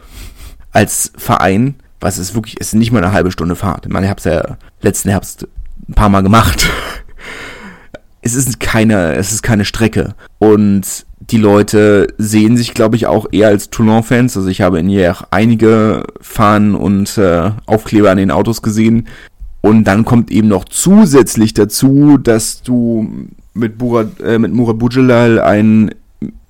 als 0.72 1.12
Verein, 1.16 1.76
was 2.02 2.18
ist 2.18 2.34
wirklich, 2.34 2.58
ist 2.58 2.74
nicht 2.74 2.92
mal 2.92 3.02
eine 3.02 3.12
halbe 3.12 3.30
Stunde 3.30 3.56
Fahrt. 3.56 3.86
Ich 3.86 3.92
meine, 3.92 4.06
ich 4.06 4.10
habe 4.10 4.18
es 4.18 4.24
ja 4.24 4.56
letzten 4.80 5.08
Herbst 5.08 5.46
ein 5.88 5.94
paar 5.94 6.08
Mal 6.08 6.22
gemacht. 6.22 6.68
es 8.22 8.34
ist 8.34 8.60
keine, 8.60 9.14
es 9.14 9.32
ist 9.32 9.42
keine 9.42 9.64
Strecke 9.64 10.14
und 10.38 11.06
die 11.20 11.38
Leute 11.38 12.08
sehen 12.18 12.56
sich, 12.56 12.74
glaube 12.74 12.96
ich, 12.96 13.06
auch 13.06 13.26
eher 13.30 13.48
als 13.48 13.70
Toulon-Fans. 13.70 14.36
Also 14.36 14.48
ich 14.48 14.60
habe 14.60 14.80
in 14.80 14.88
Hier 14.88 15.16
einige 15.30 16.02
Fahnen 16.20 16.74
und 16.74 17.16
äh, 17.16 17.52
Aufkleber 17.66 18.10
an 18.10 18.18
den 18.18 18.32
Autos 18.32 18.60
gesehen. 18.60 19.06
Und 19.60 19.84
dann 19.84 20.04
kommt 20.04 20.32
eben 20.32 20.48
noch 20.48 20.64
zusätzlich 20.64 21.54
dazu, 21.54 22.18
dass 22.18 22.62
du 22.62 23.28
mit, 23.54 23.78
Burat, 23.78 24.20
äh, 24.20 24.40
mit 24.40 24.52
Murat 24.52 24.78
Bujelal 24.78 25.38
einen 25.40 25.92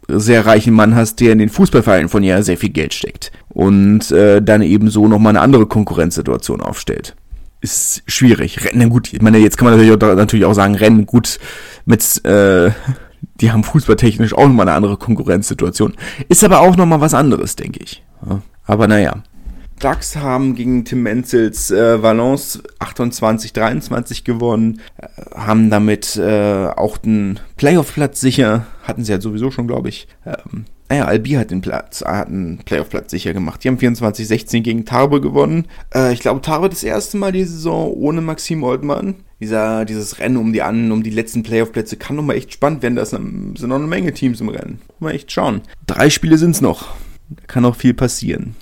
sehr 0.08 0.46
reichen 0.46 0.72
Mann 0.72 0.94
hast, 0.94 1.20
der 1.20 1.32
in 1.32 1.38
den 1.38 1.50
Fußballvereinen 1.50 2.08
von 2.08 2.22
ihr 2.22 2.42
sehr 2.42 2.56
viel 2.56 2.70
Geld 2.70 2.94
steckt 2.94 3.30
und 3.52 4.10
äh, 4.10 4.40
dann 4.42 4.62
eben 4.62 4.90
so 4.90 5.06
nochmal 5.08 5.30
eine 5.30 5.40
andere 5.40 5.66
Konkurrenzsituation 5.66 6.60
aufstellt. 6.60 7.14
Ist 7.60 8.02
schwierig. 8.06 8.64
Rennen 8.64 8.90
gut, 8.90 9.12
ich 9.12 9.22
meine, 9.22 9.38
jetzt 9.38 9.56
kann 9.56 9.66
man 9.66 9.74
natürlich 9.76 9.92
auch, 9.92 10.14
natürlich 10.16 10.44
auch 10.44 10.54
sagen, 10.54 10.74
Rennen 10.74 11.06
gut 11.06 11.38
mit, 11.84 12.24
äh, 12.24 12.70
die 13.40 13.52
haben 13.52 13.62
fußballtechnisch 13.62 14.34
auch 14.34 14.46
nochmal 14.46 14.68
eine 14.68 14.76
andere 14.76 14.96
Konkurrenzsituation. 14.96 15.94
Ist 16.28 16.42
aber 16.42 16.60
auch 16.60 16.76
nochmal 16.76 17.00
was 17.00 17.14
anderes, 17.14 17.56
denke 17.56 17.80
ich. 17.82 18.02
Aber 18.64 18.88
naja. 18.88 19.22
Ducks 19.78 20.16
haben 20.16 20.54
gegen 20.54 20.84
Tim 20.84 21.02
Menzels 21.02 21.72
äh, 21.72 22.00
Valence 22.02 22.62
28-23 22.78 24.22
gewonnen, 24.24 24.80
äh, 24.96 25.06
haben 25.34 25.70
damit 25.70 26.16
äh, 26.16 26.68
auch 26.68 26.98
den 26.98 27.40
Playoff-Platz 27.56 28.20
sicher, 28.20 28.66
hatten 28.84 29.04
sie 29.04 29.10
ja 29.12 29.20
sowieso 29.20 29.50
schon, 29.50 29.66
glaube 29.66 29.88
ich. 29.88 30.06
Ähm, 30.24 30.66
naja, 30.92 31.06
Albi 31.06 31.30
hat 31.30 31.50
den 31.50 31.62
Platz, 31.62 32.04
hat 32.04 32.28
einen 32.28 32.58
Playoff-Platz 32.58 33.10
sicher 33.10 33.32
gemacht. 33.32 33.64
Die 33.64 33.68
haben 33.68 33.78
24-16 33.78 34.60
gegen 34.60 34.84
Tarbe 34.84 35.22
gewonnen. 35.22 35.64
Äh, 35.94 36.12
ich 36.12 36.20
glaube, 36.20 36.42
Tarbe 36.42 36.68
das 36.68 36.84
erste 36.84 37.16
Mal 37.16 37.32
die 37.32 37.44
Saison 37.44 37.90
ohne 37.94 38.20
Maxim 38.20 38.62
Oldmann. 38.62 39.14
Dieser, 39.40 39.86
dieses 39.86 40.18
Rennen 40.18 40.36
um 40.36 40.52
die 40.52 40.60
an, 40.60 40.92
um 40.92 41.02
die 41.02 41.08
letzten 41.08 41.44
Playoff-Plätze 41.44 41.96
kann 41.96 42.18
doch 42.18 42.22
mal 42.22 42.36
echt 42.36 42.52
spannend 42.52 42.82
werden. 42.82 42.96
Da 42.96 43.06
sind 43.06 43.58
noch 43.62 43.76
eine 43.76 43.86
Menge 43.86 44.12
Teams 44.12 44.42
im 44.42 44.50
Rennen. 44.50 44.80
Mal 45.00 45.12
echt 45.12 45.32
schauen. 45.32 45.62
Drei 45.86 46.10
Spiele 46.10 46.36
sind's 46.36 46.60
noch. 46.60 46.94
Da 47.30 47.42
kann 47.46 47.64
auch 47.64 47.76
viel 47.76 47.94
passieren. 47.94 48.54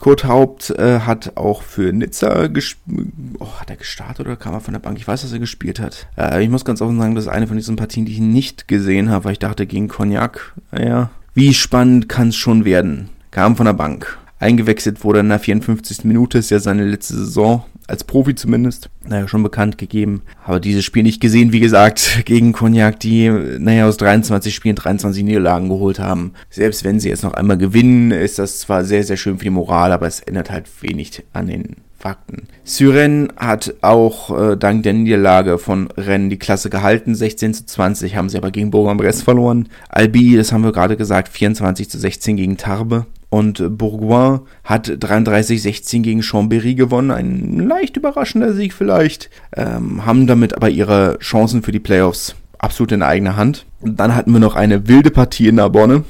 Kurt 0.00 0.24
Haupt 0.24 0.70
äh, 0.70 0.98
hat 1.00 1.36
auch 1.36 1.62
für 1.62 1.92
Nizza 1.92 2.48
gespielt. 2.48 3.12
Oh, 3.38 3.60
hat 3.60 3.70
er 3.70 3.76
gestartet 3.76 4.26
oder 4.26 4.34
kam 4.34 4.54
er 4.54 4.60
von 4.60 4.74
der 4.74 4.80
Bank? 4.80 4.98
Ich 4.98 5.06
weiß, 5.06 5.22
dass 5.22 5.32
er 5.32 5.38
gespielt 5.38 5.78
hat. 5.78 6.08
Äh, 6.18 6.42
ich 6.42 6.50
muss 6.50 6.64
ganz 6.64 6.82
offen 6.82 6.98
sagen, 6.98 7.14
das 7.14 7.26
ist 7.26 7.30
eine 7.30 7.46
von 7.46 7.56
diesen 7.56 7.76
Partien, 7.76 8.06
die 8.06 8.12
ich 8.12 8.18
nicht 8.18 8.66
gesehen 8.66 9.08
habe, 9.08 9.26
weil 9.26 9.32
ich 9.32 9.38
dachte, 9.38 9.66
gegen 9.66 9.86
Cognac, 9.86 10.52
naja, 10.72 11.10
wie 11.36 11.52
spannend 11.52 12.08
kann 12.08 12.28
es 12.28 12.36
schon 12.36 12.64
werden? 12.64 13.10
Kam 13.30 13.56
von 13.56 13.66
der 13.66 13.74
Bank. 13.74 14.16
Eingewechselt 14.38 15.02
wurde 15.02 15.20
in 15.20 15.28
der 15.28 15.38
54. 15.38 16.04
Minute, 16.04 16.38
ist 16.38 16.50
ja 16.50 16.58
seine 16.58 16.84
letzte 16.84 17.14
Saison 17.14 17.64
als 17.86 18.04
Profi 18.04 18.34
zumindest, 18.34 18.90
naja, 19.06 19.28
schon 19.28 19.42
bekannt 19.42 19.78
gegeben. 19.78 20.22
Aber 20.44 20.60
dieses 20.60 20.84
Spiel 20.84 21.02
nicht 21.02 21.20
gesehen, 21.20 21.52
wie 21.52 21.60
gesagt, 21.60 22.22
gegen 22.24 22.52
Cognac, 22.52 23.00
die, 23.00 23.30
naja, 23.30 23.86
aus 23.86 23.96
23 23.96 24.54
Spielen 24.54 24.76
23 24.76 25.24
Niederlagen 25.24 25.68
geholt 25.68 25.98
haben. 25.98 26.32
Selbst 26.50 26.84
wenn 26.84 27.00
sie 27.00 27.08
jetzt 27.08 27.22
noch 27.22 27.34
einmal 27.34 27.58
gewinnen, 27.58 28.10
ist 28.10 28.38
das 28.38 28.58
zwar 28.58 28.84
sehr, 28.84 29.04
sehr 29.04 29.16
schön 29.16 29.38
für 29.38 29.44
die 29.44 29.50
Moral, 29.50 29.92
aber 29.92 30.06
es 30.06 30.20
ändert 30.20 30.50
halt 30.50 30.66
wenig 30.82 31.22
an 31.32 31.46
den 31.46 31.76
Fakten. 31.98 32.48
Syren 32.62 33.32
hat 33.36 33.74
auch 33.80 34.36
äh, 34.36 34.56
dank 34.56 34.82
der 34.82 34.92
Niederlage 34.92 35.58
von 35.58 35.88
Rennen 35.96 36.28
die 36.28 36.38
Klasse 36.38 36.68
gehalten. 36.68 37.14
16 37.14 37.54
zu 37.54 37.66
20 37.66 38.16
haben 38.16 38.28
sie 38.28 38.36
aber 38.36 38.50
gegen 38.50 38.70
Bourg-en-Bresse 38.70 39.24
verloren. 39.24 39.68
Albi, 39.88 40.36
das 40.36 40.52
haben 40.52 40.62
wir 40.62 40.72
gerade 40.72 40.96
gesagt, 40.96 41.28
24 41.28 41.88
zu 41.88 41.98
16 41.98 42.36
gegen 42.36 42.56
Tarbe. 42.58 43.06
Und 43.28 43.76
Bourgoin 43.76 44.40
hat 44.64 44.88
33-16 44.88 46.02
gegen 46.02 46.20
Chambéry 46.20 46.74
gewonnen. 46.74 47.10
Ein 47.10 47.66
leicht 47.66 47.96
überraschender 47.96 48.52
Sieg 48.52 48.72
vielleicht. 48.72 49.30
Ähm, 49.54 50.06
haben 50.06 50.26
damit 50.26 50.54
aber 50.54 50.70
ihre 50.70 51.18
Chancen 51.18 51.62
für 51.62 51.72
die 51.72 51.80
Playoffs 51.80 52.36
absolut 52.58 52.92
in 52.92 53.02
eigener 53.02 53.36
Hand. 53.36 53.66
Und 53.80 53.98
dann 53.98 54.14
hatten 54.14 54.32
wir 54.32 54.40
noch 54.40 54.54
eine 54.54 54.88
wilde 54.88 55.10
Partie 55.10 55.48
in 55.48 55.56
Narbonne, 55.56 56.04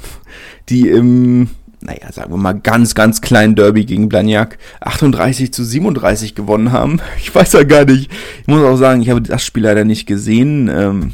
die 0.68 0.88
im, 0.88 1.48
naja, 1.81 2.12
sagen 2.12 2.33
wir 2.33 2.38
mal, 2.38 2.52
ganz, 2.52 2.94
ganz 2.94 3.20
kleinen 3.20 3.55
Derby 3.55 3.85
gegen 3.85 4.09
Blagnac 4.09 4.59
38 4.81 5.52
zu 5.52 5.64
37 5.64 6.35
gewonnen 6.35 6.72
haben. 6.72 7.00
Ich 7.18 7.35
weiß 7.35 7.55
ja 7.55 7.64
gar 7.64 7.85
nicht. 7.85 8.11
Ich 8.42 8.46
muss 8.46 8.62
auch 8.62 8.76
sagen, 8.76 9.02
ich 9.02 9.11
habe 9.11 9.22
das 9.22 9.44
Spiel 9.44 9.64
leider 9.64 9.85
nicht 9.85 10.07
gesehen. 10.07 10.68
Ähm, 10.68 11.12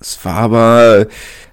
es 0.00 0.22
war 0.24 0.36
aber, 0.36 1.06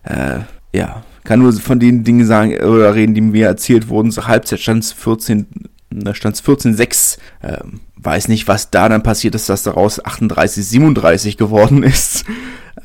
äh, 0.03 0.39
ja, 0.73 1.03
kann 1.23 1.39
nur 1.39 1.53
von 1.53 1.79
den 1.79 2.03
Dingen 2.03 2.25
sagen 2.25 2.53
oder 2.57 2.95
reden, 2.95 3.13
die 3.13 3.21
mir 3.21 3.47
erzählt 3.47 3.89
wurden. 3.89 4.11
Zur 4.11 4.27
Halbzeit 4.27 4.59
stand 4.59 4.83
es 4.83 4.91
14, 4.91 5.47
da 5.89 6.13
stand 6.15 6.35
es 6.35 6.43
14-6. 6.43 7.17
Ähm, 7.43 7.81
weiß 7.97 8.27
nicht, 8.27 8.47
was 8.47 8.71
da 8.71 8.89
dann 8.89 9.03
passiert 9.03 9.35
ist, 9.35 9.49
dass 9.49 9.63
daraus 9.63 10.03
38-37 10.03 11.37
geworden 11.37 11.83
ist. 11.83 12.25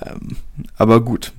Ähm, 0.04 0.36
aber 0.76 1.00
gut. 1.00 1.32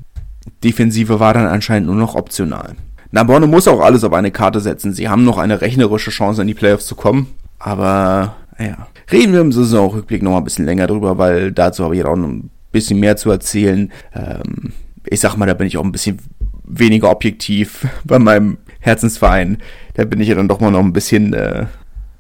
Defensive 0.64 1.20
war 1.20 1.34
dann 1.34 1.46
anscheinend 1.46 1.88
nur 1.88 1.96
noch 1.96 2.16
optional. 2.16 2.76
Naborne 3.12 3.48
muss 3.48 3.68
auch 3.68 3.82
alles 3.82 4.04
auf 4.04 4.14
eine 4.14 4.32
Karte 4.32 4.60
setzen. 4.60 4.94
Sie 4.94 5.08
haben 5.08 5.24
noch 5.24 5.38
eine 5.38 5.62
rechnerische 5.62 6.12
Chance, 6.12 6.42
in 6.42 6.48
die 6.48 6.54
Playoffs 6.54 6.86
zu 6.86 6.96
kommen. 6.96 7.28
Aber, 7.60 8.36
naja. 8.58 8.88
Reden 9.12 9.34
wir 9.34 9.42
im 9.42 9.52
Saisonrückblick 9.52 10.22
noch 10.22 10.32
mal 10.32 10.40
ein 10.40 10.44
bisschen 10.44 10.66
länger 10.66 10.88
drüber, 10.88 11.18
weil 11.18 11.52
dazu 11.52 11.84
habe 11.84 11.96
ich 11.96 12.04
auch 12.04 12.16
noch 12.16 12.28
ein 12.28 12.50
bisschen 12.72 13.00
mehr 13.00 13.16
zu 13.16 13.32
erzählen. 13.32 13.92
Ähm, 14.14 14.74
ich 15.06 15.22
sag 15.22 15.38
mal, 15.38 15.46
da 15.46 15.54
bin 15.54 15.68
ich 15.68 15.78
auch 15.78 15.84
ein 15.84 15.94
bisschen 15.94 16.20
weniger 16.68 17.10
objektiv 17.10 17.88
bei 18.04 18.20
meinem 18.20 18.58
Herzensverein. 18.80 19.58
Da 19.96 20.06
bin 20.06 20.22
ich 20.22 20.28
ja 20.28 20.36
dann 20.36 20.48
doch 20.48 20.60
mal 20.60 20.72
noch 20.72 20.84
ein 20.84 20.94
bisschen, 20.94 21.34
äh, 21.34 21.66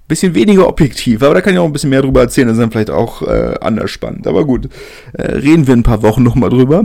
bisschen 0.07 0.35
weniger 0.35 0.67
objektiv, 0.67 1.21
aber 1.21 1.35
da 1.35 1.41
kann 1.41 1.53
ich 1.53 1.59
auch 1.59 1.65
ein 1.65 1.73
bisschen 1.73 1.89
mehr 1.89 2.01
drüber 2.01 2.21
erzählen, 2.21 2.47
das 2.47 2.57
ist 2.57 2.61
dann 2.61 2.71
vielleicht 2.71 2.89
auch 2.89 3.21
äh, 3.21 3.55
anders 3.61 3.91
spannend. 3.91 4.25
Aber 4.27 4.45
gut, 4.45 4.69
äh, 5.13 5.23
reden 5.23 5.67
wir 5.67 5.75
ein 5.75 5.83
paar 5.83 6.01
Wochen 6.01 6.23
nochmal 6.23 6.49
drüber. 6.49 6.83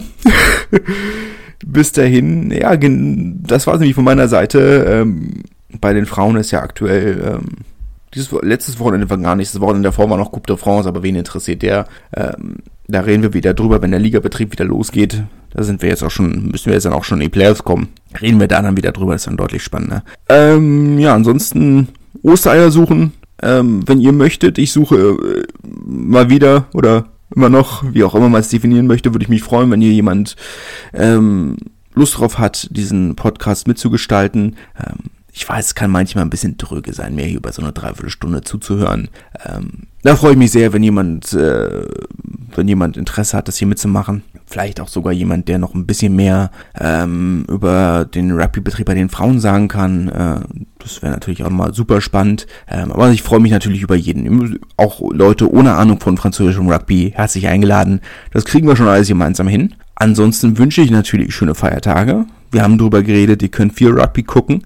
Bis 1.64 1.92
dahin, 1.92 2.50
ja, 2.50 2.76
das 2.76 3.66
war 3.66 3.74
es 3.74 3.80
nämlich 3.80 3.94
von 3.94 4.04
meiner 4.04 4.26
Seite. 4.26 4.84
Ähm, 4.88 5.44
bei 5.80 5.92
den 5.92 6.06
Frauen 6.06 6.36
ist 6.36 6.50
ja 6.50 6.60
aktuell 6.60 7.38
ähm, 7.38 7.64
dieses 8.14 8.30
letztes 8.42 8.78
Wochenende 8.78 9.08
war 9.08 9.18
gar 9.18 9.36
nicht, 9.36 9.54
das 9.54 9.60
Wochenende 9.60 9.88
davor 9.88 10.10
war 10.10 10.18
noch 10.18 10.32
Coupe 10.32 10.46
de 10.46 10.56
France, 10.56 10.88
aber 10.88 11.02
wen 11.02 11.16
interessiert 11.16 11.62
der? 11.62 11.86
Ähm, 12.14 12.56
da 12.88 13.00
reden 13.00 13.22
wir 13.22 13.32
wieder 13.32 13.54
drüber, 13.54 13.80
wenn 13.80 13.90
der 13.90 14.00
Ligabetrieb 14.00 14.52
wieder 14.52 14.64
losgeht. 14.64 15.22
Da 15.54 15.62
sind 15.62 15.82
wir 15.82 15.88
jetzt 15.88 16.02
auch 16.02 16.10
schon, 16.10 16.48
müssen 16.50 16.66
wir 16.66 16.74
jetzt 16.74 16.84
dann 16.84 16.92
auch 16.92 17.04
schon 17.04 17.20
in 17.20 17.26
die 17.26 17.30
Playoffs 17.30 17.62
kommen. 17.62 17.88
Reden 18.20 18.40
wir 18.40 18.48
da 18.48 18.62
dann 18.62 18.76
wieder 18.76 18.92
drüber, 18.92 19.14
ist 19.14 19.26
dann 19.26 19.36
deutlich 19.36 19.62
spannender. 19.62 20.02
Ähm, 20.28 20.98
ja, 20.98 21.14
ansonsten 21.14 21.88
Ostereier 22.22 22.70
suchen. 22.70 23.12
Ähm, 23.42 23.86
wenn 23.86 24.00
ihr 24.00 24.12
möchtet, 24.12 24.58
ich 24.58 24.72
suche 24.72 24.96
äh, 24.96 25.42
mal 25.84 26.30
wieder 26.30 26.66
oder 26.74 27.06
immer 27.34 27.48
noch, 27.48 27.82
wie 27.92 28.04
auch 28.04 28.14
immer 28.14 28.28
man 28.28 28.40
es 28.40 28.48
definieren 28.48 28.86
möchte, 28.86 29.12
würde 29.12 29.24
ich 29.24 29.28
mich 29.28 29.42
freuen, 29.42 29.70
wenn 29.70 29.82
ihr 29.82 29.92
jemand 29.92 30.36
ähm, 30.94 31.56
Lust 31.94 32.18
drauf 32.18 32.38
hat, 32.38 32.68
diesen 32.70 33.16
Podcast 33.16 33.66
mitzugestalten. 33.66 34.56
Ähm, 34.78 35.10
ich 35.34 35.48
weiß, 35.48 35.66
es 35.66 35.74
kann 35.74 35.90
manchmal 35.90 36.24
ein 36.24 36.30
bisschen 36.30 36.58
dröge 36.58 36.92
sein, 36.92 37.14
mir 37.14 37.24
hier 37.24 37.38
über 37.38 37.52
so 37.52 37.62
eine 37.62 37.72
Dreiviertelstunde 37.72 38.42
zuzuhören. 38.42 39.08
Ähm, 39.46 39.86
da 40.02 40.14
freue 40.14 40.32
ich 40.32 40.38
mich 40.38 40.52
sehr, 40.52 40.74
wenn 40.74 40.82
jemand, 40.82 41.32
äh, 41.32 41.86
wenn 42.54 42.68
jemand 42.68 42.98
Interesse 42.98 43.36
hat, 43.36 43.48
das 43.48 43.56
hier 43.56 43.68
mitzumachen. 43.68 44.22
Vielleicht 44.44 44.78
auch 44.78 44.88
sogar 44.88 45.12
jemand, 45.14 45.48
der 45.48 45.58
noch 45.58 45.74
ein 45.74 45.86
bisschen 45.86 46.14
mehr 46.14 46.50
ähm, 46.78 47.46
über 47.48 48.04
den 48.04 48.32
Rugby-Betrieb 48.32 48.84
bei 48.84 48.94
den 48.94 49.08
Frauen 49.08 49.40
sagen 49.40 49.68
kann. 49.68 50.08
Äh, 50.08 50.40
das 50.78 51.00
wäre 51.00 51.12
natürlich 51.12 51.44
auch 51.44 51.50
mal 51.50 51.72
super 51.72 52.02
spannend. 52.02 52.46
Ähm, 52.68 52.92
aber 52.92 53.10
ich 53.10 53.22
freue 53.22 53.40
mich 53.40 53.52
natürlich 53.52 53.80
über 53.80 53.94
jeden. 53.94 54.60
Auch 54.76 55.00
Leute 55.12 55.50
ohne 55.50 55.74
Ahnung 55.74 55.98
von 56.00 56.18
französischem 56.18 56.68
Rugby 56.68 57.12
herzlich 57.14 57.46
eingeladen. 57.46 58.00
Das 58.32 58.44
kriegen 58.44 58.68
wir 58.68 58.76
schon 58.76 58.88
alles 58.88 59.08
gemeinsam 59.08 59.48
hin. 59.48 59.74
Ansonsten 59.94 60.58
wünsche 60.58 60.82
ich 60.82 60.90
natürlich 60.90 61.34
schöne 61.34 61.54
Feiertage. 61.54 62.26
Wir 62.50 62.62
haben 62.62 62.76
drüber 62.76 63.02
geredet, 63.02 63.40
ihr 63.42 63.48
könnt 63.48 63.72
viel 63.72 63.98
Rugby 63.98 64.24
gucken. 64.24 64.64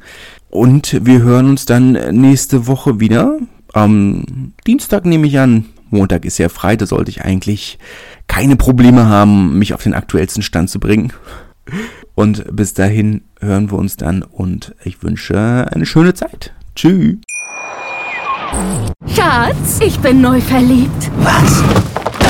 Und 0.50 1.04
wir 1.04 1.22
hören 1.22 1.50
uns 1.50 1.66
dann 1.66 1.92
nächste 2.12 2.66
Woche 2.66 3.00
wieder. 3.00 3.38
Am 3.72 4.52
Dienstag 4.66 5.04
nehme 5.04 5.26
ich 5.26 5.38
an. 5.38 5.66
Montag 5.90 6.24
ist 6.24 6.38
ja 6.38 6.48
frei, 6.48 6.76
da 6.76 6.86
sollte 6.86 7.10
ich 7.10 7.22
eigentlich 7.22 7.78
keine 8.26 8.56
Probleme 8.56 9.06
haben, 9.06 9.58
mich 9.58 9.72
auf 9.74 9.82
den 9.82 9.94
aktuellsten 9.94 10.42
Stand 10.42 10.70
zu 10.70 10.80
bringen. 10.80 11.12
Und 12.14 12.44
bis 12.54 12.74
dahin 12.74 13.22
hören 13.40 13.70
wir 13.70 13.78
uns 13.78 13.96
dann 13.96 14.22
und 14.22 14.74
ich 14.84 15.02
wünsche 15.02 15.68
eine 15.70 15.86
schöne 15.86 16.14
Zeit. 16.14 16.52
Tschüss. 16.74 17.16
Schatz, 19.14 19.80
ich 19.80 19.98
bin 20.00 20.20
neu 20.20 20.40
verliebt. 20.40 21.10
Was? 21.18 21.62